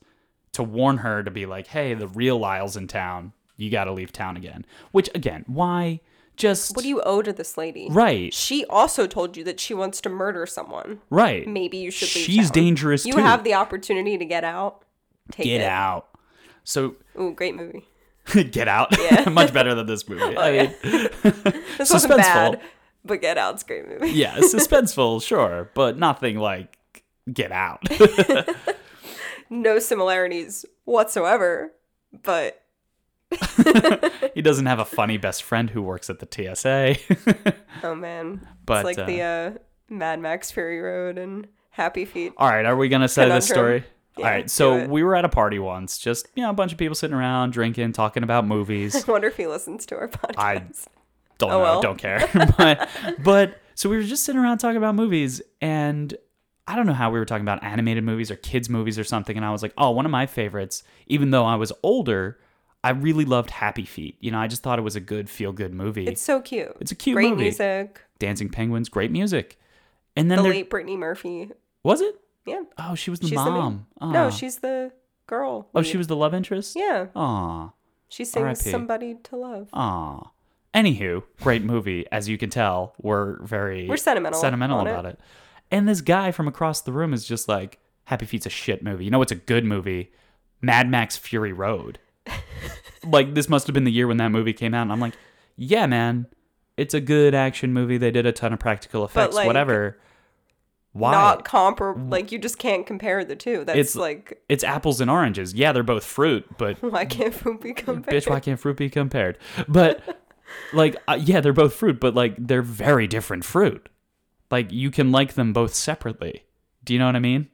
to 0.54 0.64
warn 0.64 0.98
her 1.00 1.22
to 1.22 1.30
be 1.30 1.46
like, 1.46 1.68
Hey, 1.68 1.94
the 1.94 2.08
real 2.08 2.40
Lyle's 2.40 2.76
in 2.76 2.88
town. 2.88 3.34
You 3.56 3.70
got 3.70 3.84
to 3.84 3.92
leave 3.92 4.12
town 4.12 4.36
again. 4.36 4.66
Which, 4.92 5.10
again, 5.14 5.44
why? 5.46 6.00
Just. 6.36 6.76
What 6.76 6.84
do 6.84 6.90
you 6.90 7.02
owe 7.04 7.22
to 7.22 7.32
this 7.34 7.58
lady? 7.58 7.88
Right. 7.92 8.34
She 8.34 8.66
also 8.66 9.06
told 9.08 9.38
you 9.38 9.44
that 9.44 9.60
she 9.60 9.74
wants 9.74 10.02
to 10.02 10.10
murder 10.10 10.46
someone. 10.46 11.00
Right. 11.10 11.48
Maybe 11.48 11.78
you 11.78 11.92
should 11.92 12.14
leave 12.16 12.26
She's 12.26 12.50
town. 12.50 12.64
dangerous 12.64 13.06
You 13.06 13.14
too. 13.14 13.20
have 13.22 13.44
the 13.44 13.54
opportunity 13.54 14.18
to 14.18 14.26
get 14.26 14.44
out. 14.44 14.84
Take 15.32 15.46
Get 15.46 15.62
it. 15.62 15.68
out. 15.68 16.08
So 16.64 16.96
Ooh, 17.20 17.34
great 17.34 17.56
movie. 17.56 17.86
get 18.52 18.68
out. 18.68 18.98
Yeah. 18.98 19.24
Oh, 19.28 19.30
Much 19.32 19.54
better 19.54 19.76
than 19.76 19.86
this 19.86 20.08
movie. 20.08 20.22
Oh, 20.38 20.42
I 20.42 20.52
mean, 20.52 20.74
This 21.78 21.92
wasn't 21.92 22.18
bad, 22.18 22.62
but 23.06 23.22
Get 23.22 23.38
Out's 23.38 23.64
a 23.64 23.66
great 23.66 23.88
movie. 23.88 24.12
yeah, 24.12 24.38
suspenseful, 24.38 25.22
sure, 25.22 25.70
but 25.74 25.98
nothing 26.00 26.38
like 26.38 26.78
get 27.32 27.52
out. 27.52 27.82
No 29.50 29.78
similarities 29.80 30.66
whatsoever, 30.86 31.74
but 32.24 32.63
he 34.34 34.42
doesn't 34.42 34.66
have 34.66 34.80
a 34.80 34.86
funny 34.86 35.18
best 35.18 35.44
friend 35.44 35.70
who 35.70 35.82
works 35.82 36.10
at 36.10 36.20
the 36.20 36.28
TSA. 36.56 37.54
oh 37.84 37.96
man, 37.96 38.48
But, 38.66 38.86
it's 38.86 38.98
like 38.98 39.08
the 39.08 39.22
uh, 39.22 39.52
Mad 39.90 40.20
Max 40.20 40.52
Fury 40.52 40.80
Road 40.80 41.18
and 41.18 41.48
Happy 41.72 42.06
Feet. 42.06 42.34
All 42.38 42.48
right, 42.50 42.66
are 42.66 42.76
we 42.76 42.90
gonna 42.90 43.08
say 43.08 43.28
this 43.30 43.48
story? 43.48 43.84
Yeah, 44.18 44.26
All 44.26 44.32
right, 44.32 44.50
so 44.50 44.86
we 44.86 45.02
were 45.04 45.16
at 45.16 45.26
a 45.26 45.30
party 45.30 45.58
once, 45.58 45.98
just 45.98 46.28
you 46.36 46.44
know, 46.44 46.50
a 46.52 46.54
bunch 46.54 46.72
of 46.72 46.78
people 46.78 46.94
sitting 46.96 47.16
around 47.16 47.52
drinking, 47.52 47.94
talking 47.94 48.22
about 48.24 48.46
movies. 48.46 48.96
I 49.08 49.12
wonder 49.12 49.28
if 49.28 49.38
he 49.38 49.48
listens 49.48 49.86
to 49.88 49.96
our 49.98 50.08
podcast. 50.08 50.38
I 50.38 50.54
don't 51.40 51.52
Oh, 51.52 51.58
know, 51.58 51.60
well. 51.62 51.82
don't 51.82 51.98
care. 51.98 52.30
but, 52.58 52.90
but 53.24 53.60
so 53.74 53.90
we 53.90 53.98
were 53.98 54.04
just 54.04 54.24
sitting 54.24 54.40
around 54.40 54.60
talking 54.60 54.78
about 54.78 54.94
movies, 54.94 55.42
and 55.62 56.14
I 56.68 56.76
don't 56.76 56.86
know 56.86 56.94
how 56.94 57.10
we 57.12 57.18
were 57.18 57.26
talking 57.26 57.44
about 57.44 57.64
animated 57.64 58.04
movies 58.04 58.30
or 58.30 58.36
kids 58.36 58.70
movies 58.70 59.00
or 59.00 59.04
something, 59.04 59.36
and 59.36 59.44
I 59.44 59.52
was 59.52 59.64
like, 59.64 59.74
oh, 59.80 59.90
one 59.92 60.06
of 60.06 60.12
my 60.12 60.28
favorites, 60.28 60.84
even 61.08 61.32
though 61.32 61.44
I 61.46 61.56
was 61.56 61.74
older, 61.82 62.40
I 62.84 62.90
really 62.92 63.26
loved 63.26 63.50
Happy 63.50 63.86
Feet. 63.86 64.18
You 64.20 64.32
know, 64.32 64.40
I 64.40 64.48
just 64.48 64.62
thought 64.64 64.78
it 64.80 64.84
was 64.84 64.96
a 64.96 65.00
good 65.00 65.30
feel 65.30 65.52
good 65.54 65.74
movie. 65.74 66.06
It's 66.06 66.22
so 66.22 66.42
cute. 66.42 66.76
It's 66.82 66.92
a 66.92 66.96
cute 66.96 67.16
great 67.16 67.30
movie. 67.30 67.44
music. 67.44 68.02
Dancing 68.20 68.50
Penguins, 68.50 68.90
great 68.90 69.12
music. 69.12 69.58
And 70.16 70.30
then 70.30 70.38
The 70.38 70.44
there 70.44 70.52
late 70.54 70.70
Brittany 70.70 70.98
Murphy. 70.98 71.50
was 71.84 72.02
it? 72.02 72.16
Yeah, 72.46 72.64
Oh, 72.78 72.94
she 72.96 73.10
was 73.10 73.20
the 73.22 73.28
she's 73.28 73.36
mom. 73.36 73.86
the 74.00 74.06
main. 74.06 74.14
No, 74.14 74.26
ah. 74.26 74.30
she's 74.30 74.58
the 74.60 74.92
girl. 75.28 75.70
Oh, 75.74 75.80
lead. 75.80 75.88
she 75.88 75.98
was 75.98 76.08
the 76.08 76.16
love 76.18 76.34
interest? 76.34 76.76
Yeah, 76.76 77.08
Aw. 77.16 77.72
she 78.10 78.26
sings. 78.26 78.60
"Somebody 78.70 79.16
to 79.24 79.38
Love." 79.38 79.70
Aw. 79.72 80.30
Anywho, 80.74 81.24
great 81.42 81.64
movie. 81.64 82.06
As 82.12 82.28
you 82.28 82.38
can 82.38 82.50
tell, 82.50 82.96
we're 83.02 83.42
very 83.44 83.88
We're 83.88 83.96
sentimental 83.96 84.42
sentimental 84.42 84.80
on 84.80 84.88
it. 84.88 84.92
about 84.92 85.06
it. 85.06 85.20
And 85.72 85.88
this 85.88 86.02
guy 86.02 86.32
from 86.32 86.48
across 86.50 86.82
the 86.82 86.92
room 86.92 87.14
is 87.14 87.26
just 87.26 87.48
like, 87.48 87.80
Happy 88.06 88.26
Feet's 88.26 88.46
a 88.46 88.50
shit 88.50 88.84
movie. 88.84 89.06
You 89.06 89.12
know 89.12 89.22
it's 89.22 89.32
a 89.32 89.36
good 89.36 89.64
movie? 89.66 90.12
Mad 90.62 90.90
Max 90.90 91.16
Fury 91.16 91.54
Road. 91.54 92.00
Like 93.06 93.34
this 93.34 93.50
must 93.50 93.68
have 93.68 93.74
been 93.74 93.84
the 93.84 93.92
year 93.92 94.08
when 94.08 94.18
that 94.18 94.30
movie 94.30 94.54
came 94.54 94.74
out, 94.74 94.84
and 94.84 94.92
I'm 94.92 95.00
like, 95.00 95.14
yeah, 95.56 95.86
man, 95.86 96.28
it's 96.78 96.94
a 96.94 97.02
good 97.02 97.34
action 97.36 97.74
movie. 97.74 97.98
They 97.98 98.12
did 98.12 98.26
a 98.26 98.32
ton 98.32 98.54
of 98.54 98.60
practical 98.60 99.04
effects, 99.06 99.36
like, 99.36 99.48
whatever. 99.48 100.00
Why? 100.94 101.12
Not 101.12 101.44
comparable. 101.44 102.06
Like 102.06 102.32
you 102.32 102.38
just 102.38 102.60
can't 102.60 102.86
compare 102.86 103.26
the 103.26 103.36
two. 103.36 103.64
That's 103.66 103.80
It's- 103.80 103.96
like 103.96 104.44
it's 104.48 104.64
apples 104.64 105.02
and 105.02 105.10
oranges. 105.10 105.54
Yeah, 105.56 105.72
they're 105.72 105.82
both 105.82 106.04
fruit, 106.06 106.46
but 106.58 106.78
why 106.84 107.06
can't 107.06 107.34
fruit 107.34 107.62
be 107.62 107.74
compared? 107.74 108.16
bitch, 108.16 108.30
why 108.30 108.40
can't 108.40 108.60
fruit 108.60 108.78
be 108.78 108.90
compared? 108.92 109.40
But 109.68 110.22
like, 110.74 110.96
uh, 111.08 111.18
yeah, 111.20 111.42
they're 111.42 111.52
both 111.52 111.74
fruit, 111.74 112.00
but 112.00 112.14
like 112.14 112.36
they're 112.38 112.62
very 112.62 113.08
different 113.08 113.44
fruit. 113.44 113.90
Like 114.52 114.72
you 114.72 114.92
can 114.92 115.12
like 115.12 115.34
them 115.34 115.52
both 115.52 115.74
separately. 115.74 116.44
Do 116.84 116.94
you 116.94 117.00
know 117.00 117.08
what 117.08 117.16
I 117.16 117.20
mean? 117.20 117.48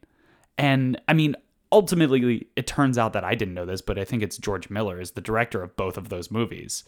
And 0.57 0.99
I 1.07 1.13
mean, 1.13 1.35
ultimately, 1.71 2.47
it 2.55 2.67
turns 2.67 2.97
out 2.97 3.13
that 3.13 3.23
I 3.23 3.35
didn't 3.35 3.53
know 3.53 3.65
this, 3.65 3.81
but 3.81 3.97
I 3.97 4.05
think 4.05 4.23
it's 4.23 4.37
George 4.37 4.69
Miller 4.69 4.99
is 4.99 5.11
the 5.11 5.21
director 5.21 5.61
of 5.61 5.75
both 5.75 5.97
of 5.97 6.09
those 6.09 6.31
movies, 6.31 6.83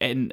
and 0.00 0.32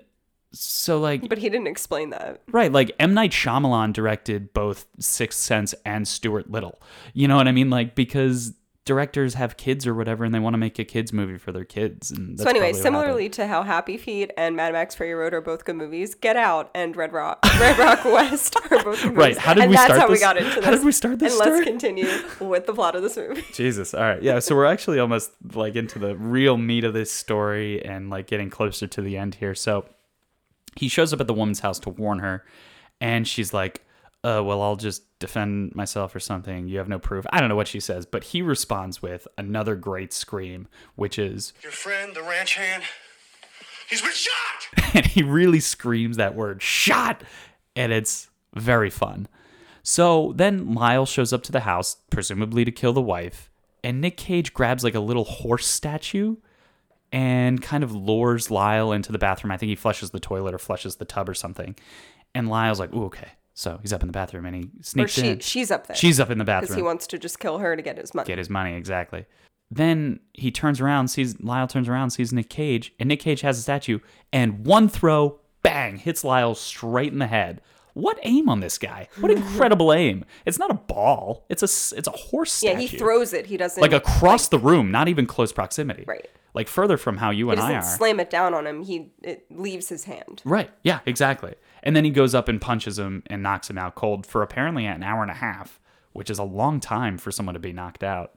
so 0.51 0.99
like 0.99 1.29
But 1.29 1.37
he 1.37 1.49
didn't 1.49 1.67
explain 1.67 2.09
that. 2.09 2.41
Right, 2.51 2.71
like 2.71 2.91
M 2.99 3.13
Night 3.13 3.31
Shyamalan 3.31 3.93
directed 3.93 4.53
both 4.53 4.87
Sixth 4.99 5.39
Sense 5.39 5.75
and 5.85 6.07
Stuart 6.07 6.49
Little. 6.49 6.81
You 7.13 7.27
know 7.27 7.35
what 7.35 7.47
I 7.47 7.51
mean? 7.51 7.69
Like 7.69 7.95
because 7.95 8.53
directors 8.89 9.35
have 9.35 9.55
kids 9.55 9.85
or 9.85 9.93
whatever, 9.93 10.25
and 10.25 10.33
they 10.33 10.39
want 10.39 10.55
to 10.55 10.57
make 10.57 10.79
a 10.79 10.83
kids 10.83 11.13
movie 11.13 11.37
for 11.37 11.51
their 11.51 11.63
kids. 11.63 12.07
So 12.09 12.13
anyway, 12.15 12.33
probably 12.35 12.53
what 12.53 12.59
happened. 12.61 12.75
similarly 12.77 13.29
to 13.29 13.47
how 13.47 13.61
Happy 13.63 13.97
Feet 13.97 14.31
and 14.35 14.55
Mad 14.55 14.73
Max 14.73 14.95
Fury 14.95 15.13
Road 15.13 15.33
are 15.33 15.41
both 15.41 15.63
good 15.63 15.75
movies, 15.75 16.15
Get 16.15 16.35
Out 16.35 16.71
and 16.73 16.95
Red 16.95 17.13
Rock 17.13 17.39
Red 17.59 17.77
Rock 17.77 18.03
West 18.03 18.55
are 18.55 18.83
both 18.83 19.01
good 19.01 19.13
movies. 19.13 19.17
Right, 19.17 19.37
how 19.37 19.53
did 19.53 19.61
and 19.63 19.69
we 19.69 19.75
that's 19.75 19.85
start 19.85 19.99
how 20.01 20.07
we 20.07 20.13
this- 20.15 20.21
got 20.21 20.37
into 20.37 20.55
this. 20.55 20.65
how 20.65 20.71
did 20.71 20.83
we 20.83 20.91
start 20.91 21.19
this 21.19 21.39
And 21.39 21.51
let's 21.51 21.63
continue 21.65 22.07
with 22.41 22.65
the 22.65 22.73
plot 22.73 22.95
of 22.95 23.03
this 23.03 23.15
movie. 23.15 23.43
Jesus. 23.53 23.93
All 23.93 24.01
right. 24.01 24.21
Yeah. 24.23 24.39
So 24.39 24.55
we're 24.55 24.65
actually 24.65 24.99
almost 24.99 25.31
like 25.53 25.75
into 25.75 25.99
the 25.99 26.15
real 26.17 26.57
meat 26.57 26.83
of 26.83 26.93
this 26.93 27.11
story 27.11 27.85
and 27.85 28.09
like 28.09 28.27
getting 28.27 28.49
closer 28.49 28.87
to 28.87 29.01
the 29.01 29.17
end 29.17 29.35
here. 29.35 29.53
So 29.55 29.85
he 30.75 30.87
shows 30.87 31.13
up 31.13 31.21
at 31.21 31.27
the 31.27 31.33
woman's 31.33 31.59
house 31.59 31.79
to 31.79 31.89
warn 31.89 32.19
her, 32.19 32.43
and 32.99 33.27
she's 33.27 33.53
like, 33.53 33.83
uh, 34.23 34.41
well, 34.43 34.61
I'll 34.61 34.75
just 34.75 35.03
defend 35.19 35.75
myself 35.75 36.13
or 36.13 36.19
something. 36.19 36.67
You 36.67 36.77
have 36.79 36.89
no 36.89 36.99
proof. 36.99 37.25
I 37.31 37.39
don't 37.39 37.49
know 37.49 37.55
what 37.55 37.67
she 37.67 37.79
says, 37.79 38.05
but 38.05 38.25
he 38.25 38.41
responds 38.41 39.01
with 39.01 39.27
another 39.37 39.75
great 39.75 40.11
scream, 40.11 40.67
which 40.95 41.17
is, 41.17 41.53
Your 41.63 41.71
friend, 41.71 42.13
the 42.13 42.21
ranch 42.21 42.55
hand, 42.55 42.83
he's 43.89 44.01
been 44.01 44.11
shot! 44.11 44.93
and 44.93 45.05
he 45.05 45.23
really 45.23 45.61
screams 45.61 46.17
that 46.17 46.35
word, 46.35 46.61
shot, 46.61 47.23
and 47.75 47.93
it's 47.93 48.29
very 48.53 48.89
fun. 48.89 49.27
So 49.83 50.33
then 50.35 50.73
Lyle 50.73 51.05
shows 51.05 51.31
up 51.31 51.43
to 51.43 51.51
the 51.51 51.61
house, 51.61 51.97
presumably 52.09 52.65
to 52.65 52.71
kill 52.71 52.93
the 52.93 53.01
wife, 53.01 53.49
and 53.83 54.01
Nick 54.01 54.17
Cage 54.17 54.53
grabs 54.53 54.83
like 54.83 54.95
a 54.95 54.99
little 54.99 55.23
horse 55.23 55.65
statue 55.65 56.35
and 57.11 57.61
kind 57.61 57.83
of 57.83 57.95
lures 57.95 58.51
Lyle 58.51 58.91
into 58.91 59.11
the 59.11 59.17
bathroom. 59.17 59.51
I 59.51 59.57
think 59.57 59.69
he 59.69 59.75
flushes 59.75 60.11
the 60.11 60.19
toilet 60.19 60.53
or 60.53 60.59
flushes 60.59 60.97
the 60.97 61.05
tub 61.05 61.29
or 61.29 61.33
something. 61.33 61.75
And 62.35 62.49
Lyle's 62.49 62.79
like, 62.79 62.93
Ooh, 62.93 63.05
okay. 63.05 63.29
So 63.59 63.77
he's 63.81 63.91
up 63.91 64.01
in 64.01 64.07
the 64.07 64.13
bathroom 64.13 64.45
and 64.45 64.55
he 64.55 64.69
sneaks 64.79 65.11
she, 65.11 65.27
in. 65.27 65.39
she's 65.39 65.69
up 65.69 65.87
there. 65.87 65.97
She's 65.97 66.17
up 66.17 66.29
in 66.29 66.37
the 66.37 66.45
because 66.45 66.61
bathroom 66.61 66.77
he 66.77 66.81
wants 66.81 67.05
to 67.07 67.19
just 67.19 67.39
kill 67.39 67.57
her 67.57 67.75
to 67.75 67.81
get 67.81 67.97
his 67.97 68.15
money. 68.15 68.25
get 68.25 68.37
his 68.37 68.49
money 68.49 68.73
exactly. 68.73 69.25
Then 69.69 70.21
he 70.31 70.49
turns 70.49 70.79
around, 70.79 71.09
sees 71.09 71.37
Lyle 71.41 71.67
turns 71.67 71.89
around, 71.89 72.11
sees 72.11 72.31
Nick 72.31 72.49
Cage, 72.49 72.93
and 73.01 73.09
Nick 73.09 73.19
Cage 73.19 73.41
has 73.41 73.59
a 73.59 73.61
statue, 73.61 73.99
and 74.31 74.65
one 74.65 74.87
throw, 74.87 75.41
bang, 75.61 75.97
hits 75.97 76.23
Lyle 76.23 76.55
straight 76.55 77.11
in 77.11 77.19
the 77.19 77.27
head. 77.27 77.59
What 77.95 78.17
aim 78.23 78.47
on 78.47 78.61
this 78.61 78.77
guy? 78.77 79.09
What 79.19 79.29
incredible 79.37 79.91
aim! 79.91 80.23
It's 80.45 80.57
not 80.57 80.71
a 80.71 80.75
ball. 80.75 81.45
It's 81.49 81.61
a 81.61 81.97
it's 81.97 82.07
a 82.07 82.11
horse 82.11 82.53
statue. 82.53 82.79
yeah, 82.79 82.87
he 82.87 82.97
throws 82.97 83.33
it. 83.33 83.47
He 83.47 83.57
doesn't 83.57 83.81
like 83.81 83.91
across 83.91 84.47
the 84.47 84.57
room, 84.57 84.89
not 84.89 85.09
even 85.09 85.25
close 85.25 85.51
proximity. 85.51 86.05
Right. 86.07 86.29
Like 86.53 86.67
further 86.67 86.97
from 86.97 87.17
how 87.17 87.29
you 87.29 87.47
He 87.47 87.51
and 87.53 87.61
I 87.61 87.75
are. 87.75 87.81
slam 87.81 88.19
it 88.19 88.29
down 88.29 88.53
on 88.53 88.65
him. 88.65 88.83
He 88.83 89.11
it 89.21 89.45
leaves 89.51 89.89
his 89.89 90.05
hand. 90.05 90.41
Right. 90.45 90.69
Yeah, 90.83 90.99
exactly. 91.05 91.55
And 91.83 91.95
then 91.95 92.03
he 92.05 92.11
goes 92.11 92.33
up 92.35 92.47
and 92.49 92.59
punches 92.59 92.97
him 92.99 93.23
and 93.27 93.43
knocks 93.43 93.69
him 93.69 93.77
out 93.77 93.95
cold 93.95 94.25
for 94.25 94.41
apparently 94.41 94.85
an 94.85 95.03
hour 95.03 95.21
and 95.21 95.31
a 95.31 95.35
half, 95.35 95.79
which 96.13 96.29
is 96.29 96.39
a 96.39 96.43
long 96.43 96.79
time 96.79 97.17
for 97.17 97.31
someone 97.31 97.53
to 97.53 97.59
be 97.59 97.71
knocked 97.71 98.03
out. 98.03 98.31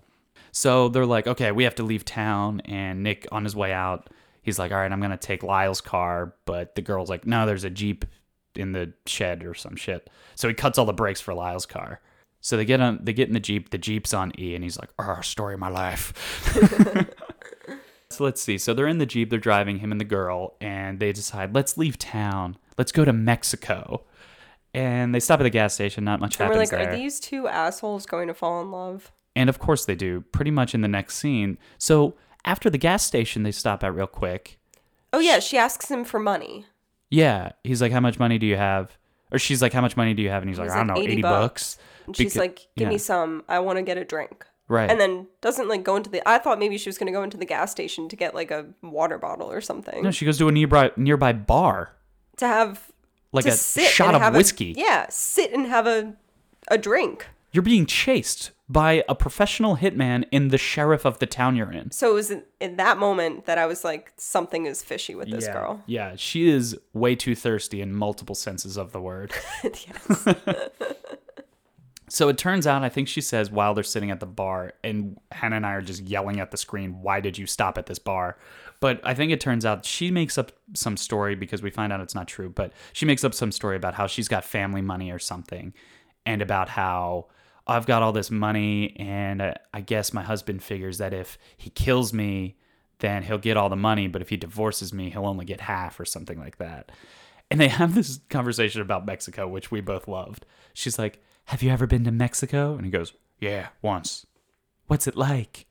So 0.53 0.89
they're 0.89 1.07
like, 1.07 1.27
okay, 1.27 1.51
we 1.53 1.65
have 1.65 1.75
to 1.77 1.83
leave 1.83 2.05
town. 2.05 2.61
And 2.67 3.03
Nick, 3.03 3.27
on 3.33 3.45
his 3.45 3.57
way 3.57 3.73
out, 3.73 4.11
he's 4.43 4.59
like, 4.59 4.71
all 4.71 4.79
right, 4.79 4.93
I'm 4.93 5.01
going 5.01 5.11
to 5.11 5.17
take 5.17 5.43
Lyle's 5.43 5.81
car. 5.81 6.35
But 6.45 6.75
the 6.75 6.83
girl's 6.83 7.09
like, 7.09 7.27
no, 7.27 7.47
there's 7.47 7.65
a 7.65 7.71
Jeep 7.71 8.05
in 8.55 8.73
the 8.73 8.93
shed 9.07 9.45
or 9.45 9.55
some 9.55 9.77
shit. 9.77 10.11
So 10.35 10.47
he 10.49 10.55
cuts 10.55 10.77
all 10.77 10.85
the 10.85 10.93
brakes 10.93 11.23
for 11.23 11.33
Lyle's 11.33 11.65
car. 11.67 12.01
So 12.43 12.57
they 12.57 12.65
get 12.65 12.81
on, 12.81 12.99
they 13.03 13.13
get 13.13 13.29
in 13.29 13.35
the 13.35 13.41
Jeep. 13.41 13.71
The 13.71 13.79
Jeep's 13.79 14.13
on 14.13 14.33
E, 14.39 14.55
and 14.55 14.63
he's 14.65 14.79
like, 14.79 14.91
oh, 14.99 15.21
story 15.23 15.55
of 15.55 15.61
my 15.61 15.69
life. 15.71 16.13
So 18.13 18.25
let's 18.25 18.41
see. 18.43 18.59
So 18.59 18.75
they're 18.75 18.87
in 18.87 18.99
the 18.99 19.07
Jeep, 19.07 19.31
they're 19.31 19.39
driving 19.39 19.79
him 19.79 19.91
and 19.93 20.01
the 20.01 20.05
girl, 20.05 20.55
and 20.61 20.99
they 21.01 21.13
decide, 21.13 21.55
let's 21.55 21.77
leave 21.79 21.99
town. 21.99 22.57
Let's 22.79 22.93
go 22.93 23.05
to 23.05 23.13
Mexico. 23.13 24.05
And 24.75 25.15
they 25.15 25.21
stop 25.21 25.41
at 25.41 25.43
the 25.43 25.51
gas 25.51 25.75
station, 25.75 26.05
not 26.05 26.21
much 26.21 26.41
And 26.41 26.49
we're 26.49 26.55
happens 26.55 26.73
like, 26.73 26.81
there. 26.81 26.93
are 26.93 26.97
these 26.97 27.21
two 27.21 27.47
assholes 27.49 28.07
going 28.07 28.29
to 28.29 28.35
fall 28.35 28.61
in 28.63 28.71
love? 28.71 29.13
And 29.37 29.49
of 29.51 29.59
course 29.59 29.85
they 29.85 29.95
do, 29.95 30.23
pretty 30.33 30.51
much 30.51 30.75
in 30.75 30.81
the 30.81 30.89
next 30.89 31.17
scene. 31.17 31.59
So 31.79 32.15
after 32.45 32.71
the 32.71 32.79
gas 32.79 33.05
station 33.05 33.43
they 33.43 33.53
stop 33.53 33.85
at 33.85 33.95
real 33.95 34.07
quick. 34.07 34.59
Oh 35.13 35.19
yeah, 35.21 35.41
she 35.41 35.59
asks 35.59 35.91
him 35.91 36.05
for 36.05 36.19
money. 36.19 36.65
Yeah, 37.11 37.53
he's 37.65 37.83
like, 37.83 37.93
How 37.93 38.01
much 38.01 38.19
money 38.19 38.39
do 38.39 38.47
you 38.47 38.57
have? 38.57 38.97
Or 39.31 39.39
she's 39.39 39.61
like, 39.61 39.73
How 39.75 39.83
much 39.83 39.97
money 39.97 40.15
do 40.15 40.23
you 40.23 40.31
have? 40.31 40.43
And 40.43 40.49
he's 40.51 40.59
like, 40.59 40.69
He's 40.69 40.75
I 40.75 40.79
don't 40.79 40.89
like, 40.89 40.97
know, 40.97 41.03
80 41.03 41.13
80 41.13 41.23
bucks. 41.23 41.43
bucks. 41.75 41.79
And 42.07 42.17
she's 42.17 42.35
Beca- 42.35 42.39
like, 42.39 42.57
give 42.77 42.87
yeah. 42.87 42.89
me 42.89 42.99
some. 42.99 43.45
I 43.49 43.59
want 43.59 43.77
to 43.77 43.83
get 43.83 43.99
a 43.99 44.05
drink. 44.05 44.47
Right. 44.69 44.91
And 44.91 45.01
then 45.01 45.27
doesn't 45.41 45.69
like 45.69 45.83
go 45.83 45.97
into 45.97 46.09
the. 46.09 46.27
I 46.29 46.39
thought 46.39 46.59
maybe 46.59 46.79
she 46.79 46.89
was 46.89 46.97
going 46.97 47.07
to 47.07 47.13
go 47.13 47.23
into 47.23 47.37
the 47.37 47.45
gas 47.45 47.71
station 47.71 48.09
to 48.09 48.17
get 48.17 48.35
like 48.35 48.51
a 48.51 48.67
water 48.83 49.19
bottle 49.19 49.51
or 49.51 49.61
something 49.61 50.03
no, 50.03 50.11
she 50.11 50.25
goes 50.25 50.39
to 50.39 50.49
a 50.49 50.53
nearby 50.53 50.93
nearby 50.97 51.33
bar. 51.33 51.93
to 52.37 52.47
have 52.47 52.91
Like 53.33 53.45
to 53.45 53.51
a 53.51 53.57
shot 53.57 54.15
of 54.15 54.35
whiskey. 54.35 54.73
A, 54.73 54.81
yeah, 54.81 55.07
sit 55.11 55.53
and 55.53 55.67
have 55.67 55.87
a 55.87 56.15
a 56.69 56.79
drink. 56.79 57.27
You're 57.53 57.63
being 57.63 57.85
chased 57.85 58.53
by 58.67 59.05
a 59.07 59.15
professional 59.15 59.77
hitman 59.77 60.25
in 60.31 60.49
the 60.49 60.57
sheriff 60.57 61.05
of 61.05 61.19
the 61.19 61.27
town 61.27 61.55
you're 61.55 61.71
in. 61.71 61.91
So 61.91 62.13
it 62.13 62.15
was 62.15 62.31
in, 62.31 62.43
in 62.59 62.77
that 62.77 62.97
moment 62.97 63.45
that 63.45 63.59
I 63.59 63.67
was 63.67 63.85
like, 63.85 64.13
something 64.17 64.65
is 64.65 64.83
fishy 64.83 65.15
with 65.15 65.31
this 65.31 65.45
yeah. 65.45 65.53
girl. 65.53 65.83
Yeah, 65.87 66.17
she 66.17 66.49
is 66.49 66.79
way 66.95 67.15
too 67.15 67.35
thirsty 67.35 67.83
in 67.83 67.93
multiple 67.95 68.35
senses 68.35 68.79
of 68.79 68.93
the 68.93 69.01
word. 69.03 69.33
yes. 69.63 70.27
so 72.13 72.29
it 72.29 72.37
turns 72.37 72.67
out, 72.67 72.85
I 72.85 72.91
think 72.91 73.09
she 73.09 73.23
says 73.23 73.51
while 73.51 73.73
they're 73.73 73.83
sitting 73.83 74.11
at 74.11 74.21
the 74.21 74.27
bar, 74.27 74.75
and 74.85 75.19
Hannah 75.31 75.57
and 75.57 75.65
I 75.65 75.73
are 75.73 75.81
just 75.81 76.03
yelling 76.03 76.41
at 76.41 76.51
the 76.51 76.59
screen, 76.59 77.01
Why 77.01 77.21
did 77.21 77.39
you 77.39 77.47
stop 77.47 77.79
at 77.79 77.87
this 77.87 77.99
bar? 77.99 78.37
But 78.81 79.01
I 79.03 79.15
think 79.15 79.33
it 79.33 79.41
turns 79.41 79.65
out 79.65 79.87
she 79.87 80.11
makes 80.11 80.37
up 80.37 80.53
some 80.75 80.99
story 80.99 81.35
because 81.35 81.63
we 81.63 81.71
find 81.71 81.91
out 81.91 82.03
it's 82.03 82.15
not 82.15 82.29
true, 82.29 82.51
but 82.51 82.75
she 82.93 83.07
makes 83.07 83.25
up 83.25 83.33
some 83.33 83.51
story 83.51 83.77
about 83.77 83.95
how 83.95 84.07
she's 84.07 84.29
got 84.29 84.45
family 84.45 84.83
money 84.83 85.11
or 85.11 85.19
something, 85.19 85.73
and 86.27 86.43
about 86.43 86.69
how 86.69 87.29
I've 87.67 87.87
got 87.87 88.03
all 88.03 88.13
this 88.13 88.31
money, 88.31 88.95
and 88.99 89.55
I 89.73 89.81
guess 89.81 90.13
my 90.13 90.23
husband 90.23 90.63
figures 90.63 90.99
that 90.99 91.15
if 91.15 91.39
he 91.57 91.71
kills 91.71 92.13
me, 92.13 92.59
then 92.99 93.23
he'll 93.23 93.39
get 93.39 93.57
all 93.57 93.71
the 93.71 93.77
money, 93.77 94.07
but 94.07 94.21
if 94.21 94.29
he 94.29 94.37
divorces 94.37 94.93
me, 94.93 95.09
he'll 95.09 95.25
only 95.25 95.47
get 95.47 95.63
half 95.63 95.99
or 95.99 96.05
something 96.05 96.39
like 96.39 96.59
that. 96.59 96.93
And 97.51 97.59
they 97.59 97.69
have 97.69 97.95
this 97.95 98.21
conversation 98.29 98.83
about 98.83 99.07
Mexico, 99.07 99.49
which 99.49 99.71
we 99.71 99.81
both 99.81 100.07
loved. 100.07 100.45
She's 100.75 100.99
like, 100.99 101.23
Have 101.47 101.63
you 101.63 101.71
ever 101.71 101.87
been 101.87 102.05
to 102.05 102.13
Mexico? 102.13 102.75
And 102.75 102.85
he 102.85 102.91
goes, 102.91 103.13
Yeah, 103.41 103.69
once. 103.81 104.27
What's 104.87 105.07
it 105.07 105.17
like? 105.17 105.67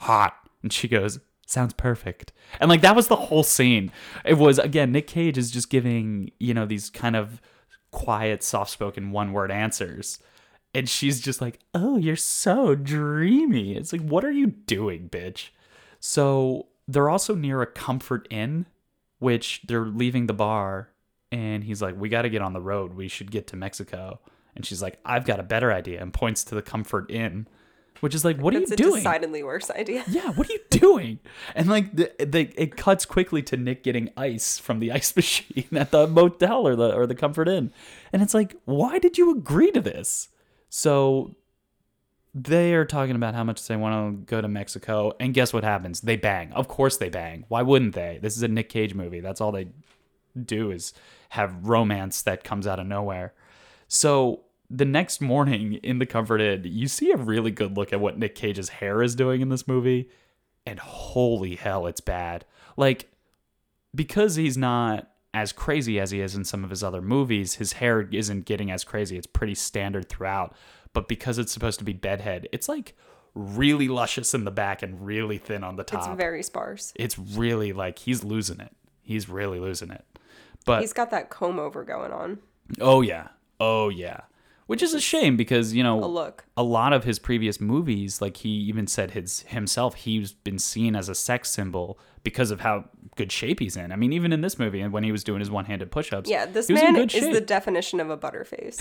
Hot. 0.00 0.34
And 0.62 0.72
she 0.72 0.88
goes, 0.88 1.20
Sounds 1.46 1.74
perfect. 1.74 2.32
And 2.60 2.68
like 2.70 2.80
that 2.80 2.96
was 2.96 3.08
the 3.08 3.16
whole 3.16 3.42
scene. 3.42 3.92
It 4.24 4.38
was, 4.38 4.58
again, 4.58 4.92
Nick 4.92 5.06
Cage 5.06 5.36
is 5.36 5.50
just 5.50 5.70
giving, 5.70 6.30
you 6.38 6.54
know, 6.54 6.66
these 6.66 6.90
kind 6.90 7.16
of 7.16 7.40
quiet, 7.90 8.42
soft 8.42 8.70
spoken 8.70 9.10
one 9.10 9.32
word 9.32 9.50
answers. 9.50 10.18
And 10.74 10.88
she's 10.88 11.20
just 11.20 11.40
like, 11.40 11.58
Oh, 11.74 11.96
you're 11.96 12.16
so 12.16 12.74
dreamy. 12.74 13.76
It's 13.76 13.92
like, 13.92 14.02
What 14.02 14.24
are 14.24 14.32
you 14.32 14.46
doing, 14.46 15.08
bitch? 15.08 15.50
So 16.00 16.66
they're 16.88 17.10
also 17.10 17.34
near 17.34 17.62
a 17.62 17.66
comfort 17.66 18.26
inn, 18.30 18.66
which 19.18 19.62
they're 19.66 19.86
leaving 19.86 20.26
the 20.26 20.32
bar. 20.32 20.88
And 21.30 21.64
he's 21.64 21.82
like, 21.82 21.94
We 21.98 22.08
got 22.08 22.22
to 22.22 22.30
get 22.30 22.42
on 22.42 22.54
the 22.54 22.60
road. 22.60 22.94
We 22.94 23.08
should 23.08 23.30
get 23.30 23.46
to 23.48 23.56
Mexico. 23.56 24.20
And 24.54 24.66
she's 24.66 24.82
like, 24.82 24.98
I've 25.04 25.24
got 25.24 25.40
a 25.40 25.42
better 25.42 25.72
idea 25.72 26.00
and 26.02 26.12
points 26.12 26.44
to 26.44 26.54
the 26.54 26.62
comfort 26.62 27.10
inn, 27.10 27.46
which 28.00 28.14
is 28.14 28.24
like, 28.24 28.38
What 28.38 28.54
are 28.54 28.60
you 28.60 28.66
doing? 28.66 28.96
decidedly 28.96 29.42
worse 29.42 29.70
idea. 29.70 30.04
yeah, 30.08 30.30
what 30.32 30.48
are 30.48 30.52
you 30.52 30.60
doing? 30.70 31.18
And 31.54 31.68
like 31.68 31.94
the, 31.96 32.12
the 32.18 32.52
it 32.56 32.76
cuts 32.76 33.04
quickly 33.06 33.42
to 33.44 33.56
Nick 33.56 33.82
getting 33.82 34.10
ice 34.16 34.58
from 34.58 34.78
the 34.80 34.92
ice 34.98 35.14
machine 35.16 35.68
at 35.72 35.90
the 35.90 36.06
motel 36.06 36.66
or 36.66 36.76
the 36.76 36.94
or 36.94 37.06
the 37.06 37.14
Comfort 37.14 37.48
Inn. 37.48 37.72
And 38.12 38.20
it's 38.22 38.34
like, 38.34 38.56
why 38.66 38.98
did 38.98 39.16
you 39.18 39.30
agree 39.30 39.70
to 39.70 39.80
this? 39.80 40.28
So 40.68 41.34
they 42.34 42.72
are 42.74 42.84
talking 42.86 43.14
about 43.14 43.34
how 43.34 43.44
much 43.44 43.66
they 43.66 43.76
want 43.76 44.20
to 44.20 44.24
go 44.26 44.40
to 44.40 44.48
Mexico, 44.48 45.12
and 45.20 45.34
guess 45.34 45.52
what 45.52 45.64
happens? 45.64 46.00
They 46.00 46.16
bang. 46.16 46.50
Of 46.52 46.66
course 46.66 46.96
they 46.96 47.10
bang. 47.10 47.44
Why 47.48 47.60
wouldn't 47.62 47.94
they? 47.94 48.18
This 48.22 48.36
is 48.36 48.42
a 48.42 48.48
Nick 48.48 48.68
Cage 48.70 48.94
movie. 48.94 49.20
That's 49.20 49.40
all 49.40 49.52
they 49.52 49.68
do 50.46 50.70
is 50.70 50.94
have 51.30 51.68
romance 51.68 52.22
that 52.22 52.42
comes 52.42 52.66
out 52.66 52.78
of 52.80 52.86
nowhere. 52.86 53.34
So 53.92 54.40
the 54.70 54.86
next 54.86 55.20
morning 55.20 55.74
in 55.74 55.98
the 55.98 56.06
Comfort 56.06 56.40
Inn, 56.40 56.62
you 56.64 56.88
see 56.88 57.10
a 57.10 57.16
really 57.18 57.50
good 57.50 57.76
look 57.76 57.92
at 57.92 58.00
what 58.00 58.18
Nick 58.18 58.34
Cage's 58.34 58.70
hair 58.70 59.02
is 59.02 59.14
doing 59.14 59.42
in 59.42 59.50
this 59.50 59.68
movie. 59.68 60.08
and 60.64 60.78
holy 60.78 61.56
hell, 61.56 61.86
it's 61.86 62.00
bad. 62.00 62.46
Like, 62.76 63.10
because 63.94 64.36
he's 64.36 64.56
not 64.56 65.10
as 65.34 65.52
crazy 65.52 66.00
as 66.00 66.10
he 66.10 66.22
is 66.22 66.34
in 66.34 66.44
some 66.44 66.64
of 66.64 66.70
his 66.70 66.82
other 66.82 67.02
movies, 67.02 67.56
his 67.56 67.74
hair 67.74 68.00
isn't 68.00 68.46
getting 68.46 68.70
as 68.70 68.82
crazy. 68.82 69.18
It's 69.18 69.26
pretty 69.26 69.56
standard 69.56 70.08
throughout. 70.08 70.54
But 70.94 71.06
because 71.06 71.36
it's 71.36 71.52
supposed 71.52 71.78
to 71.80 71.84
be 71.84 71.92
bedhead, 71.92 72.48
it's 72.50 72.70
like 72.70 72.96
really 73.34 73.88
luscious 73.88 74.32
in 74.32 74.44
the 74.44 74.50
back 74.50 74.82
and 74.82 75.04
really 75.04 75.36
thin 75.36 75.64
on 75.64 75.76
the 75.76 75.84
top. 75.84 76.08
It's 76.08 76.16
very 76.16 76.42
sparse. 76.42 76.94
It's 76.96 77.18
really 77.18 77.74
like 77.74 77.98
he's 77.98 78.24
losing 78.24 78.60
it. 78.60 78.74
He's 79.02 79.28
really 79.28 79.60
losing 79.60 79.90
it. 79.90 80.04
But 80.64 80.80
He's 80.80 80.94
got 80.94 81.10
that 81.10 81.28
comb 81.28 81.58
over 81.58 81.84
going 81.84 82.12
on. 82.12 82.38
oh 82.80 83.02
yeah. 83.02 83.28
Oh 83.64 83.88
yeah. 83.88 84.22
Which 84.66 84.82
is 84.82 84.94
a 84.94 85.00
shame 85.00 85.36
because, 85.36 85.74
you 85.74 85.82
know, 85.82 86.02
A 86.02 86.06
look. 86.06 86.44
a 86.56 86.62
lot 86.62 86.92
of 86.92 87.04
his 87.04 87.18
previous 87.18 87.60
movies, 87.60 88.22
like 88.22 88.38
he 88.38 88.48
even 88.48 88.86
said 88.86 89.10
his 89.10 89.40
himself, 89.48 89.94
he's 89.96 90.32
been 90.32 90.58
seen 90.58 90.96
as 90.96 91.08
a 91.08 91.14
sex 91.14 91.50
symbol 91.50 91.98
because 92.22 92.50
of 92.50 92.60
how 92.60 92.84
good 93.16 93.30
shape 93.30 93.58
he's 93.60 93.76
in. 93.76 93.92
I 93.92 93.96
mean, 93.96 94.12
even 94.12 94.32
in 94.32 94.40
this 94.40 94.58
movie, 94.58 94.80
and 94.80 94.92
when 94.92 95.02
he 95.04 95.12
was 95.12 95.24
doing 95.24 95.40
his 95.40 95.50
one-handed 95.50 95.90
push-ups, 95.90 96.30
Yeah, 96.30 96.46
this 96.46 96.68
he 96.68 96.72
was 96.74 96.82
in 96.82 96.92
man 96.94 97.08
is 97.10 97.28
the 97.34 97.40
definition 97.40 98.00
of 98.00 98.08
a 98.08 98.16
butterface. 98.16 98.80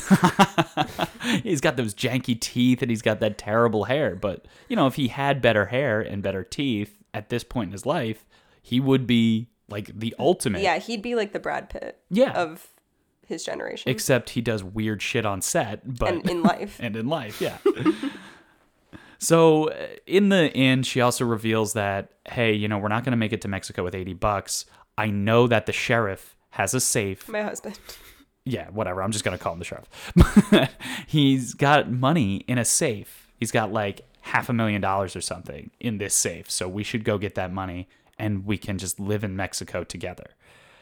he's 1.43 1.59
got 1.61 1.75
those 1.77 1.93
janky 1.93 2.39
teeth 2.39 2.81
and 2.81 2.89
he's 2.89 3.01
got 3.01 3.19
that 3.19 3.37
terrible 3.37 3.85
hair. 3.85 4.15
But 4.15 4.45
you 4.69 4.75
know, 4.75 4.87
if 4.87 4.95
he 4.95 5.09
had 5.09 5.41
better 5.41 5.65
hair 5.65 5.99
and 5.99 6.21
better 6.23 6.43
teeth 6.43 6.97
at 7.13 7.29
this 7.29 7.43
point 7.43 7.69
in 7.69 7.71
his 7.73 7.85
life, 7.85 8.25
he 8.61 8.79
would 8.79 9.05
be 9.07 9.49
like 9.67 9.87
the 9.99 10.15
ultimate. 10.19 10.61
yeah, 10.61 10.77
he'd 10.77 11.01
be 11.01 11.15
like 11.15 11.33
the 11.33 11.39
Brad 11.39 11.69
Pitt 11.69 11.99
Yeah. 12.09 12.31
of 12.33 12.67
his 13.31 13.43
generation. 13.43 13.89
Except 13.89 14.31
he 14.31 14.41
does 14.41 14.63
weird 14.63 15.01
shit 15.01 15.25
on 15.25 15.41
set, 15.41 15.97
but 15.97 16.09
and 16.13 16.29
in 16.29 16.43
life. 16.43 16.77
and 16.81 16.95
in 16.95 17.07
life, 17.07 17.41
yeah. 17.41 17.57
so 19.19 19.69
uh, 19.69 19.87
in 20.05 20.29
the 20.29 20.53
end, 20.55 20.85
she 20.85 21.01
also 21.01 21.25
reveals 21.25 21.73
that, 21.73 22.11
hey, 22.29 22.53
you 22.53 22.67
know, 22.67 22.77
we're 22.77 22.89
not 22.89 23.03
going 23.03 23.11
to 23.11 23.17
make 23.17 23.33
it 23.33 23.41
to 23.41 23.47
Mexico 23.47 23.83
with 23.83 23.95
80 23.95 24.13
bucks. 24.13 24.65
I 24.97 25.07
know 25.07 25.47
that 25.47 25.65
the 25.65 25.73
sheriff 25.73 26.35
has 26.51 26.73
a 26.73 26.79
safe. 26.79 27.27
My 27.27 27.41
husband. 27.41 27.79
Yeah, 28.43 28.69
whatever. 28.69 29.01
I'm 29.01 29.11
just 29.11 29.23
going 29.23 29.37
to 29.37 29.43
call 29.43 29.53
him 29.53 29.59
the 29.59 29.65
sheriff. 29.65 30.69
He's 31.07 31.53
got 31.53 31.91
money 31.91 32.37
in 32.47 32.57
a 32.57 32.65
safe. 32.65 33.31
He's 33.37 33.51
got 33.51 33.71
like 33.71 34.01
half 34.21 34.49
a 34.49 34.53
million 34.53 34.81
dollars 34.81 35.15
or 35.15 35.21
something 35.21 35.71
in 35.79 35.97
this 35.97 36.13
safe. 36.13 36.49
So 36.49 36.67
we 36.67 36.83
should 36.83 37.03
go 37.03 37.17
get 37.17 37.35
that 37.35 37.51
money 37.53 37.87
and 38.17 38.45
we 38.45 38.57
can 38.57 38.77
just 38.77 38.99
live 38.99 39.23
in 39.23 39.35
Mexico 39.35 39.83
together. 39.83 40.31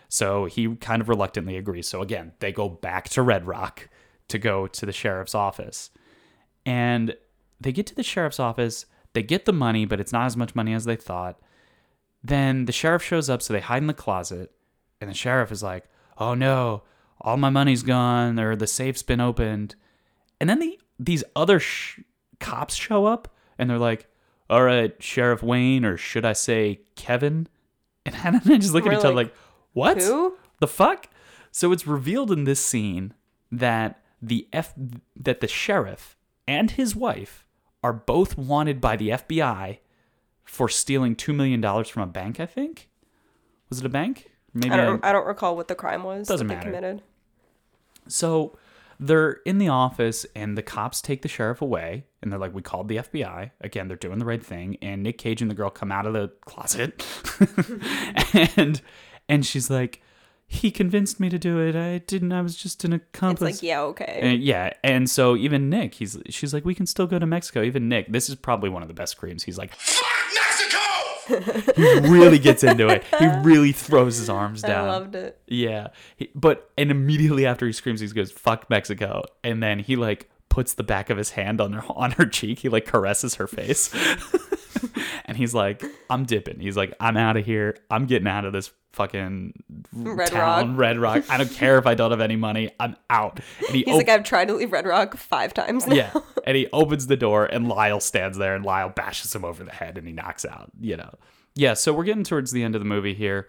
So 0.09 0.45
he 0.45 0.75
kind 0.75 1.01
of 1.01 1.07
reluctantly 1.07 1.55
agrees. 1.55 1.87
So 1.87 2.01
again, 2.01 2.33
they 2.39 2.51
go 2.51 2.67
back 2.67 3.09
to 3.09 3.21
Red 3.21 3.45
Rock 3.45 3.89
to 4.27 4.39
go 4.39 4.67
to 4.67 4.85
the 4.85 4.91
sheriff's 4.91 5.35
office. 5.35 5.91
And 6.65 7.15
they 7.61 7.71
get 7.71 7.85
to 7.87 7.95
the 7.95 8.03
sheriff's 8.03 8.39
office, 8.39 8.85
they 9.13 9.23
get 9.23 9.45
the 9.45 9.53
money, 9.53 9.85
but 9.85 9.99
it's 9.99 10.11
not 10.11 10.25
as 10.25 10.35
much 10.35 10.55
money 10.55 10.73
as 10.73 10.85
they 10.85 10.95
thought. 10.95 11.39
Then 12.23 12.65
the 12.65 12.71
sheriff 12.71 13.03
shows 13.03 13.29
up, 13.29 13.41
so 13.41 13.53
they 13.53 13.59
hide 13.59 13.81
in 13.81 13.87
the 13.87 13.93
closet. 13.93 14.51
And 14.99 15.09
the 15.09 15.15
sheriff 15.15 15.51
is 15.51 15.63
like, 15.63 15.85
oh 16.17 16.33
no, 16.33 16.83
all 17.21 17.37
my 17.37 17.49
money's 17.49 17.83
gone, 17.83 18.39
or 18.39 18.55
the 18.55 18.67
safe's 18.67 19.03
been 19.03 19.21
opened. 19.21 19.75
And 20.39 20.49
then 20.49 20.59
the, 20.59 20.79
these 20.99 21.23
other 21.35 21.59
sh- 21.59 22.01
cops 22.39 22.75
show 22.75 23.05
up, 23.05 23.33
and 23.57 23.69
they're 23.69 23.77
like, 23.77 24.07
all 24.49 24.63
right, 24.63 24.95
Sheriff 25.01 25.43
Wayne, 25.43 25.85
or 25.85 25.97
should 25.97 26.25
I 26.25 26.33
say 26.33 26.81
Kevin? 26.95 27.47
And 28.05 28.15
Hannah 28.15 28.41
and 28.45 28.53
I 28.53 28.57
just 28.57 28.73
look 28.73 28.85
at 28.85 28.93
each 28.93 28.99
other 28.99 29.13
like, 29.13 29.27
like, 29.27 29.35
what? 29.73 30.01
Who? 30.01 30.37
The 30.59 30.67
fuck? 30.67 31.07
So 31.51 31.71
it's 31.71 31.87
revealed 31.87 32.31
in 32.31 32.43
this 32.43 32.59
scene 32.63 33.13
that 33.51 34.01
the 34.21 34.47
F 34.53 34.73
that 35.15 35.39
the 35.41 35.47
sheriff 35.47 36.15
and 36.47 36.71
his 36.71 36.95
wife 36.95 37.45
are 37.83 37.93
both 37.93 38.37
wanted 38.37 38.81
by 38.81 38.95
the 38.95 39.09
FBI 39.09 39.79
for 40.43 40.67
stealing 40.67 41.15
two 41.15 41.33
million 41.33 41.61
dollars 41.61 41.87
from 41.89 42.03
a 42.03 42.07
bank. 42.07 42.39
I 42.39 42.45
think 42.45 42.89
was 43.69 43.79
it 43.79 43.85
a 43.85 43.89
bank? 43.89 44.29
Maybe 44.53 44.73
I 44.73 44.77
don't. 44.77 45.03
I- 45.05 45.09
I 45.09 45.13
don't 45.13 45.27
recall 45.27 45.55
what 45.55 45.67
the 45.67 45.75
crime 45.75 46.03
was. 46.03 46.27
Doesn't 46.27 46.47
that 46.47 46.53
matter. 46.55 46.71
They 46.71 46.77
committed. 46.77 47.03
So 48.07 48.57
they're 48.99 49.33
in 49.45 49.59
the 49.59 49.69
office 49.69 50.25
and 50.35 50.57
the 50.57 50.61
cops 50.63 51.01
take 51.01 51.21
the 51.21 51.27
sheriff 51.29 51.61
away 51.61 52.05
and 52.21 52.31
they're 52.31 52.39
like, 52.39 52.53
We 52.53 52.61
called 52.61 52.87
the 52.89 52.97
FBI. 52.97 53.51
Again, 53.61 53.87
they're 53.87 53.95
doing 53.97 54.19
the 54.19 54.25
right 54.25 54.43
thing. 54.43 54.77
And 54.81 55.03
Nick 55.03 55.17
Cage 55.17 55.41
and 55.41 55.49
the 55.49 55.55
girl 55.55 55.69
come 55.69 55.91
out 55.91 56.05
of 56.05 56.13
the 56.13 56.31
closet 56.45 57.05
and 58.57 58.81
and 59.29 59.45
she's 59.45 59.69
like, 59.69 60.01
He 60.47 60.71
convinced 60.71 61.19
me 61.19 61.29
to 61.29 61.39
do 61.39 61.59
it. 61.59 61.75
I 61.75 61.99
didn't 61.99 62.31
I 62.31 62.41
was 62.41 62.55
just 62.55 62.83
an 62.83 62.93
accomplice. 62.93 63.49
It's 63.49 63.59
accomplice. 63.59 63.63
like 63.63 63.63
yeah, 63.63 63.81
okay. 63.81 64.19
And 64.21 64.43
yeah, 64.43 64.73
and 64.83 65.09
so 65.09 65.37
even 65.37 65.69
Nick, 65.69 65.93
he's 65.93 66.17
she's 66.29 66.53
like, 66.53 66.65
We 66.65 66.75
can 66.75 66.85
still 66.85 67.07
go 67.07 67.19
to 67.19 67.25
Mexico. 67.25 67.61
Even 67.63 67.87
Nick, 67.87 68.11
this 68.11 68.27
is 68.27 68.35
probably 68.35 68.69
one 68.69 68.81
of 68.81 68.87
the 68.87 68.93
best 68.93 69.13
screams. 69.13 69.43
He's 69.43 69.57
like 69.57 69.73
Fuck 69.75 70.05
Mexico! 70.33 70.79
he 71.75 71.99
really 72.09 72.39
gets 72.39 72.63
into 72.63 72.87
it. 72.87 73.03
He 73.19 73.27
really 73.43 73.71
throws 73.71 74.17
his 74.17 74.29
arms 74.29 74.63
down. 74.63 74.85
I 74.87 74.91
loved 74.91 75.15
it. 75.15 75.39
Yeah. 75.47 75.89
He, 76.15 76.31
but 76.33 76.71
and 76.77 76.89
immediately 76.89 77.45
after 77.45 77.67
he 77.67 77.71
screams, 77.71 77.99
he 77.99 78.07
goes, 78.07 78.31
"Fuck 78.31 78.69
Mexico!" 78.69 79.23
And 79.43 79.61
then 79.61 79.79
he 79.79 79.95
like 79.95 80.29
puts 80.49 80.73
the 80.73 80.83
back 80.83 81.11
of 81.11 81.17
his 81.17 81.31
hand 81.31 81.61
on 81.61 81.73
her 81.73 81.83
on 81.89 82.11
her 82.11 82.25
cheek. 82.25 82.59
He 82.59 82.69
like 82.69 82.85
caresses 82.85 83.35
her 83.35 83.47
face, 83.47 83.93
and 85.25 85.35
he's 85.37 85.53
like, 85.53 85.83
"I'm 86.09 86.25
dipping." 86.25 86.59
He's 86.59 86.77
like, 86.77 86.93
"I'm 86.99 87.17
out 87.17 87.37
of 87.37 87.45
here. 87.45 87.77
I'm 87.89 88.05
getting 88.05 88.27
out 88.27 88.45
of 88.45 88.53
this 88.53 88.71
fucking 88.93 89.53
Red 89.93 90.29
town, 90.29 90.69
Rock. 90.71 90.77
Red 90.79 90.97
Rock. 90.99 91.23
I 91.29 91.37
don't 91.37 91.51
care 91.51 91.77
if 91.77 91.85
I 91.85 91.93
don't 91.95 92.11
have 92.11 92.21
any 92.21 92.35
money. 92.35 92.71
I'm 92.79 92.95
out." 93.09 93.39
And 93.59 93.69
he 93.75 93.83
He's 93.83 93.89
op- 93.89 93.97
like, 93.97 94.09
I've 94.09 94.23
tried 94.23 94.47
to 94.49 94.53
leave 94.55 94.71
Red 94.71 94.85
Rock 94.85 95.15
five 95.17 95.53
times 95.53 95.87
now. 95.87 95.95
yeah, 95.95 96.13
and 96.45 96.55
he 96.57 96.67
opens 96.73 97.07
the 97.07 97.17
door, 97.17 97.45
and 97.45 97.67
Lyle 97.67 97.99
stands 97.99 98.37
there, 98.37 98.55
and 98.55 98.65
Lyle 98.65 98.89
bashes 98.89 99.33
him 99.33 99.43
over 99.45 99.63
the 99.63 99.71
head, 99.71 99.97
and 99.97 100.05
he 100.07 100.13
knocks 100.13 100.45
out. 100.45 100.71
You 100.79 100.97
know, 100.97 101.13
yeah. 101.55 101.73
So 101.73 101.93
we're 101.93 102.03
getting 102.05 102.23
towards 102.23 102.51
the 102.51 102.63
end 102.63 102.75
of 102.75 102.81
the 102.81 102.85
movie 102.87 103.13
here. 103.13 103.47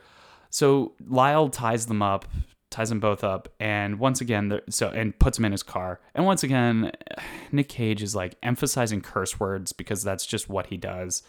So 0.51 0.95
Lyle 1.07 1.49
ties 1.49 1.87
them 1.87 2.03
up, 2.03 2.27
ties 2.71 2.89
them 2.89 3.01
both 3.01 3.25
up, 3.25 3.49
and 3.59 3.99
once 3.99 4.21
again, 4.21 4.61
so 4.71 4.89
and 4.89 5.19
puts 5.19 5.37
them 5.37 5.45
in 5.45 5.53
his 5.53 5.63
car. 5.63 6.01
And 6.15 6.25
once 6.25 6.43
again, 6.43 6.93
Nick 7.53 7.69
Cage 7.69 8.03
is 8.03 8.15
like 8.15 8.37
emphasizing 8.43 9.01
curse 9.01 9.39
words 9.41 9.73
because 9.73 10.03
that's 10.03 10.25
just 10.25 10.49
what 10.49 10.67
he 10.67 10.77
does. 10.77 11.23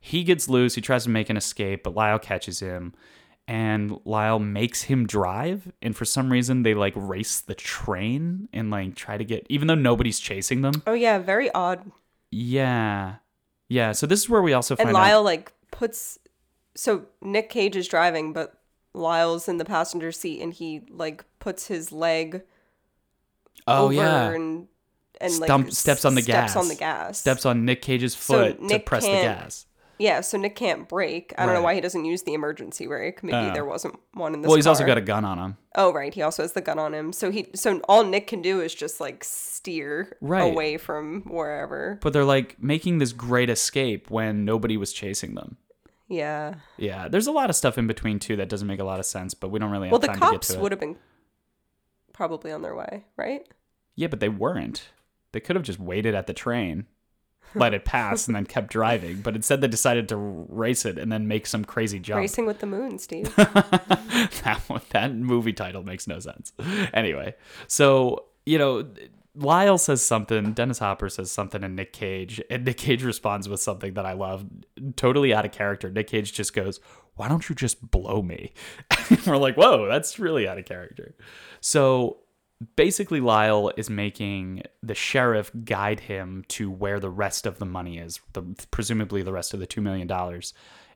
He 0.00 0.24
gets 0.24 0.48
loose. 0.48 0.74
He 0.74 0.80
tries 0.80 1.04
to 1.04 1.10
make 1.10 1.30
an 1.30 1.36
escape, 1.36 1.82
but 1.82 1.94
Lyle 1.94 2.18
catches 2.18 2.60
him. 2.60 2.94
And 3.48 4.00
Lyle 4.04 4.40
makes 4.40 4.82
him 4.82 5.06
drive, 5.06 5.70
and 5.80 5.94
for 5.94 6.04
some 6.04 6.32
reason 6.32 6.64
they 6.64 6.74
like 6.74 6.94
race 6.96 7.40
the 7.40 7.54
train 7.54 8.48
and 8.52 8.72
like 8.72 8.96
try 8.96 9.16
to 9.16 9.24
get, 9.24 9.46
even 9.48 9.68
though 9.68 9.76
nobody's 9.76 10.18
chasing 10.18 10.62
them. 10.62 10.82
Oh 10.84 10.94
yeah, 10.94 11.18
very 11.18 11.50
odd. 11.52 11.92
Yeah. 12.32 13.16
Yeah. 13.68 13.92
So 13.92 14.06
this 14.06 14.20
is 14.20 14.28
where 14.28 14.42
we 14.42 14.52
also 14.52 14.74
find 14.74 14.88
And 14.88 14.96
out. 14.96 15.00
Lyle 15.00 15.22
like 15.22 15.52
puts. 15.70 16.18
So 16.74 17.06
Nick 17.22 17.48
Cage 17.48 17.76
is 17.76 17.86
driving, 17.86 18.32
but 18.32 18.55
Lyle's 18.96 19.48
in 19.48 19.58
the 19.58 19.64
passenger 19.64 20.10
seat, 20.12 20.40
and 20.42 20.52
he 20.52 20.82
like 20.90 21.24
puts 21.38 21.66
his 21.68 21.92
leg 21.92 22.42
oh 23.66 23.84
over 23.84 23.92
yeah. 23.94 24.30
and 24.30 24.68
and 25.20 25.32
Stump, 25.32 25.66
like 25.66 25.74
steps 25.74 26.04
on 26.04 26.14
the 26.14 26.22
steps 26.22 26.54
gas. 26.54 26.56
on 26.56 26.68
the 26.68 26.74
gas. 26.74 27.18
Steps 27.18 27.46
on 27.46 27.64
Nick 27.64 27.82
Cage's 27.82 28.14
So 28.14 28.52
foot 28.54 28.68
to 28.68 28.78
press 28.80 29.04
the 29.04 29.12
gas. 29.12 29.66
Yeah, 29.98 30.20
so 30.20 30.36
Nick 30.36 30.56
can't 30.56 30.86
brake. 30.86 31.32
I 31.38 31.46
don't 31.46 31.54
know 31.54 31.62
why 31.62 31.74
he 31.74 31.80
doesn't 31.80 32.04
use 32.04 32.22
the 32.22 32.34
emergency 32.34 32.86
brake. 32.86 33.22
Maybe 33.22 33.38
Oh. 33.48 33.52
there 33.54 33.64
wasn't 33.64 33.98
one 34.12 34.34
in 34.34 34.42
this. 34.42 34.48
Well, 34.48 34.56
he's 34.56 34.66
also 34.66 34.84
got 34.84 34.98
a 34.98 35.00
gun 35.02 35.24
on 35.24 35.38
him. 35.38 35.56
Oh 35.74 35.90
right, 35.90 36.12
he 36.12 36.20
also 36.20 36.42
has 36.42 36.52
the 36.52 36.60
gun 36.60 36.78
on 36.78 36.92
him. 36.92 37.14
So 37.14 37.30
he 37.30 37.46
so 37.54 37.80
all 37.88 38.04
Nick 38.04 38.26
can 38.26 38.42
do 38.42 38.60
is 38.60 38.74
just 38.74 39.00
like 39.00 39.24
steer 39.24 40.18
Right. 40.20 40.42
away 40.52 40.76
from 40.76 41.22
wherever. 41.22 41.98
But 42.02 42.12
they're 42.12 42.24
like 42.26 42.62
making 42.62 42.98
this 42.98 43.14
great 43.14 43.48
escape 43.48 44.10
when 44.10 44.44
nobody 44.44 44.76
was 44.76 44.92
chasing 44.92 45.34
them. 45.34 45.56
Yeah. 46.08 46.54
Yeah. 46.76 47.08
There's 47.08 47.26
a 47.26 47.32
lot 47.32 47.50
of 47.50 47.56
stuff 47.56 47.78
in 47.78 47.86
between 47.86 48.18
too 48.18 48.36
that 48.36 48.48
doesn't 48.48 48.68
make 48.68 48.80
a 48.80 48.84
lot 48.84 49.00
of 49.00 49.06
sense, 49.06 49.34
but 49.34 49.48
we 49.50 49.58
don't 49.58 49.70
really 49.70 49.88
have 49.88 49.92
Well, 49.92 50.00
the 50.00 50.06
time 50.08 50.16
to 50.16 50.20
get 50.20 50.30
cops 50.32 50.48
to 50.48 50.54
it. 50.54 50.60
would 50.60 50.72
have 50.72 50.80
been 50.80 50.96
probably 52.12 52.52
on 52.52 52.62
their 52.62 52.74
way, 52.74 53.04
right? 53.16 53.46
Yeah, 53.94 54.08
but 54.08 54.20
they 54.20 54.28
weren't. 54.28 54.90
They 55.32 55.40
could 55.40 55.56
have 55.56 55.64
just 55.64 55.78
waited 55.80 56.14
at 56.14 56.26
the 56.26 56.32
train, 56.32 56.86
let 57.54 57.74
it 57.74 57.84
pass, 57.84 58.26
and 58.26 58.36
then 58.36 58.46
kept 58.46 58.70
driving. 58.70 59.20
But 59.20 59.34
instead, 59.36 59.60
they 59.60 59.68
decided 59.68 60.08
to 60.10 60.16
race 60.16 60.84
it 60.84 60.98
and 60.98 61.10
then 61.10 61.26
make 61.28 61.46
some 61.46 61.64
crazy 61.64 61.98
jump. 61.98 62.18
Racing 62.20 62.46
with 62.46 62.60
the 62.60 62.66
moon, 62.66 62.98
Steve. 62.98 63.34
that 63.36 64.62
one- 64.68 64.80
that 64.90 65.14
movie 65.14 65.52
title 65.52 65.82
makes 65.82 66.06
no 66.06 66.18
sense. 66.20 66.52
Anyway, 66.94 67.34
so 67.66 68.26
you 68.46 68.58
know, 68.58 68.86
Lyle 69.36 69.78
says 69.78 70.02
something, 70.02 70.52
Dennis 70.52 70.78
Hopper 70.78 71.08
says 71.08 71.30
something, 71.30 71.62
and 71.62 71.76
Nick 71.76 71.92
Cage, 71.92 72.40
and 72.50 72.64
Nick 72.64 72.78
Cage 72.78 73.04
responds 73.04 73.48
with 73.48 73.60
something 73.60 73.94
that 73.94 74.06
I 74.06 74.14
love, 74.14 74.46
totally 74.96 75.34
out 75.34 75.44
of 75.44 75.52
character. 75.52 75.90
Nick 75.90 76.08
Cage 76.08 76.32
just 76.32 76.54
goes, 76.54 76.80
"Why 77.16 77.28
don't 77.28 77.48
you 77.48 77.54
just 77.54 77.90
blow 77.90 78.22
me?" 78.22 78.52
We're 79.26 79.36
like, 79.36 79.56
"Whoa, 79.56 79.86
that's 79.86 80.18
really 80.18 80.48
out 80.48 80.58
of 80.58 80.64
character." 80.64 81.14
So 81.60 82.18
basically 82.76 83.20
Lyle 83.20 83.70
is 83.76 83.90
making 83.90 84.62
the 84.82 84.94
sheriff 84.94 85.50
guide 85.64 86.00
him 86.00 86.44
to 86.48 86.70
where 86.70 86.98
the 86.98 87.10
rest 87.10 87.46
of 87.46 87.58
the 87.58 87.66
money 87.66 87.98
is, 87.98 88.20
the, 88.32 88.42
presumably 88.70 89.22
the 89.22 89.32
rest 89.32 89.52
of 89.52 89.60
the 89.60 89.66
$2 89.66 89.82
million. 89.82 90.10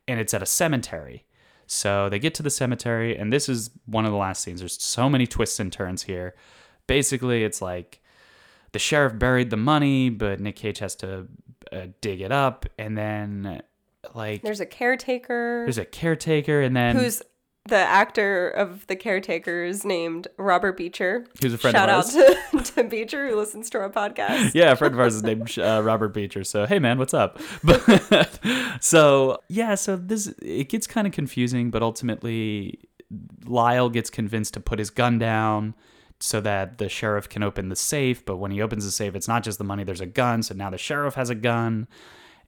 And 0.08 0.20
it's 0.20 0.34
at 0.34 0.42
a 0.42 0.46
cemetery. 0.46 1.26
So 1.66 2.08
they 2.08 2.18
get 2.18 2.34
to 2.34 2.42
the 2.42 2.50
cemetery, 2.50 3.16
and 3.16 3.32
this 3.32 3.48
is 3.48 3.70
one 3.86 4.04
of 4.04 4.10
the 4.10 4.16
last 4.18 4.42
scenes. 4.42 4.60
There's 4.60 4.82
so 4.82 5.08
many 5.08 5.26
twists 5.26 5.60
and 5.60 5.72
turns 5.72 6.02
here. 6.02 6.34
Basically, 6.88 7.44
it's 7.44 7.62
like 7.62 8.02
the 8.72 8.78
sheriff 8.78 9.18
buried 9.18 9.50
the 9.50 9.56
money, 9.56 10.10
but 10.10 10.40
Nick 10.40 10.56
Cage 10.56 10.78
has 10.78 10.94
to 10.96 11.26
uh, 11.72 11.86
dig 12.00 12.20
it 12.20 12.32
up. 12.32 12.66
And 12.78 12.96
then 12.96 13.62
like 14.14 14.42
There's 14.42 14.60
a 14.60 14.66
caretaker 14.66 15.62
there's 15.64 15.78
a 15.78 15.84
caretaker, 15.84 16.60
and 16.60 16.74
then 16.76 16.96
who's 16.96 17.22
the 17.66 17.76
actor 17.76 18.48
of 18.48 18.86
the 18.86 18.96
caretaker 18.96 19.62
is 19.62 19.84
named 19.84 20.28
Robert 20.38 20.76
Beecher. 20.76 21.26
Who's 21.42 21.52
a 21.52 21.58
friend 21.58 21.76
Shout 21.76 21.90
of 21.90 22.06
out 22.06 22.62
to, 22.62 22.72
to 22.74 22.84
Beecher 22.84 23.28
who 23.28 23.36
listens 23.36 23.68
to 23.70 23.78
our 23.78 23.90
podcast. 23.90 24.52
yeah, 24.54 24.72
a 24.72 24.76
friend 24.76 24.94
of 24.94 25.00
ours 25.00 25.14
is 25.14 25.22
named 25.22 25.58
uh, 25.58 25.82
Robert 25.84 26.08
Beecher. 26.08 26.42
So 26.44 26.66
hey, 26.66 26.78
man, 26.78 26.98
what's 26.98 27.14
up? 27.14 27.38
But 27.62 28.38
so 28.80 29.38
yeah, 29.48 29.74
so 29.74 29.96
this 29.96 30.28
it 30.40 30.68
gets 30.68 30.86
kind 30.86 31.06
of 31.06 31.12
confusing, 31.12 31.70
but 31.70 31.82
ultimately 31.82 32.80
Lyle 33.44 33.90
gets 33.90 34.08
convinced 34.10 34.54
to 34.54 34.60
put 34.60 34.78
his 34.78 34.90
gun 34.90 35.18
down 35.18 35.74
so 36.20 36.40
that 36.42 36.78
the 36.78 36.88
sheriff 36.88 37.28
can 37.28 37.42
open 37.42 37.68
the 37.68 37.76
safe. 37.76 38.24
But 38.24 38.36
when 38.36 38.50
he 38.50 38.62
opens 38.62 38.84
the 38.84 38.90
safe, 38.90 39.14
it's 39.14 39.28
not 39.28 39.42
just 39.42 39.58
the 39.58 39.64
money; 39.64 39.84
there's 39.84 40.00
a 40.00 40.06
gun. 40.06 40.42
So 40.42 40.54
now 40.54 40.70
the 40.70 40.78
sheriff 40.78 41.14
has 41.14 41.30
a 41.30 41.34
gun. 41.34 41.88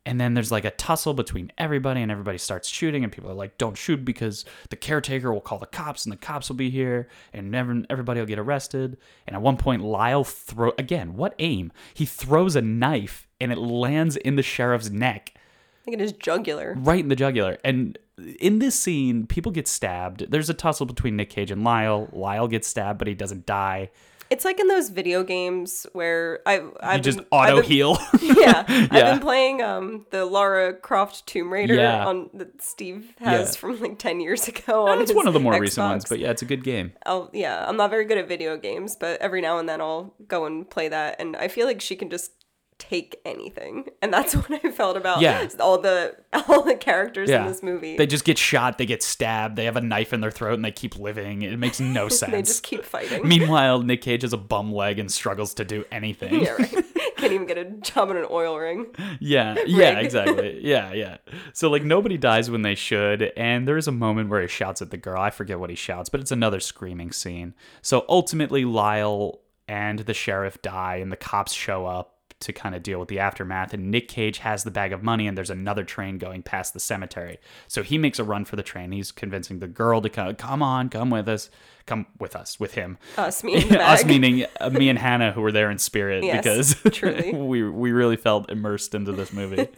And 0.04 0.20
then 0.20 0.34
there's 0.34 0.50
like 0.50 0.64
a 0.64 0.72
tussle 0.72 1.14
between 1.14 1.52
everybody, 1.58 2.02
and 2.02 2.10
everybody 2.10 2.36
starts 2.36 2.68
shooting, 2.68 3.04
and 3.04 3.12
people 3.12 3.30
are 3.30 3.34
like, 3.34 3.56
"Don't 3.56 3.76
shoot 3.76 4.04
because 4.04 4.44
the 4.68 4.74
caretaker 4.76 5.32
will 5.32 5.40
call 5.40 5.58
the 5.58 5.66
cops, 5.66 6.04
and 6.04 6.12
the 6.12 6.16
cops 6.16 6.48
will 6.48 6.56
be 6.56 6.70
here, 6.70 7.08
and 7.32 7.54
everybody 7.88 8.18
will 8.18 8.26
get 8.26 8.40
arrested." 8.40 8.96
And 9.28 9.36
at 9.36 9.42
one 9.42 9.56
point, 9.56 9.82
Lyle 9.82 10.24
throw 10.24 10.72
again. 10.76 11.14
What 11.14 11.36
aim? 11.38 11.70
He 11.94 12.04
throws 12.04 12.56
a 12.56 12.62
knife, 12.62 13.28
and 13.40 13.52
it 13.52 13.58
lands 13.58 14.16
in 14.16 14.34
the 14.34 14.42
sheriff's 14.42 14.90
neck, 14.90 15.34
I 15.82 15.84
think 15.84 15.96
it 15.96 16.00
is 16.00 16.12
jugular. 16.12 16.74
right 16.78 17.00
in 17.00 17.08
the 17.08 17.16
jugular. 17.16 17.58
And 17.64 17.98
in 18.38 18.60
this 18.60 18.78
scene, 18.78 19.26
people 19.26 19.50
get 19.50 19.66
stabbed. 19.66 20.30
There's 20.30 20.48
a 20.48 20.54
tussle 20.54 20.86
between 20.86 21.16
Nick 21.16 21.30
Cage 21.30 21.50
and 21.50 21.64
Lyle. 21.64 22.08
Lyle 22.12 22.46
gets 22.46 22.68
stabbed, 22.68 23.00
but 23.00 23.08
he 23.08 23.14
doesn't 23.14 23.46
die. 23.46 23.90
It's 24.30 24.44
like 24.46 24.58
in 24.60 24.68
those 24.68 24.88
video 24.88 25.24
games 25.24 25.86
where 25.92 26.40
I 26.46 26.62
I've 26.80 27.02
just 27.02 27.18
auto 27.32 27.56
been- 27.56 27.64
heal. 27.64 27.98
yeah, 28.22 28.64
I've 28.68 28.90
been 28.90 29.18
playing 29.20 29.60
um 29.60 30.06
the 30.10 30.24
Lara 30.24 30.72
Croft 30.72 31.26
Tomb 31.26 31.52
Raider 31.52 31.74
Yeah. 31.74 32.06
on 32.06 32.30
that 32.34 32.62
Steve 32.62 33.12
has 33.18 33.48
Yeah. 33.54 33.60
from 33.60 33.80
like 33.80 33.98
ten 33.98 34.20
years 34.20 34.48
ago. 34.48 34.86
on 34.88 35.00
it's 35.00 35.10
his 35.10 35.16
one 35.16 35.26
of 35.26 35.34
the 35.34 35.40
more 35.40 35.58
recent 35.60 35.84
ones, 35.86 36.04
but 36.08 36.18
yeah, 36.18 36.30
it's 36.30 36.40
a 36.42 36.46
good 36.46 36.64
game. 36.64 36.92
I'll, 37.04 37.28
yeah, 37.34 37.66
I'm 37.68 37.76
not 37.76 37.90
very 37.90 38.04
good 38.06 38.16
at 38.16 38.26
video 38.28 38.56
games, 38.56 38.96
but 38.96 39.20
every 39.20 39.40
now 39.42 39.58
and 39.58 39.68
then 39.68 39.80
I'll 39.82 40.14
go 40.28 40.46
and 40.46 40.70
play 40.70 40.88
that, 40.88 41.16
and 41.20 41.36
I 41.36 41.48
feel 41.48 41.66
like 41.66 41.80
she 41.82 41.96
can 41.96 42.08
just 42.08 42.30
take 42.78 43.20
anything, 43.24 43.86
and 44.00 44.12
that's 44.12 44.34
what 44.36 44.64
I 44.64 44.70
felt 44.70 44.96
about 44.96 45.20
Yeah. 45.20 45.48
all 45.60 45.78
the 45.78 46.16
all 46.48 46.62
the 46.62 46.74
characters 46.74 47.28
Yeah. 47.30 47.42
in 47.42 47.48
this 47.48 47.62
movie. 47.62 47.96
They 47.96 48.06
just 48.06 48.24
get 48.24 48.38
shot, 48.38 48.78
they 48.78 48.86
get 48.86 49.02
stabbed, 49.02 49.56
they 49.56 49.64
have 49.66 49.76
a 49.76 49.80
knife 49.80 50.12
in 50.12 50.20
their 50.20 50.30
throat, 50.30 50.54
and 50.54 50.64
they 50.64 50.72
keep 50.72 50.98
living. 50.98 51.42
It 51.42 51.58
makes 51.58 51.80
no 51.80 52.08
sense. 52.20 52.32
They 52.32 52.42
just 52.42 52.62
keep 52.62 52.84
fighting. 52.84 53.26
Meanwhile, 53.26 53.82
Nick 53.82 54.02
Cage 54.02 54.22
has 54.22 54.32
a 54.32 54.36
bum 54.38 54.72
leg 54.72 54.98
and 54.98 55.10
struggles 55.10 55.54
to 55.54 55.64
do 55.64 55.84
anything. 55.92 56.42
yeah, 56.42 56.52
right. 56.52 56.84
Can't 57.16 57.32
even 57.34 57.46
get 57.46 57.58
a 57.58 57.64
job 57.64 58.10
in 58.10 58.16
an 58.16 58.26
oil 58.30 58.58
ring. 58.58 58.86
Yeah, 59.20 59.54
yeah, 59.64 60.00
exactly. 60.00 60.58
Yeah, 60.64 60.92
yeah. 60.92 61.18
So 61.52 61.70
like 61.70 61.84
nobody 61.84 62.18
dies 62.18 62.50
when 62.50 62.62
they 62.62 62.74
should, 62.74 63.32
and 63.36 63.68
there 63.68 63.76
is 63.76 63.86
a 63.86 63.92
moment 63.92 64.28
where 64.28 64.40
he 64.42 64.48
shouts 64.48 64.82
at 64.82 64.90
the 64.90 64.96
girl. 64.96 65.20
I 65.20 65.30
forget 65.30 65.60
what 65.60 65.70
he 65.70 65.76
shouts, 65.76 66.08
but 66.08 66.20
it's 66.20 66.32
another 66.32 66.58
screaming 66.58 67.12
scene. 67.12 67.54
So 67.80 68.04
ultimately, 68.08 68.64
Lyle 68.64 69.38
and 69.68 70.00
the 70.00 70.14
sheriff 70.14 70.60
die, 70.62 70.96
and 70.96 71.12
the 71.12 71.16
cops 71.16 71.52
show 71.52 71.86
up 71.86 72.18
to 72.42 72.52
kind 72.52 72.74
of 72.74 72.82
deal 72.82 72.98
with 73.00 73.08
the 73.08 73.18
aftermath. 73.18 73.72
And 73.72 73.90
Nick 73.90 74.08
Cage 74.08 74.38
has 74.38 74.64
the 74.64 74.70
bag 74.70 74.92
of 74.92 75.02
money, 75.02 75.26
and 75.26 75.36
there's 75.36 75.50
another 75.50 75.84
train 75.84 76.18
going 76.18 76.42
past 76.42 76.74
the 76.74 76.80
cemetery. 76.80 77.38
So 77.68 77.82
he 77.82 77.98
makes 77.98 78.18
a 78.18 78.24
run 78.24 78.44
for 78.44 78.56
the 78.56 78.62
train. 78.62 78.92
He's 78.92 79.10
convincing 79.12 79.58
the 79.60 79.66
girl 79.68 80.00
to 80.02 80.08
come, 80.08 80.34
come 80.36 80.62
on, 80.62 80.88
come 80.88 81.10
with 81.10 81.28
us, 81.28 81.50
come 81.86 82.06
with 82.18 82.36
us, 82.36 82.60
with 82.60 82.74
him. 82.74 82.98
Us, 83.16 83.42
me, 83.44 83.54
and 83.54 83.70
the 83.70 83.80
Us 83.82 84.04
meaning 84.04 84.44
uh, 84.60 84.70
me 84.72 84.88
and 84.88 84.98
Hannah, 84.98 85.32
who 85.32 85.40
were 85.40 85.52
there 85.52 85.70
in 85.70 85.78
spirit, 85.78 86.22
Yes, 86.24 86.74
because 86.74 86.94
truly. 86.96 87.32
we 87.32 87.68
we 87.68 87.92
really 87.92 88.16
felt 88.16 88.50
immersed 88.50 88.94
into 88.94 89.12
this 89.12 89.32
movie. 89.32 89.68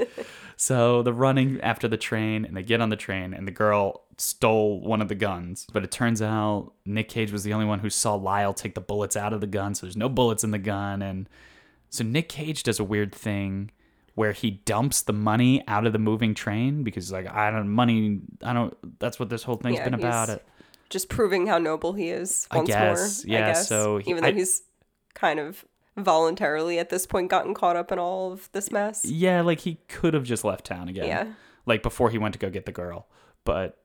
so 0.56 1.02
the 1.02 1.12
running 1.12 1.60
after 1.60 1.88
the 1.88 1.96
train, 1.96 2.44
and 2.44 2.56
they 2.56 2.62
get 2.62 2.80
on 2.80 2.88
the 2.88 2.96
train, 2.96 3.34
and 3.34 3.46
the 3.46 3.52
girl 3.52 4.02
stole 4.16 4.80
one 4.80 5.02
of 5.02 5.08
the 5.08 5.14
guns. 5.14 5.66
But 5.72 5.82
it 5.84 5.90
turns 5.90 6.22
out 6.22 6.72
Nick 6.84 7.08
Cage 7.08 7.32
was 7.32 7.42
the 7.44 7.52
only 7.52 7.66
one 7.66 7.80
who 7.80 7.90
saw 7.90 8.14
Lyle 8.14 8.54
take 8.54 8.74
the 8.74 8.80
bullets 8.80 9.16
out 9.16 9.32
of 9.32 9.40
the 9.40 9.46
gun, 9.46 9.74
so 9.74 9.86
there's 9.86 9.96
no 9.96 10.08
bullets 10.08 10.44
in 10.44 10.50
the 10.50 10.58
gun. 10.58 11.02
And 11.02 11.28
so 11.94 12.04
Nick 12.04 12.28
Cage 12.28 12.62
does 12.62 12.78
a 12.80 12.84
weird 12.84 13.14
thing 13.14 13.70
where 14.14 14.32
he 14.32 14.50
dumps 14.50 15.02
the 15.02 15.12
money 15.12 15.62
out 15.66 15.86
of 15.86 15.92
the 15.92 15.98
moving 15.98 16.34
train 16.34 16.84
because 16.84 17.10
like, 17.12 17.26
I 17.28 17.50
don't 17.50 17.68
money. 17.68 18.20
I 18.42 18.52
don't. 18.52 18.76
That's 18.98 19.18
what 19.18 19.28
this 19.28 19.42
whole 19.42 19.56
thing's 19.56 19.76
Yeah, 19.78 19.84
been 19.84 19.94
about. 19.94 20.28
It. 20.28 20.44
Just 20.90 21.08
proving 21.08 21.46
how 21.46 21.58
noble 21.58 21.92
he 21.94 22.10
is 22.10 22.46
I 22.50 22.56
once 22.58 22.68
guess, 22.68 23.24
more. 23.24 23.32
yeah, 23.34 23.44
I 23.44 23.48
guess. 23.48 23.68
so 23.68 23.98
he- 23.98 24.10
even 24.10 24.22
though 24.22 24.28
I- 24.28 24.32
he's 24.32 24.62
kind 25.14 25.40
of 25.40 25.64
voluntarily 25.96 26.78
at 26.78 26.90
this 26.90 27.06
point 27.06 27.30
gotten 27.30 27.54
caught 27.54 27.76
up 27.76 27.90
in 27.92 27.98
all 27.98 28.32
of 28.32 28.48
this 28.52 28.70
mess. 28.72 29.04
Yeah, 29.04 29.40
like 29.42 29.60
he 29.60 29.76
could 29.88 30.14
have 30.14 30.24
just 30.24 30.44
left 30.44 30.64
town 30.66 30.88
again. 30.88 31.06
Yeah. 31.06 31.26
Like 31.66 31.82
before 31.82 32.10
he 32.10 32.18
went 32.18 32.32
to 32.34 32.38
go 32.38 32.50
get 32.50 32.66
the 32.66 32.72
girl. 32.72 33.06
But 33.44 33.78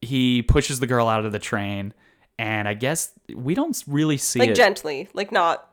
he 0.00 0.42
pushes 0.42 0.80
the 0.80 0.86
girl 0.86 1.06
out 1.08 1.24
of 1.24 1.32
the 1.32 1.38
train 1.38 1.92
and 2.38 2.66
I 2.66 2.74
guess 2.74 3.12
we 3.34 3.54
don't 3.54 3.80
really 3.86 4.16
see 4.16 4.38
Like 4.40 4.50
it. 4.50 4.56
gently, 4.56 5.08
like 5.14 5.30
not 5.30 5.69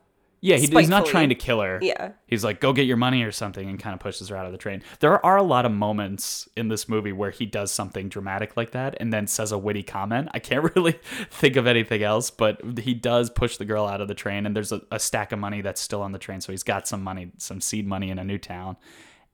yeah, 0.47 0.55
he, 0.55 0.67
he's 0.67 0.89
not 0.89 1.05
trying 1.05 1.29
to 1.29 1.35
kill 1.35 1.61
her. 1.61 1.79
yeah. 1.81 2.11
He's 2.25 2.43
like, 2.43 2.61
go 2.61 2.71
get 2.71 2.85
your 2.85 2.97
money 2.97 3.23
or 3.23 3.31
something, 3.31 3.69
and 3.69 3.77
kind 3.77 3.93
of 3.93 3.99
pushes 3.99 4.29
her 4.29 4.37
out 4.37 4.45
of 4.45 4.51
the 4.51 4.57
train. 4.57 4.81
There 4.99 5.23
are 5.25 5.37
a 5.37 5.43
lot 5.43 5.65
of 5.65 5.71
moments 5.71 6.47
in 6.55 6.69
this 6.69 6.87
movie 6.87 7.11
where 7.11 7.31
he 7.31 7.45
does 7.45 7.71
something 7.71 8.07
dramatic 8.07 8.55
like 8.55 8.71
that 8.71 8.95
and 8.99 9.11
then 9.11 9.27
says 9.27 9.51
a 9.51 9.57
witty 9.57 9.83
comment. 9.83 10.29
I 10.33 10.39
can't 10.39 10.71
really 10.75 10.99
think 11.29 11.55
of 11.57 11.67
anything 11.67 12.01
else, 12.01 12.31
but 12.31 12.79
he 12.79 12.93
does 12.93 13.29
push 13.29 13.57
the 13.57 13.65
girl 13.65 13.85
out 13.85 13.99
of 13.99 14.07
the 14.07 14.15
train, 14.15 14.45
and 14.45 14.55
there's 14.55 14.71
a, 14.71 14.81
a 14.91 14.99
stack 14.99 15.31
of 15.31 15.39
money 15.39 15.61
that's 15.61 15.81
still 15.81 16.01
on 16.01 16.13
the 16.13 16.19
train. 16.19 16.39
So 16.39 16.53
he's 16.53 16.63
got 16.63 16.87
some 16.87 17.03
money, 17.03 17.31
some 17.37 17.59
seed 17.59 17.85
money 17.85 18.09
in 18.09 18.19
a 18.19 18.23
new 18.23 18.37
town. 18.37 18.77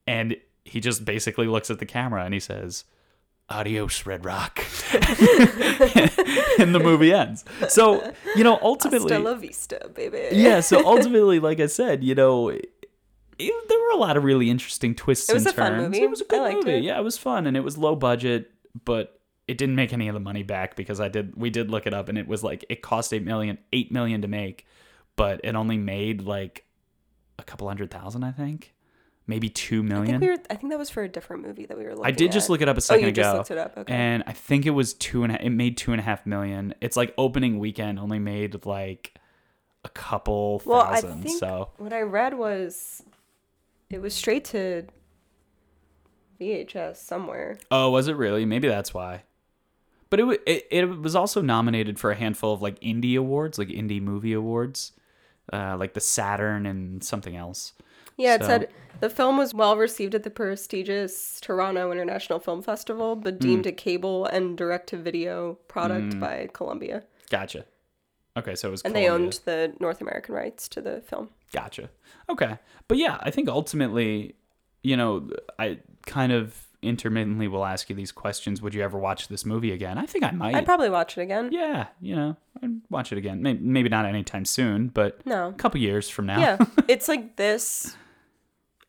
And 0.08 0.36
he 0.66 0.80
just 0.80 1.06
basically 1.06 1.48
looks 1.48 1.70
at 1.70 1.80
the 1.80 1.86
camera 1.86 2.24
and 2.24 2.34
he 2.34 2.40
says, 2.40 2.86
Adios, 3.54 4.06
Red 4.06 4.26
Rock. 4.26 4.60
and 6.60 6.74
the 6.76 6.80
movie 6.82 7.14
ends. 7.14 7.46
So, 7.70 8.14
you 8.36 8.44
know, 8.44 8.60
ultimately. 8.62 9.12
Hasta 9.14 9.24
la 9.30 9.36
vista, 9.36 9.90
baby. 9.94 10.30
yeah, 10.32 10.60
so 10.60 10.86
ultimately, 10.86 11.40
like 11.40 11.60
I 11.60 11.68
said, 11.68 12.04
you 12.04 12.16
know, 12.16 12.50
it, 12.50 12.70
there 13.38 13.80
were 13.80 13.92
a 13.94 13.98
lot 13.98 14.18
of 14.18 14.24
really 14.24 14.50
interesting 14.50 14.96
twists 14.96 15.30
It 15.30 15.34
was 15.34 15.46
and 15.46 15.54
a 15.54 15.58
fun 15.58 15.78
movie. 15.78 16.02
It 16.02 16.10
was 16.10 16.22
a 16.22 16.26
I 16.26 16.28
good 16.28 16.42
liked 16.42 16.58
movie. 16.66 16.78
it. 16.78 16.84
Yeah, 16.84 17.00
it 17.00 17.04
was 17.04 17.18
fun 17.18 17.48
and 17.48 17.56
it 17.58 17.62
was 17.62 17.78
low 17.78 17.96
budget, 17.96 18.52
but 18.86 19.20
it 19.48 19.58
didn't 19.58 19.76
make 19.76 19.92
any 19.94 20.08
of 20.08 20.14
the 20.14 20.20
money 20.20 20.44
back 20.44 20.76
because 20.76 21.00
I 21.02 21.10
did 21.10 21.36
we 21.36 21.50
did 21.50 21.70
look 21.70 21.86
it 21.86 21.94
up 21.94 22.08
and 22.10 22.18
it 22.18 22.28
was 22.28 22.44
like 22.44 22.64
it 22.70 22.82
cost 22.82 23.14
8 23.14 23.24
million 23.26 23.58
8 23.74 23.92
million 23.92 24.22
to 24.22 24.28
make, 24.28 24.66
but 25.16 25.42
it 25.44 25.56
only 25.56 25.78
made 25.78 26.22
like 26.22 26.66
a 27.38 27.44
couple 27.44 27.68
hundred 27.68 27.92
thousand, 27.92 28.24
I 28.24 28.32
think. 28.32 28.74
Maybe 29.26 29.48
two 29.50 29.84
million. 29.84 30.16
I 30.16 30.20
think, 30.20 30.22
we 30.22 30.28
were, 30.30 30.44
I 30.50 30.56
think 30.56 30.72
that 30.72 30.80
was 30.80 30.90
for 30.90 31.02
a 31.04 31.08
different 31.08 31.44
movie 31.44 31.66
that 31.66 31.78
we 31.78 31.86
were 31.86 31.92
looking 31.92 32.06
I 32.06 32.12
did 32.12 32.32
just 32.34 32.50
look 32.50 32.62
it 32.62 32.68
up 32.68 32.76
a 32.76 32.80
Oh, 32.80 32.82
second 32.82 33.04
you 33.04 33.08
ago. 33.10 33.22
just 33.22 33.38
looked 33.38 33.52
it 33.52 33.58
up. 33.58 33.78
Okay. 33.78 33.94
And 33.94 34.24
I 34.28 34.34
think 34.34 34.66
it 34.66 34.72
was 34.72 34.94
two 34.94 35.24
and 35.24 35.32
a, 35.34 35.46
it 35.46 35.50
made 35.50 35.78
two 35.78 35.92
and 35.94 36.02
a 36.02 36.04
half 36.04 36.26
million. 36.26 36.74
It's 36.82 36.98
like 36.98 37.14
opening 37.18 37.58
weekend 37.58 38.00
only 38.00 38.20
made 38.20 38.66
like 38.66 39.14
a 39.86 39.90
couple 39.90 40.62
well, 40.66 40.82
I 40.82 41.00
thousand. 41.02 41.24
think 41.24 41.40
so 41.40 41.70
what 41.78 41.94
I 41.94 42.02
read 42.02 42.38
was 42.38 43.02
it 43.90 44.02
was 44.02 44.14
straight 44.14 44.44
to 44.46 44.84
VHS 46.40 46.98
somewhere. 46.98 47.58
Oh, 47.72 47.90
was 47.92 48.08
it 48.08 48.16
really? 48.18 48.46
Maybe 48.46 48.68
that's 48.68 48.94
why. 48.94 49.24
But 50.10 50.20
it, 50.20 50.42
it 50.46 50.68
it 50.70 50.86
was 51.00 51.16
also 51.16 51.42
nominated 51.42 51.98
for 52.00 52.12
a 52.12 52.16
handful 52.16 52.54
of 52.54 52.62
like 52.62 52.80
indie 52.82 53.18
awards, 53.18 53.58
like 53.58 53.70
indie 53.70 54.02
movie 54.02 54.34
awards, 54.34 54.92
uh, 55.52 55.76
like 55.80 55.94
the 55.94 56.00
Saturn 56.02 56.66
and 56.66 57.04
something 57.04 57.36
else. 57.36 57.74
Yeah, 58.18 58.36
it 58.36 58.44
said 58.44 58.70
the 59.00 59.10
film 59.10 59.38
was 59.38 59.54
well 59.54 59.76
received 59.78 60.16
at 60.16 60.24
the 60.24 60.30
prestigious 60.30 61.40
Toronto 61.42 61.92
International 61.92 62.40
Film 62.40 62.62
Festival, 62.62 63.16
but 63.16 63.36
Hmm. 63.36 63.40
deemed 63.40 63.66
a 63.66 63.72
cable 63.72 64.26
and 64.26 64.58
direct 64.58 64.88
to 64.90 64.98
video 64.98 65.56
product 65.68 66.20
by 66.20 66.50
Columbia. 66.54 67.04
Gotcha. 67.30 67.66
Okay, 68.36 68.56
so 68.56 68.70
it 68.70 68.72
was 68.72 68.82
And 68.82 68.96
they 68.96 69.08
owned 69.10 69.40
the 69.46 69.74
North 69.80 70.02
American 70.02 70.34
rights 70.34 70.68
to 70.70 70.82
the 70.82 71.02
film. 71.02 71.30
Gotcha. 71.52 71.90
Okay. 72.30 72.58
But 72.88 72.98
yeah, 72.98 73.18
I 73.22 73.30
think 73.30 73.48
ultimately, 73.48 74.36
you 74.82 74.98
know, 74.98 75.30
I 75.60 75.80
kind 76.08 76.32
of 76.32 76.68
intermittently 76.84 77.48
will 77.48 77.66
ask 77.66 77.90
you 77.90 77.96
these 77.96 78.12
questions. 78.12 78.62
Would 78.62 78.74
you 78.74 78.82
ever 78.82 78.98
watch 79.00 79.28
this 79.28 79.46
movie 79.46 79.72
again? 79.72 79.98
I 79.98 80.06
think 80.06 80.24
I 80.24 80.32
might. 80.32 80.56
I'd 80.56 80.66
probably 80.66 80.90
watch 80.90 81.18
it 81.18 81.22
again. 81.22 81.50
yeah, 81.52 81.88
you 82.02 82.16
know, 82.16 82.38
I'd 82.62 82.82
watch 82.90 83.12
it 83.12 83.18
again. 83.18 83.42
Maybe, 83.42 83.60
maybe 83.62 83.90
not 83.90 84.06
anytime 84.06 84.46
soon, 84.46 84.88
but 84.90 85.26
No. 85.26 85.50
a 85.50 85.54
couple 85.54 85.80
years 85.80 86.10
from 86.10 86.26
now. 86.28 86.40
Yeah, 86.40 86.58
it's 86.88 87.08
like 87.08 87.36
this. 87.36 87.96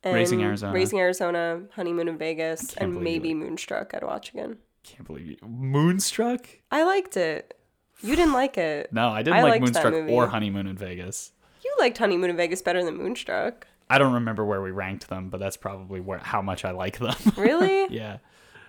Raising 0.04 0.42
Arizona. 0.42 0.72
Raising 0.74 0.98
Arizona, 0.98 1.62
Honeymoon 1.74 2.08
in 2.08 2.18
Vegas, 2.18 2.74
and 2.74 3.00
maybe 3.00 3.32
Moonstruck. 3.32 3.94
I'd 3.94 4.04
watch 4.04 4.30
again. 4.30 4.58
Can't 4.82 5.06
believe 5.06 5.26
you. 5.26 5.36
Moonstruck? 5.46 6.46
I 6.70 6.84
liked 6.84 7.16
it. 7.16 7.56
You 8.02 8.14
didn't 8.14 8.34
like 8.34 8.58
it. 8.58 8.92
No, 8.92 9.08
I 9.08 9.22
didn't 9.22 9.38
I 9.38 9.42
like 9.44 9.62
Moonstruck 9.62 9.94
or 10.10 10.26
Honeymoon 10.26 10.66
in 10.66 10.76
Vegas. 10.76 11.32
You 11.64 11.74
liked 11.78 11.96
Honeymoon 11.96 12.28
in 12.28 12.36
Vegas 12.36 12.60
better 12.60 12.84
than 12.84 12.98
Moonstruck. 12.98 13.66
I 13.94 13.98
don't 13.98 14.12
remember 14.14 14.44
where 14.44 14.60
we 14.60 14.70
ranked 14.70 15.08
them, 15.08 15.30
but 15.30 15.38
that's 15.40 15.56
probably 15.56 16.00
where 16.00 16.18
how 16.18 16.42
much 16.42 16.64
I 16.64 16.72
like 16.72 16.98
them. 16.98 17.14
Really? 17.36 17.86
yeah. 17.94 18.18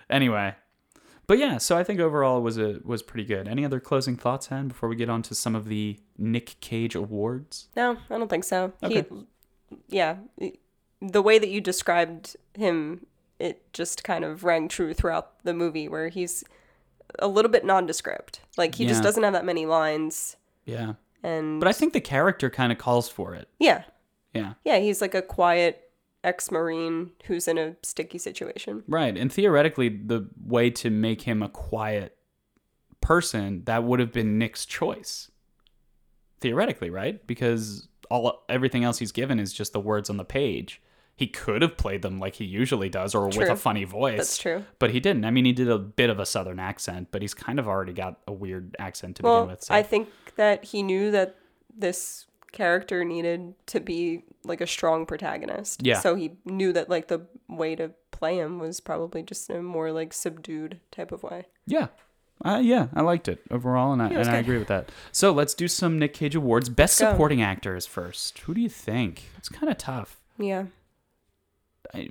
Anyway, 0.08 0.54
but 1.26 1.38
yeah, 1.38 1.58
so 1.58 1.76
I 1.76 1.82
think 1.82 1.98
overall 2.00 2.38
it 2.38 2.42
was 2.42 2.58
a 2.58 2.80
was 2.84 3.02
pretty 3.02 3.24
good. 3.24 3.48
Any 3.48 3.64
other 3.64 3.80
closing 3.80 4.16
thoughts, 4.16 4.46
Han, 4.48 4.68
before 4.68 4.88
we 4.88 4.96
get 4.96 5.08
on 5.10 5.22
to 5.22 5.34
some 5.34 5.54
of 5.56 5.66
the 5.66 5.98
Nick 6.16 6.56
Cage 6.60 6.94
awards? 6.94 7.68
No, 7.76 7.96
I 8.08 8.18
don't 8.18 8.28
think 8.28 8.44
so. 8.44 8.72
Okay. 8.82 9.04
He, 9.10 9.26
yeah, 9.88 10.16
the 11.02 11.22
way 11.22 11.38
that 11.40 11.48
you 11.48 11.60
described 11.60 12.36
him 12.54 13.06
it 13.38 13.70
just 13.72 14.02
kind 14.04 14.24
of 14.24 14.44
rang 14.44 14.68
true 14.68 14.94
throughout 14.94 15.42
the 15.44 15.52
movie 15.52 15.88
where 15.88 16.08
he's 16.08 16.42
a 17.18 17.28
little 17.28 17.50
bit 17.50 17.64
nondescript. 17.66 18.40
Like 18.56 18.76
he 18.76 18.86
just 18.86 19.02
doesn't 19.02 19.22
have 19.22 19.34
that 19.34 19.44
many 19.44 19.66
lines 19.66 20.36
Yeah. 20.64 20.94
and 21.22 21.60
But 21.60 21.68
I 21.68 21.72
think 21.72 21.92
the 21.92 22.00
character 22.00 22.48
kind 22.48 22.72
of 22.72 22.78
calls 22.78 23.08
for 23.10 23.34
it. 23.34 23.48
yeah. 23.58 23.82
Yeah. 24.36 24.54
Yeah, 24.64 24.78
he's 24.78 25.00
like 25.00 25.14
a 25.14 25.22
quiet 25.22 25.82
ex-marine 26.24 27.12
who's 27.26 27.46
in 27.46 27.56
a 27.58 27.76
sticky 27.82 28.18
situation. 28.18 28.82
Right. 28.88 29.16
And 29.16 29.32
theoretically, 29.32 29.88
the 29.88 30.28
way 30.44 30.70
to 30.70 30.90
make 30.90 31.22
him 31.22 31.42
a 31.42 31.48
quiet 31.48 32.16
person, 33.00 33.62
that 33.64 33.84
would 33.84 34.00
have 34.00 34.12
been 34.12 34.38
Nick's 34.38 34.66
choice. 34.66 35.30
Theoretically, 36.40 36.90
right? 36.90 37.24
Because 37.26 37.88
all 38.10 38.44
everything 38.48 38.84
else 38.84 38.98
he's 38.98 39.12
given 39.12 39.38
is 39.38 39.52
just 39.52 39.72
the 39.72 39.80
words 39.80 40.10
on 40.10 40.16
the 40.16 40.24
page. 40.24 40.82
He 41.16 41.26
could 41.26 41.62
have 41.62 41.78
played 41.78 42.02
them 42.02 42.18
like 42.18 42.34
he 42.34 42.44
usually 42.44 42.90
does 42.90 43.14
or 43.14 43.28
with 43.28 43.48
a 43.48 43.56
funny 43.56 43.84
voice. 43.84 44.18
That's 44.18 44.36
true. 44.36 44.64
But 44.78 44.90
he 44.90 45.00
didn't. 45.00 45.24
I 45.24 45.30
mean, 45.30 45.46
he 45.46 45.52
did 45.52 45.68
a 45.68 45.78
bit 45.78 46.10
of 46.10 46.18
a 46.18 46.26
southern 46.26 46.58
accent, 46.58 47.08
but 47.10 47.22
he's 47.22 47.32
kind 47.32 47.58
of 47.58 47.66
already 47.66 47.94
got 47.94 48.20
a 48.26 48.32
weird 48.32 48.76
accent 48.78 49.16
to 49.16 49.22
Well, 49.22 49.42
begin 49.42 49.50
with. 49.50 49.62
So. 49.64 49.74
I 49.74 49.82
think 49.82 50.10
that 50.36 50.64
he 50.64 50.82
knew 50.82 51.10
that 51.12 51.36
this 51.74 52.26
character 52.56 53.04
needed 53.04 53.54
to 53.66 53.80
be 53.80 54.24
like 54.44 54.62
a 54.62 54.66
strong 54.66 55.04
protagonist. 55.04 55.84
Yeah. 55.84 56.00
So 56.00 56.14
he 56.14 56.32
knew 56.46 56.72
that 56.72 56.88
like 56.88 57.08
the 57.08 57.26
way 57.48 57.76
to 57.76 57.90
play 58.12 58.38
him 58.38 58.58
was 58.58 58.80
probably 58.80 59.22
just 59.22 59.50
in 59.50 59.56
a 59.56 59.62
more 59.62 59.92
like 59.92 60.14
subdued 60.14 60.80
type 60.90 61.12
of 61.12 61.22
way. 61.22 61.44
Yeah. 61.66 61.88
Uh, 62.44 62.60
yeah, 62.62 62.88
I 62.94 63.00
liked 63.00 63.28
it 63.28 63.40
overall, 63.50 63.94
and 63.94 64.02
I, 64.02 64.08
and 64.08 64.28
I 64.28 64.36
agree 64.36 64.58
with 64.58 64.68
that. 64.68 64.90
So 65.10 65.32
let's 65.32 65.54
do 65.54 65.68
some 65.68 65.98
Nick 65.98 66.12
Cage 66.12 66.34
awards. 66.34 66.68
Best 66.68 66.98
supporting 66.98 67.40
actors 67.40 67.86
first. 67.86 68.38
Who 68.40 68.52
do 68.52 68.60
you 68.60 68.68
think? 68.68 69.30
It's 69.38 69.48
kind 69.48 69.70
of 69.70 69.78
tough. 69.78 70.20
Yeah. 70.38 70.64
I, 71.94 72.08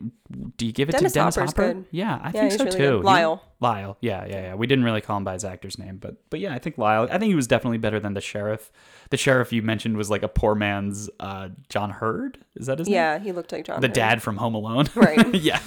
do 0.57 0.65
you 0.65 0.71
give 0.71 0.89
it 0.89 0.93
Dennis 0.93 1.13
to 1.13 1.19
Dennis 1.19 1.35
Hopper's 1.35 1.51
Hopper? 1.51 1.73
good. 1.73 1.85
Yeah, 1.91 2.19
I 2.21 2.27
Yeah, 2.27 2.31
think 2.41 2.51
so 2.53 2.57
really 2.65 2.71
too. 2.71 2.77
good. 2.77 2.97
He- 2.97 3.03
Lyle. 3.03 3.41
Lyle. 3.61 3.97
Yeah, 4.01 4.25
yeah, 4.25 4.41
yeah. 4.41 4.55
We 4.55 4.67
didn't 4.67 4.83
really 4.83 5.01
call 5.01 5.17
him 5.17 5.23
by 5.23 5.33
his 5.33 5.45
actor's 5.45 5.79
name, 5.79 5.97
but 5.97 6.15
but 6.29 6.39
yeah, 6.39 6.53
I 6.53 6.59
think 6.59 6.77
Lyle. 6.77 7.03
I 7.09 7.17
think 7.17 7.29
he 7.29 7.35
was 7.35 7.47
definitely 7.47 7.77
better 7.77 7.99
than 7.99 8.13
the 8.13 8.21
sheriff. 8.21 8.71
The 9.09 9.17
sheriff 9.17 9.53
you 9.53 9.61
mentioned 9.61 9.97
was 9.97 10.09
like 10.09 10.23
a 10.23 10.27
poor 10.27 10.55
man's 10.55 11.09
uh, 11.19 11.49
John 11.69 11.89
Heard. 11.91 12.37
Is 12.55 12.67
that 12.67 12.79
his 12.79 12.87
name? 12.87 12.95
Yeah, 12.95 13.19
he 13.19 13.31
looked 13.31 13.51
like 13.51 13.65
John. 13.65 13.79
the 13.81 13.87
Heard. 13.87 13.93
dad 13.93 14.21
from 14.21 14.37
Home 14.37 14.55
Alone. 14.55 14.87
Right. 14.95 15.33
yeah. 15.35 15.59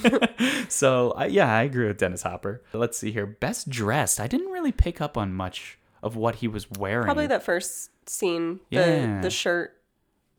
so 0.69 1.13
I 1.17 1.27
yeah, 1.27 1.53
I 1.53 1.63
agree 1.63 1.87
with 1.87 1.99
Dennis 1.99 2.23
Hopper. 2.23 2.63
Let's 2.73 2.99
see 2.99 3.11
here. 3.13 3.27
Best 3.27 3.69
dressed. 3.71 4.21
I 4.21 4.27
didn't 4.27 4.51
really 4.51 4.73
pick 4.73 5.01
up 5.01 5.17
on 5.17 5.33
much 5.33 5.79
of 6.03 6.15
what 6.17 6.37
he 6.37 6.49
was 6.49 6.71
wearing. 6.71 7.05
Probably 7.05 7.27
that 7.27 7.43
first 7.43 7.91
scene, 8.09 8.61
the 8.71 8.77
Yeah. 8.77 9.21
the 9.21 9.31
shirt. 9.31 9.75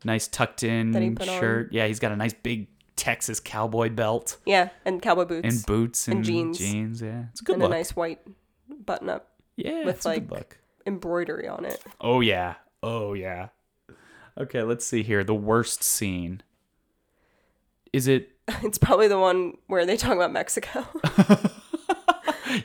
nice 0.04 0.28
tucked 0.28 0.62
in 0.62 0.92
put 1.16 1.28
on. 1.28 1.40
shirt. 1.40 1.72
Yeah, 1.72 1.86
he's 1.86 1.98
got 2.00 2.12
a 2.12 2.16
nice 2.16 2.32
big 2.32 2.68
Texas 3.00 3.40
cowboy 3.40 3.88
belt 3.90 4.36
Yeah, 4.44 4.68
and 4.84 5.00
cowboy 5.00 5.24
boots. 5.24 5.48
and 5.54 5.66
boots 5.66 6.06
and, 6.06 6.16
And 6.16 6.24
jeans. 6.24 6.58
Jeans. 6.58 7.00
Yeah, 7.02 7.24
it's 7.32 7.40
a 7.40 7.44
good 7.44 7.54
and 7.54 7.62
look. 7.62 7.70
a 7.72 7.74
nice 7.74 7.96
white 7.96 8.20
button 8.68 9.08
up 9.08 9.28
yeah, 9.56 9.84
with, 9.84 9.96
it's 9.96 10.06
a 10.06 10.20
good 10.20 10.30
like- 10.30 10.38
look. 10.38 10.58
embroidery 10.86 11.48
on 11.48 11.64
it. 11.64 11.82
Oh 12.00 12.20
yeah. 12.20 12.54
Oh 12.82 13.14
yeah. 13.14 13.48
Okay, 14.38 14.62
let's 14.62 14.84
see 14.86 15.02
here. 15.02 15.24
The 15.24 15.34
worst 15.34 15.82
scene. 15.82 16.42
Is 17.92 18.06
it? 18.06 18.30
It's 18.62 18.78
probably 18.78 19.08
the 19.08 19.18
one 19.18 19.56
where 19.66 19.86
they 19.86 19.96
talk 19.96 20.14
about 20.14 20.32
Mexico. 20.32 20.84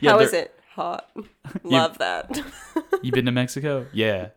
Yeah, 0.00 0.10
How 0.12 0.18
is 0.18 0.32
they're- 0.32 0.42
it? 0.42 0.52
Hot. 0.74 1.08
Love 1.62 1.96
that. 1.98 2.42
You 3.02 3.10
been 3.12 3.24
to 3.26 3.32
Mexico? 3.32 3.86
Yeah. 3.94 4.28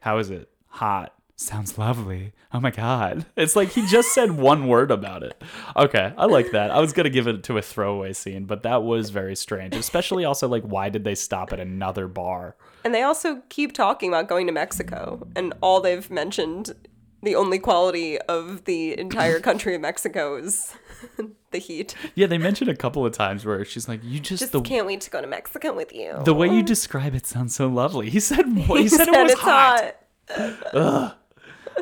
How 0.00 0.18
is 0.18 0.30
it? 0.30 0.48
Hot. 0.68 1.12
Sounds 1.40 1.78
lovely. 1.78 2.32
Oh 2.52 2.58
my 2.58 2.72
god. 2.72 3.24
It's 3.36 3.54
like 3.54 3.68
he 3.70 3.86
just 3.86 4.12
said 4.12 4.32
one 4.32 4.66
word 4.66 4.90
about 4.90 5.22
it. 5.22 5.40
Okay, 5.76 6.12
I 6.18 6.24
like 6.26 6.50
that. 6.50 6.72
I 6.72 6.80
was 6.80 6.92
gonna 6.92 7.10
give 7.10 7.28
it 7.28 7.44
to 7.44 7.56
a 7.56 7.62
throwaway 7.62 8.12
scene, 8.12 8.44
but 8.44 8.64
that 8.64 8.82
was 8.82 9.10
very 9.10 9.36
strange. 9.36 9.76
Especially 9.76 10.24
also 10.24 10.48
like 10.48 10.64
why 10.64 10.88
did 10.88 11.04
they 11.04 11.14
stop 11.14 11.52
at 11.52 11.60
another 11.60 12.08
bar? 12.08 12.56
And 12.82 12.92
they 12.92 13.02
also 13.02 13.40
keep 13.50 13.72
talking 13.72 14.08
about 14.08 14.26
going 14.26 14.48
to 14.48 14.52
Mexico, 14.52 15.28
and 15.36 15.54
all 15.60 15.80
they've 15.80 16.10
mentioned, 16.10 16.74
the 17.22 17.36
only 17.36 17.60
quality 17.60 18.18
of 18.22 18.64
the 18.64 18.98
entire 18.98 19.38
country 19.48 19.76
of 19.76 19.80
Mexico 19.80 20.36
is 20.38 20.74
the 21.52 21.58
heat. 21.58 21.94
Yeah, 22.16 22.26
they 22.26 22.38
mentioned 22.38 22.68
a 22.68 22.76
couple 22.76 23.06
of 23.06 23.12
times 23.12 23.46
where 23.46 23.64
she's 23.64 23.88
like, 23.88 24.00
"You 24.02 24.18
just, 24.18 24.40
Just 24.40 24.50
the 24.52 24.60
can't 24.60 24.88
wait 24.88 25.02
to 25.02 25.10
go 25.10 25.20
to 25.20 25.28
Mexico 25.28 25.72
with 25.72 25.92
you. 25.92 26.18
the 26.24 26.34
way 26.34 26.48
you 26.48 26.64
describe 26.64 27.14
it 27.14 27.28
sounds 27.28 27.54
so 27.54 27.68
lovely." 27.68 28.10
He 28.10 28.18
said 28.18 28.44
he, 28.44 28.62
He 28.82 28.88
said, 28.88 29.06
it 29.06 29.12
was 29.12 29.32
it's 29.32 29.40
hot. 29.40 29.94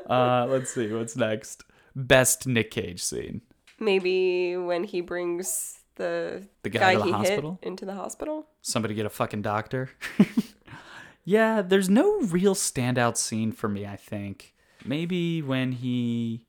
Uh, 0.09 0.47
let's 0.49 0.73
see 0.75 0.93
what's 0.93 1.17
next. 1.17 1.65
Best 1.95 2.47
Nick 2.47 2.71
Cage 2.71 3.03
scene. 3.03 3.41
Maybe 3.81 4.57
when 4.57 4.85
he 4.85 5.01
brings 5.01 5.81
the, 5.97 6.47
The 6.63 6.71
guy 6.71 6.93
to 6.95 6.99
the 7.01 7.05
he 7.07 7.11
hospital? 7.13 7.59
hit 7.63 7.69
into 7.69 7.85
the 7.85 7.95
hospital. 7.95 8.47
somebody 8.63 8.95
get 8.95 9.07
a 9.07 9.11
fucking 9.11 9.43
doctor. 9.43 9.91
yeah, 11.25 11.63
there's 11.63 11.89
no 11.91 12.21
real 12.21 12.55
standout 12.55 13.17
scene 13.17 13.53
for 13.53 13.69
me, 13.69 13.87
I 13.87 13.97
think. 13.97 14.55
Maybe 14.85 15.43
when 15.43 15.73
he 15.73 16.47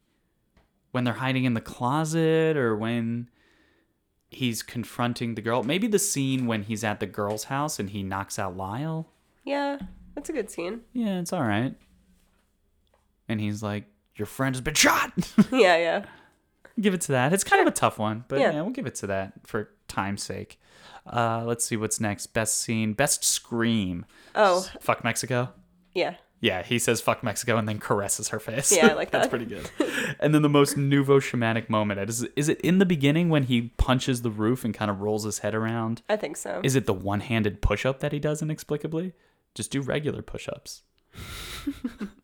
when 0.92 1.04
they're 1.04 1.14
hiding 1.16 1.44
in 1.46 1.54
the 1.54 1.62
closet 1.62 2.56
or 2.58 2.76
when 2.76 3.30
he's 4.30 4.64
confronting 4.64 5.36
the 5.36 5.42
girl. 5.42 5.64
Maybe 5.64 5.88
the 5.88 6.00
scene 6.00 6.46
when 6.48 6.64
he's 6.64 6.84
at 6.84 7.00
the 7.00 7.06
girl's 7.06 7.46
house 7.46 7.80
and 7.80 7.90
he 7.90 8.04
knocks 8.04 8.38
out 8.40 8.56
Lyle. 8.58 9.10
Yeah, 9.44 9.80
that's 10.16 10.30
a 10.30 10.34
good 10.34 10.50
scene. 10.50 10.82
Yeah, 10.94 11.20
it's 11.20 11.34
all 11.34 11.44
right. 11.44 11.76
And 13.30 13.40
he's 13.42 13.62
like, 13.64 13.86
"Your 14.16 14.26
friend 14.26 14.56
has 14.56 14.62
been 14.62 14.74
shot." 14.74 15.12
yeah, 15.52 15.78
yeah. 15.78 16.06
give 16.80 16.94
it 16.94 17.02
to 17.02 17.12
that. 17.14 17.34
It's 17.34 17.44
kind 17.44 17.62
of 17.62 17.68
a 17.68 17.72
tough 17.76 17.98
one, 18.00 18.26
but 18.28 18.40
yeah. 18.40 18.52
Yeah. 18.54 18.62
we'll 18.62 18.72
give 18.72 18.86
it 18.88 18.96
to 18.96 19.08
that 19.08 19.34
for 19.46 19.70
time's 19.88 20.24
sake. 20.24 20.60
Uh, 21.06 21.44
let's 21.46 21.64
see 21.66 21.78
what's 21.78 22.00
next. 22.00 22.28
Best 22.28 22.60
scene, 22.62 22.94
best 22.94 23.24
scream. 23.24 24.06
Oh, 24.36 24.68
Fuck 24.82 25.04
Mexico. 25.04 25.50
yeah. 25.94 26.16
Yeah, 26.40 26.62
he 26.62 26.78
says 26.78 27.02
fuck 27.02 27.24
Mexico 27.24 27.58
and 27.58 27.68
then 27.68 27.80
caresses 27.80 28.28
her 28.28 28.40
face. 28.40 28.72
Yeah, 28.72 28.90
I 28.90 28.94
like 29.02 29.10
that. 29.10 29.18
That's 29.24 29.28
pretty 29.30 29.46
good. 29.46 29.68
and 30.20 30.36
then 30.36 30.44
the 30.44 30.50
most 30.50 30.78
nouveau 30.78 31.20
shamanic 31.20 31.68
moment 31.68 32.00
is 32.08 32.22
is 32.36 32.48
it 32.48 32.62
in 32.62 32.78
the 32.78 32.86
beginning 32.86 33.30
when 33.30 33.42
he 33.44 33.74
punches 33.78 34.22
the 34.22 34.30
roof 34.30 34.64
and 34.64 34.72
kind 34.72 34.92
of 34.92 35.02
rolls 35.02 35.24
his 35.24 35.40
head 35.40 35.56
around? 35.56 36.04
I 36.08 36.16
think 36.16 36.38
so. 36.38 36.62
Is 36.64 36.76
it 36.76 36.86
the 36.86 36.94
one-handed 36.94 37.64
push-up 37.64 38.02
that 38.02 38.12
he 38.12 38.20
does 38.20 38.44
inexplicably? 38.44 39.14
Just 39.56 39.72
do 39.72 39.82
regular 39.82 40.22
push-ups. 40.22 40.84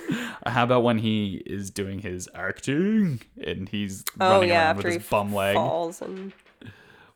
How 0.46 0.64
about 0.64 0.82
when 0.82 0.98
he 0.98 1.42
is 1.46 1.70
doing 1.70 2.00
his 2.00 2.28
acting 2.34 3.20
and 3.44 3.68
he's 3.68 4.04
oh 4.20 4.34
running 4.34 4.48
yeah, 4.50 4.66
around 4.68 4.76
with 4.78 4.86
his 4.86 5.06
bum 5.08 5.34
leg? 5.34 5.54
falls 5.54 6.02
and 6.02 6.32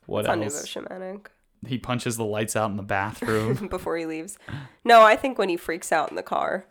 What 0.06 0.20
it's 0.20 0.28
on 0.28 0.40
Nouveau 0.40 0.56
else? 0.56 0.68
Shamanic 0.68 1.26
He 1.66 1.78
punches 1.78 2.16
the 2.16 2.24
lights 2.24 2.54
out 2.56 2.70
in 2.70 2.76
the 2.76 2.82
bathroom 2.82 3.66
before 3.70 3.96
he 3.96 4.06
leaves. 4.06 4.38
No, 4.84 5.02
I 5.02 5.16
think 5.16 5.38
when 5.38 5.48
he 5.48 5.56
freaks 5.56 5.90
out 5.92 6.10
in 6.10 6.16
the 6.16 6.22
car. 6.22 6.66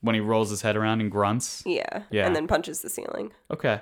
when 0.00 0.14
he 0.14 0.20
rolls 0.20 0.50
his 0.50 0.62
head 0.62 0.76
around 0.76 1.00
and 1.00 1.10
grunts. 1.10 1.62
Yeah. 1.66 2.02
Yeah. 2.10 2.26
And 2.26 2.34
then 2.34 2.46
punches 2.48 2.80
the 2.82 2.88
ceiling 2.90 3.32
Okay. 3.50 3.80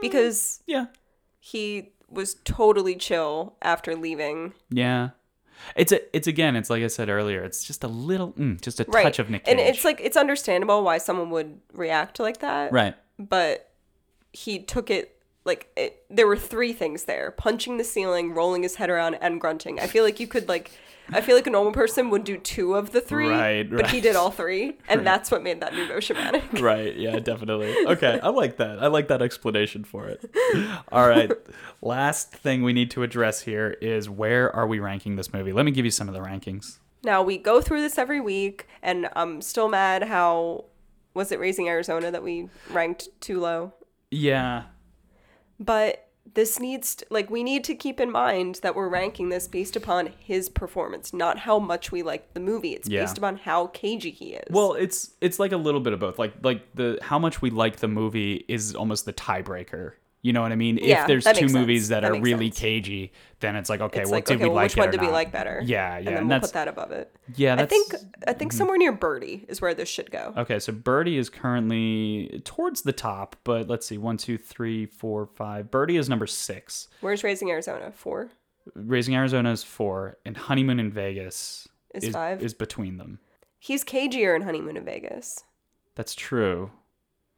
because 0.00 0.62
Yeah. 0.66 0.86
he 1.40 1.92
was 2.10 2.34
totally 2.44 2.94
chill 2.94 3.56
after 3.62 3.96
leaving. 3.96 4.52
Yeah. 4.70 5.10
It's 5.76 5.92
a, 5.92 6.00
it's 6.16 6.26
again, 6.26 6.56
it's 6.56 6.70
like 6.70 6.82
I 6.82 6.86
said 6.88 7.08
earlier, 7.08 7.42
it's 7.42 7.64
just 7.64 7.84
a 7.84 7.88
little, 7.88 8.32
mm, 8.32 8.60
just 8.60 8.80
a 8.80 8.84
Right. 8.88 9.02
touch 9.04 9.18
of 9.18 9.30
Nick 9.30 9.44
Cage. 9.44 9.52
And 9.52 9.60
it's 9.60 9.84
like 9.84 10.00
it's 10.00 10.16
understandable 10.16 10.82
why 10.82 10.98
someone 10.98 11.30
would 11.30 11.60
react 11.72 12.18
like 12.20 12.38
that. 12.38 12.72
right. 12.72 12.94
But 13.18 13.70
he 14.32 14.58
took 14.60 14.90
it 14.90 15.16
like 15.44 15.68
it, 15.76 16.04
there 16.08 16.26
were 16.26 16.36
three 16.36 16.72
things 16.72 17.04
there: 17.04 17.30
punching 17.32 17.76
the 17.76 17.84
ceiling, 17.84 18.32
rolling 18.34 18.62
his 18.62 18.76
head 18.76 18.90
around, 18.90 19.14
and 19.16 19.40
grunting. 19.40 19.80
I 19.80 19.86
feel 19.86 20.04
like 20.04 20.20
you 20.20 20.26
could 20.26 20.48
like. 20.48 20.70
I 21.10 21.20
feel 21.20 21.36
like 21.36 21.46
a 21.46 21.50
normal 21.50 21.72
person 21.72 22.10
would 22.10 22.24
do 22.24 22.38
two 22.38 22.74
of 22.74 22.92
the 22.92 23.00
three, 23.00 23.28
Right, 23.28 23.68
but 23.68 23.90
he 23.90 24.00
did 24.00 24.16
all 24.16 24.30
three, 24.30 24.78
and 24.88 25.06
that's 25.06 25.30
what 25.30 25.42
made 25.42 25.60
that 25.60 25.74
nouveau 25.74 25.98
shamanic. 25.98 26.42
Right. 26.60 26.94
Yeah, 26.96 27.18
definitely. 27.18 27.74
Okay. 27.86 28.20
I 28.22 28.28
like 28.28 28.56
that. 28.58 28.82
I 28.82 28.86
like 28.86 29.08
that 29.08 29.20
explanation 29.20 29.84
for 29.84 30.06
it. 30.06 30.24
All 30.90 31.08
right. 31.08 31.30
Last 31.82 32.32
thing 32.32 32.62
we 32.62 32.72
need 32.72 32.90
to 32.92 33.02
address 33.02 33.42
here 33.42 33.76
is 33.80 34.08
where 34.08 34.54
are 34.54 34.66
we 34.66 34.78
ranking 34.78 35.16
this 35.16 35.32
movie? 35.32 35.52
Let 35.52 35.64
me 35.64 35.72
give 35.72 35.84
you 35.84 35.90
some 35.90 36.08
of 36.08 36.14
the 36.14 36.20
rankings. 36.20 36.78
Now 37.04 37.22
we 37.22 37.36
go 37.36 37.60
through 37.60 37.80
this 37.80 37.98
every 37.98 38.20
week, 38.20 38.68
and 38.82 39.08
I'm 39.16 39.42
still 39.42 39.68
mad 39.68 40.04
how 40.04 40.66
was 41.14 41.32
it 41.32 41.40
Raising 41.40 41.68
Arizona 41.68 42.10
that 42.10 42.22
we 42.22 42.48
ranked 42.70 43.08
too 43.20 43.40
low. 43.40 43.72
Yeah. 44.10 44.64
But 45.58 46.08
this 46.34 46.58
needs 46.58 46.94
to, 46.96 47.06
like 47.10 47.30
we 47.30 47.42
need 47.42 47.64
to 47.64 47.74
keep 47.74 48.00
in 48.00 48.10
mind 48.10 48.60
that 48.62 48.74
we're 48.74 48.88
ranking 48.88 49.28
this 49.28 49.46
based 49.48 49.76
upon 49.76 50.10
his 50.18 50.48
performance, 50.48 51.12
not 51.12 51.40
how 51.40 51.58
much 51.58 51.92
we 51.92 52.02
like 52.02 52.32
the 52.34 52.40
movie. 52.40 52.72
It's 52.72 52.88
Yeah. 52.88 53.02
based 53.02 53.18
upon 53.18 53.36
how 53.38 53.66
cagey 53.68 54.10
he 54.10 54.34
is. 54.34 54.44
Well, 54.50 54.72
it's 54.74 55.10
it's 55.20 55.38
like 55.38 55.52
a 55.52 55.56
little 55.56 55.80
bit 55.80 55.92
of 55.92 56.00
both. 56.00 56.18
Like 56.18 56.34
like 56.42 56.62
the 56.74 56.98
how 57.02 57.18
much 57.18 57.42
we 57.42 57.50
like 57.50 57.76
the 57.76 57.88
movie 57.88 58.44
is 58.48 58.74
almost 58.74 59.04
the 59.04 59.12
tiebreaker 59.12 59.92
You 60.24 60.32
know 60.32 60.40
what 60.40 60.52
I 60.52 60.56
mean? 60.56 60.78
Yeah, 60.80 61.00
if 61.02 61.08
there's 61.08 61.24
two 61.36 61.48
movies 61.48 61.82
sense. 61.82 61.88
that, 61.88 62.00
That 62.02 62.12
are 62.12 62.20
really 62.20 62.46
sense. 62.46 62.60
cagey, 62.60 63.12
then 63.40 63.56
it's 63.56 63.68
like, 63.68 63.80
okay, 63.80 64.02
It's 64.02 64.10
well, 64.10 64.18
like, 64.18 64.24
did 64.24 64.34
okay, 64.36 64.44
we 64.44 64.48
well, 64.50 64.54
like 64.54 64.70
which 64.70 64.76
one 64.76 64.90
did 64.92 65.00
we 65.00 65.08
like 65.08 65.32
better? 65.32 65.60
Yeah, 65.64 65.94
yeah, 65.94 65.96
And 65.98 66.06
then 66.06 66.16
and 66.18 66.28
we'll 66.28 66.40
put 66.40 66.52
that 66.52 66.68
above 66.68 66.92
it. 66.92 67.12
yeah. 67.34 67.56
I 67.58 67.66
think 67.66 67.92
I 68.28 68.32
think 68.32 68.52
mm-hmm. 68.52 68.58
somewhere 68.58 68.78
near 68.78 68.92
Birdy 68.92 69.44
is 69.48 69.60
where 69.60 69.74
this 69.74 69.88
should 69.88 70.12
go. 70.12 70.32
Okay, 70.36 70.60
so 70.60 70.72
Birdy 70.72 71.18
is 71.18 71.28
currently 71.28 72.40
towards 72.44 72.82
the 72.82 72.92
top, 72.92 73.34
but 73.42 73.66
let's 73.68 73.84
see, 73.84 73.98
one, 73.98 74.16
two, 74.16 74.38
three, 74.38 74.86
four, 74.86 75.26
five. 75.26 75.72
Birdy 75.72 75.96
is 75.96 76.08
number 76.08 76.28
six. 76.28 76.86
Where's 77.00 77.24
Raising 77.24 77.50
Arizona? 77.50 77.90
Four. 77.92 78.30
Raising 78.76 79.16
Arizona 79.16 79.50
is 79.50 79.64
four, 79.64 80.18
and 80.24 80.36
Honeymoon 80.36 80.78
in 80.78 80.92
Vegas 80.92 81.66
Is 81.94 82.08
five? 82.10 82.40
Is 82.40 82.54
between 82.54 82.96
them. 82.96 83.18
He's 83.58 83.82
cagier 83.84 84.36
in 84.36 84.42
Honeymoon 84.42 84.76
in 84.76 84.84
Vegas, 84.84 85.42
That's 85.96 86.14
true. 86.14 86.70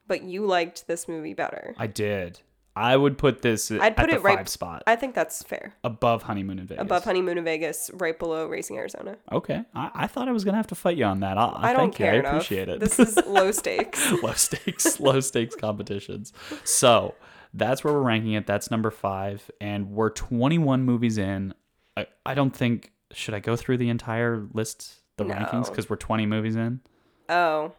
but 0.06 0.22
you 0.22 0.44
liked 0.44 0.86
this 0.86 1.08
movie 1.08 1.32
better. 1.32 1.74
I 1.78 1.86
did. 1.86 2.40
I 2.76 2.96
would 2.96 3.18
put 3.18 3.42
this 3.42 3.70
I'd 3.70 3.80
at 3.80 3.96
put 3.96 4.10
the 4.10 4.16
it 4.16 4.22
right 4.22 4.38
five 4.38 4.48
spot 4.48 4.82
I 4.86 4.96
think 4.96 5.14
that's 5.14 5.42
fair. 5.42 5.74
above 5.84 6.24
Honeymoon 6.24 6.58
in 6.58 6.66
Vegas. 6.66 6.82
Above 6.82 7.04
Honeymoon 7.04 7.38
in 7.38 7.44
Vegas, 7.44 7.90
right 7.94 8.18
below 8.18 8.46
Raising 8.46 8.76
Arizona. 8.76 9.16
Okay, 9.30 9.64
I, 9.74 9.90
I 9.94 10.06
thought 10.06 10.28
I 10.28 10.32
was 10.32 10.44
gonna 10.44 10.56
have 10.56 10.66
to 10.68 10.74
fight 10.74 10.96
you 10.96 11.04
on 11.04 11.20
that. 11.20 11.38
I, 11.38 11.70
I 11.70 11.72
don't 11.72 11.94
thank 11.94 11.98
you. 12.00 12.06
care 12.06 12.26
I 12.26 12.28
appreciate 12.28 12.68
it. 12.68 12.80
This 12.80 12.98
is 12.98 13.16
low 13.26 13.50
stakes. 13.52 14.10
low 14.22 14.32
stakes, 14.32 14.98
low 15.00 15.20
stakes 15.20 15.54
competitions. 15.54 16.32
So 16.64 17.14
that's 17.52 17.84
where 17.84 17.94
we're 17.94 18.02
ranking 18.02 18.32
it. 18.32 18.46
That's 18.46 18.70
number 18.70 18.90
five, 18.90 19.48
and 19.60 19.90
we're 19.90 20.10
21 20.10 20.82
movies 20.82 21.18
in. 21.18 21.54
I, 21.96 22.06
I 22.26 22.34
don't 22.34 22.54
think 22.54 22.90
should 23.12 23.34
I 23.34 23.40
go 23.40 23.54
through 23.54 23.78
the 23.78 23.88
entire 23.88 24.46
list, 24.52 24.96
the 25.16 25.24
rankings, 25.24 25.68
because 25.68 25.88
we're 25.88 25.96
20 25.96 26.26
movies 26.26 26.56
in. 26.56 26.80
Oh, 27.28 27.72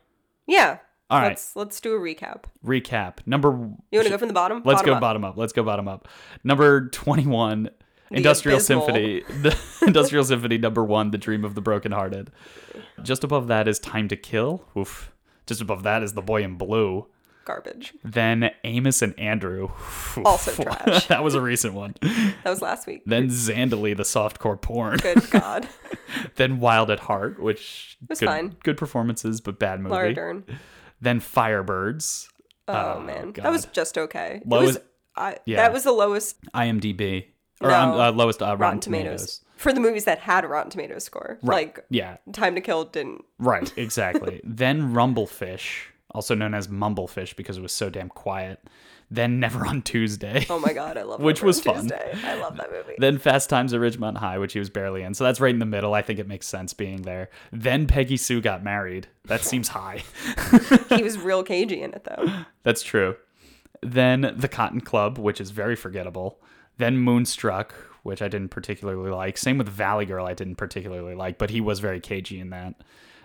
yeah. 0.48 0.78
All 1.10 1.20
right. 1.20 1.30
let's 1.30 1.56
let's 1.56 1.80
do 1.80 1.95
a 1.95 1.99
recap. 1.99 2.45
Recap 2.66 3.18
number. 3.26 3.49
You 3.49 3.99
want 3.99 4.06
to 4.06 4.10
go 4.10 4.18
from 4.18 4.28
the 4.28 4.34
bottom? 4.34 4.62
Let's 4.66 4.80
bottom 4.80 4.86
go 4.86 4.93
up. 4.95 5.01
bottom 5.01 5.24
up. 5.24 5.38
Let's 5.38 5.53
go 5.53 5.64
bottom 5.64 5.88
up. 5.88 6.08
Number 6.43 6.89
21. 6.89 7.70
Industrial 8.12 8.58
abysmal. 8.58 8.86
Symphony, 8.86 9.22
the 9.41 9.58
Industrial 9.86 10.24
Symphony 10.24 10.58
number 10.58 10.84
one, 10.84 11.12
The 11.12 11.18
Dream 11.18 11.43
of 11.43 11.56
the 11.56 11.62
Brokenhearted. 11.62 12.32
Just 13.03 13.24
above 13.24 13.47
that 13.47 13.68
is 13.68 13.80
Time 13.80 14.08
to 14.10 14.16
Kill. 14.16 14.64
Oof. 14.78 15.12
Just 15.47 15.60
above 15.62 15.84
that 15.84 16.03
is 16.03 16.14
The 16.14 16.22
Boy 16.22 16.43
in 16.43 16.56
Blue. 16.56 17.08
Garbage. 17.45 17.93
Then 18.03 18.51
Amos 18.64 19.01
and 19.01 19.18
Andrew. 19.20 19.70
Also 20.24 20.51
trash. 20.64 21.08
that 21.08 21.24
was 21.24 21.36
a 21.36 21.41
recent 21.41 21.76
one. 21.76 21.93
That 22.01 22.49
was 22.49 22.62
last 22.62 22.88
week. 22.88 23.03
Then 23.06 23.28
Zandalee, 23.28 23.95
the 23.95 24.03
softcore 24.03 24.60
porn. 24.60 24.97
Good 24.97 25.30
God. 25.30 25.68
then 26.36 26.60
Wild 26.60 26.89
at 26.89 27.01
Heart, 27.01 27.39
which 27.39 27.97
was 28.10 28.20
good, 28.20 28.26
fine. 28.26 28.56
good 28.64 28.78
performances, 28.78 29.41
but 29.41 29.60
bad 29.60 29.80
movie. 29.80 29.93
Laura 29.93 30.14
Dern. 30.14 30.43
Then 31.02 31.20
Firebirds, 31.20 32.28
Oh, 32.68 32.96
Oh, 32.98 33.00
man, 33.02 33.32
God. 33.32 33.46
that 33.46 33.52
was 33.52 33.66
just 33.66 33.98
okay. 33.98 34.41
Lowest- 34.46 34.80
was, 34.80 34.84
I, 35.16 35.38
yeah. 35.46 35.58
That 35.58 35.72
was 35.74 35.84
the 35.84 35.91
lowest 35.91 36.36
IMDb, 36.54 37.26
or 37.62 37.70
No. 37.70 37.76
um, 37.80 37.91
uh, 38.00 38.12
lowest 38.12 38.41
uh, 38.41 38.46
Rotten, 38.46 38.60
Rotten 38.60 38.80
Tomatoes. 38.80 39.06
Tomatoes. 39.22 39.41
for 39.58 39.72
the 39.72 39.80
movies 39.80 40.06
that 40.06 40.20
had 40.20 40.43
a 40.43 40.48
Rotten 40.48 40.72
Tomatoes 40.72 41.04
score. 41.04 41.38
Right. 41.43 41.68
Like 41.68 41.86
Yeah, 41.89 42.18
Time 42.34 42.56
to 42.56 42.62
Kill 42.62 42.86
didn't. 42.86 43.24
right, 43.39 43.72
exactly. 43.78 44.41
then 44.43 44.93
Rumblefish, 44.93 45.84
also 46.12 46.34
known 46.36 46.54
as 46.54 46.68
Mumblefish 46.68 47.36
because 47.36 47.58
it 47.58 47.62
was 47.62 47.72
so 47.74 47.89
damn 47.89 48.10
quiet. 48.10 48.60
Then 49.12 49.39
Never 49.39 49.66
on 49.66 49.82
Tuesday. 49.82 50.45
Oh 50.49 50.60
my 50.60 50.74
God, 50.74 50.97
I 50.97 51.03
love 51.03 51.20
Which 51.22 51.38
Never 51.38 51.47
was 51.47 51.62
fun. 51.62 51.91
I 52.24 52.36
love 52.36 52.58
that 52.58 52.72
movie. 52.72 52.95
Then 52.97 53.18
Fast 53.18 53.49
Times 53.49 53.74
at 53.74 53.80
Ridgemont 53.80 54.18
High, 54.18 54.38
which 54.38 54.53
he 54.53 54.60
was 54.60 54.70
barely 54.70 55.03
in. 55.03 55.14
So 55.14 55.24
that's 55.24 55.39
right 55.39 55.53
in 55.53 55.60
the 55.60 55.66
middle. 55.66 55.93
I 55.93 56.01
think 56.01 56.20
it 56.20 56.28
makes 56.28 56.47
sense 56.47 56.74
being 56.74 57.03
there. 57.03 57.30
Then 57.51 57.88
Peggy 57.88 58.18
Sue 58.18 58.41
got 58.41 58.64
married. 58.64 59.08
That 59.26 59.41
seems 59.43 59.70
high. 59.70 60.03
he 60.89 61.03
was 61.03 61.18
real 61.18 61.43
cagey 61.43 61.82
in 61.82 61.93
it 61.93 62.03
though. 62.03 62.45
That's 62.64 62.82
true. 62.82 63.16
Then 63.82 64.34
The 64.36 64.47
Cotton 64.47 64.82
Club, 64.82 65.18
which 65.18 65.39
is 65.39 65.51
very 65.51 65.76
forgettable. 65.76 66.39
Then 66.78 66.97
Moonstruck, 66.97 67.74
which 68.03 68.22
I 68.22 68.28
didn't 68.28 68.49
particularly 68.49 69.12
like. 69.12 69.38
Same 69.38 69.58
with 69.58 69.70
Valley 69.70 70.06
Girl, 70.06 70.26
I 70.26 70.34
didn't 70.34 70.56
particularly 70.56 71.16
like, 71.16 71.38
but 71.38 71.49
he 71.51 71.62
was 71.62 71.80
very 71.80 71.99
cagey 71.99 72.39
in 72.39 72.49
that. 72.49 72.76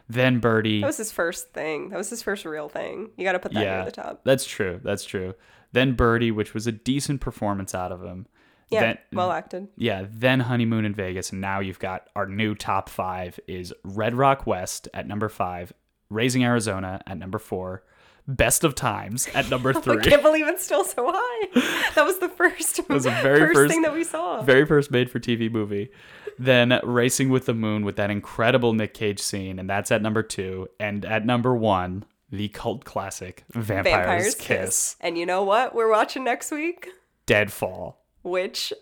Then 0.08 0.40
Birdy. 0.40 0.80
That 0.80 0.88
was 0.88 0.96
his 0.96 1.12
first 1.12 1.52
thing. 1.52 1.90
That 1.90 1.96
was 1.96 2.10
his 2.10 2.22
first 2.22 2.44
real 2.44 2.68
thing. 2.68 3.10
You 3.16 3.24
got 3.24 3.32
to 3.32 3.38
put 3.38 3.52
that 3.54 3.62
yeah, 3.62 3.76
near 3.76 3.84
the 3.84 3.92
top. 3.92 4.22
that's 4.24 4.44
true. 4.44 4.80
That's 4.82 5.04
true. 5.04 5.34
Then 5.72 5.92
Birdy, 5.94 6.30
which 6.30 6.54
was 6.54 6.66
a 6.66 6.72
decent 6.72 7.20
performance 7.20 7.74
out 7.74 7.92
of 7.92 8.02
him. 8.02 8.26
Yeah, 8.70 8.80
Then, 8.80 8.98
well 9.12 9.32
acted. 9.32 9.66
yeah, 9.76 10.04
then 10.08 10.40
Honeymoon 10.40 10.84
in 10.84 10.94
Vegas, 10.94 11.32
and 11.32 11.40
now 11.40 11.58
you've 11.58 11.80
got 11.80 12.08
our 12.14 12.26
new 12.26 12.54
top 12.54 12.88
five 12.88 13.40
is 13.48 13.74
Red 13.82 14.14
Rock 14.14 14.46
West 14.46 14.86
at 14.94 15.08
number 15.08 15.28
five, 15.28 15.72
Raising 16.08 16.44
Arizona 16.44 17.00
at 17.04 17.18
number 17.18 17.38
four, 17.40 17.82
Best 18.28 18.62
of 18.62 18.76
Times 18.76 19.28
at 19.34 19.50
number 19.50 19.72
three. 19.82 19.98
I 19.98 20.02
can't 20.02 20.22
believe 20.22 20.46
it's 20.46 20.64
still 20.64 20.84
so 20.84 21.10
high. 21.12 21.86
That 21.96 22.06
was 22.06 22.20
the 22.20 22.28
first. 22.28 22.76
that 22.76 22.88
was 22.88 23.02
the 23.02 23.10
very 23.22 23.40
first, 23.40 23.54
first- 23.54 23.72
thing 23.72 23.82
that 23.82 23.92
we 23.92 24.04
saw. 24.04 24.40
very 24.42 24.64
first 24.64 24.92
made 24.92 25.10
for 25.10 25.18
TV 25.18 25.50
movie. 25.50 25.90
Then 26.38 26.78
Racing 26.84 27.28
with 27.30 27.46
the 27.46 27.54
Moon 27.54 27.84
with 27.84 27.96
that 27.96 28.10
incredible 28.10 28.72
Nick 28.72 28.94
Cage 28.94 29.18
scene, 29.18 29.58
and 29.58 29.68
that's 29.68 29.90
at 29.90 30.00
number 30.00 30.22
two. 30.22 30.68
And 30.78 31.04
at 31.04 31.26
number 31.26 31.56
one, 31.56 32.04
the 32.30 32.48
cult 32.48 32.84
classic 32.84 33.44
Vampire's, 33.50 33.84
Vampire's 33.84 34.34
Kiss. 34.34 34.46
Kiss. 34.46 34.96
And 35.00 35.18
you 35.18 35.26
know 35.26 35.42
what? 35.42 35.74
We're 35.74 35.90
watching 35.90 36.24
next 36.24 36.50
week, 36.50 36.88
Deadfall. 37.26 37.96
which 38.22 38.72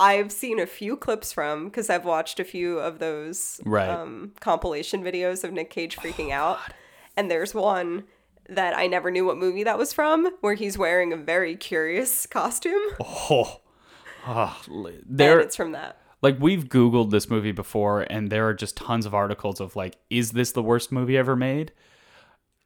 I've 0.00 0.30
seen 0.30 0.60
a 0.60 0.66
few 0.66 0.96
clips 0.96 1.32
from 1.32 1.64
because 1.66 1.90
I've 1.90 2.04
watched 2.04 2.38
a 2.38 2.44
few 2.44 2.78
of 2.78 2.98
those 3.00 3.60
Right. 3.64 3.88
um, 3.88 4.32
compilation 4.40 5.02
videos 5.02 5.42
of 5.44 5.52
Nick 5.52 5.70
Cage 5.70 5.96
freaking 5.96 6.30
out. 6.30 6.58
And 7.16 7.28
there's 7.30 7.52
one 7.54 8.04
that 8.48 8.76
I 8.76 8.86
never 8.86 9.10
knew 9.10 9.24
what 9.26 9.36
movie 9.36 9.64
that 9.64 9.76
was 9.76 9.92
from, 9.92 10.28
where 10.40 10.54
he's 10.54 10.78
wearing 10.78 11.12
a 11.12 11.16
very 11.16 11.56
curious 11.56 12.26
costume. 12.26 12.80
Oh, 13.00 13.60
oh 14.26 14.60
there. 15.06 15.40
it's 15.40 15.56
from 15.56 15.72
that. 15.72 15.98
Like 16.22 16.36
we've 16.40 16.64
Googled 16.68 17.10
this 17.10 17.28
movie 17.30 17.52
before, 17.52 18.02
and 18.10 18.30
there 18.30 18.46
are 18.48 18.54
just 18.54 18.76
tons 18.76 19.04
of 19.06 19.14
articles 19.14 19.60
of 19.60 19.74
like, 19.76 19.96
is 20.10 20.32
this 20.32 20.52
the 20.52 20.62
worst 20.62 20.90
movie 20.92 21.16
ever 21.16 21.34
made? 21.36 21.72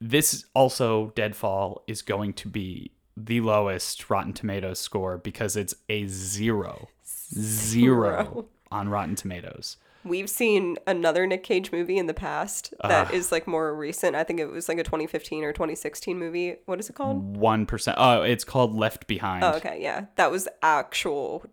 This 0.04 0.44
also 0.52 1.12
Deadfall 1.14 1.82
is 1.86 2.02
going 2.02 2.32
to 2.34 2.48
be 2.48 2.90
the 3.16 3.40
lowest 3.40 4.10
Rotten 4.10 4.32
Tomatoes 4.32 4.80
score 4.80 5.16
because 5.16 5.54
it's 5.56 5.74
a 5.88 6.06
zero, 6.08 6.88
zero 7.06 8.24
Zero. 8.24 8.46
on 8.72 8.88
Rotten 8.88 9.14
Tomatoes. 9.14 9.76
We've 10.04 10.28
seen 10.28 10.76
another 10.88 11.24
Nick 11.28 11.44
Cage 11.44 11.70
movie 11.70 11.98
in 11.98 12.06
the 12.06 12.14
past 12.14 12.74
that 12.82 13.14
is 13.14 13.30
like 13.30 13.46
more 13.46 13.72
recent. 13.72 14.16
I 14.16 14.24
think 14.24 14.40
it 14.40 14.46
was 14.46 14.68
like 14.68 14.78
a 14.78 14.82
2015 14.82 15.44
or 15.44 15.52
2016 15.52 16.18
movie. 16.18 16.56
What 16.66 16.80
is 16.80 16.90
it 16.90 16.94
called? 16.94 17.36
One 17.36 17.64
percent. 17.64 17.96
Oh, 18.00 18.22
it's 18.22 18.42
called 18.42 18.74
Left 18.74 19.06
Behind. 19.06 19.44
Oh, 19.44 19.52
okay, 19.52 19.78
yeah. 19.80 20.06
That 20.16 20.32
was 20.32 20.48
actual 20.62 21.46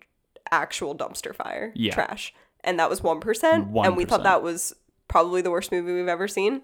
actual 0.49 0.95
dumpster 0.95 1.35
fire. 1.35 1.71
Yeah. 1.75 1.93
Trash. 1.93 2.33
And 2.63 2.79
that 2.79 2.89
was 2.89 2.99
1%, 3.01 3.85
and 3.85 3.95
we 3.95 4.03
thought 4.03 4.23
that 4.23 4.41
was 4.43 4.73
probably 5.07 5.41
the 5.41 5.51
worst 5.51 5.71
movie 5.71 5.93
we've 5.93 6.07
ever 6.09 6.27
seen. 6.27 6.63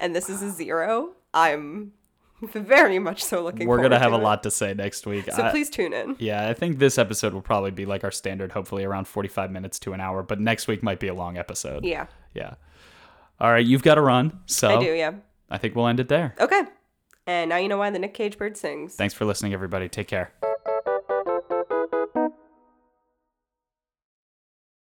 And 0.00 0.16
this 0.16 0.28
is 0.30 0.42
a 0.42 0.50
zero. 0.50 1.14
I'm 1.34 1.92
very 2.54 2.98
much 2.98 3.24
so 3.24 3.42
looking 3.42 3.66
forward 3.66 3.78
to 3.78 3.82
it. 3.82 3.84
We're 3.84 3.88
gonna 3.90 3.98
have 3.98 4.12
to 4.12 4.16
a 4.16 4.22
lot 4.24 4.42
to 4.44 4.50
say 4.50 4.72
next 4.74 5.06
week. 5.06 5.30
So 5.32 5.42
I- 5.42 5.50
please 5.50 5.68
tune 5.70 5.92
in. 5.92 6.16
yeah, 6.18 6.48
I 6.48 6.54
think 6.54 6.78
this 6.78 6.98
episode 6.98 7.34
will 7.34 7.42
probably 7.42 7.70
be 7.72 7.84
like 7.86 8.04
our 8.04 8.10
standard, 8.10 8.52
hopefully 8.52 8.84
around 8.84 9.08
forty-five 9.08 9.50
minutes 9.50 9.78
to 9.80 9.92
an 9.92 10.00
hour. 10.00 10.22
But 10.22 10.40
next 10.40 10.68
week 10.68 10.82
might 10.82 11.00
be 11.00 11.08
a 11.08 11.14
long 11.14 11.36
episode. 11.36 11.84
Yeah. 11.84 12.06
Yeah. 12.34 12.54
All 13.40 13.50
right, 13.50 13.64
you've 13.66 13.82
got 13.82 13.96
to 13.96 14.00
run. 14.02 14.40
So 14.46 14.76
I 14.76 14.80
do, 14.80 14.92
yeah. 14.92 15.12
I 15.50 15.58
think 15.58 15.74
we'll 15.76 15.86
end 15.88 16.00
it 16.00 16.08
there. 16.08 16.34
Okay. 16.40 16.62
And 17.26 17.50
now 17.50 17.56
you 17.56 17.68
know 17.68 17.76
why 17.78 17.90
the 17.90 17.98
Nick 17.98 18.14
Cage 18.14 18.38
bird 18.38 18.56
sings. 18.56 18.94
Thanks 18.94 19.14
for 19.14 19.24
listening, 19.24 19.52
everybody. 19.52 19.88
Take 19.88 20.08
care. 20.08 20.32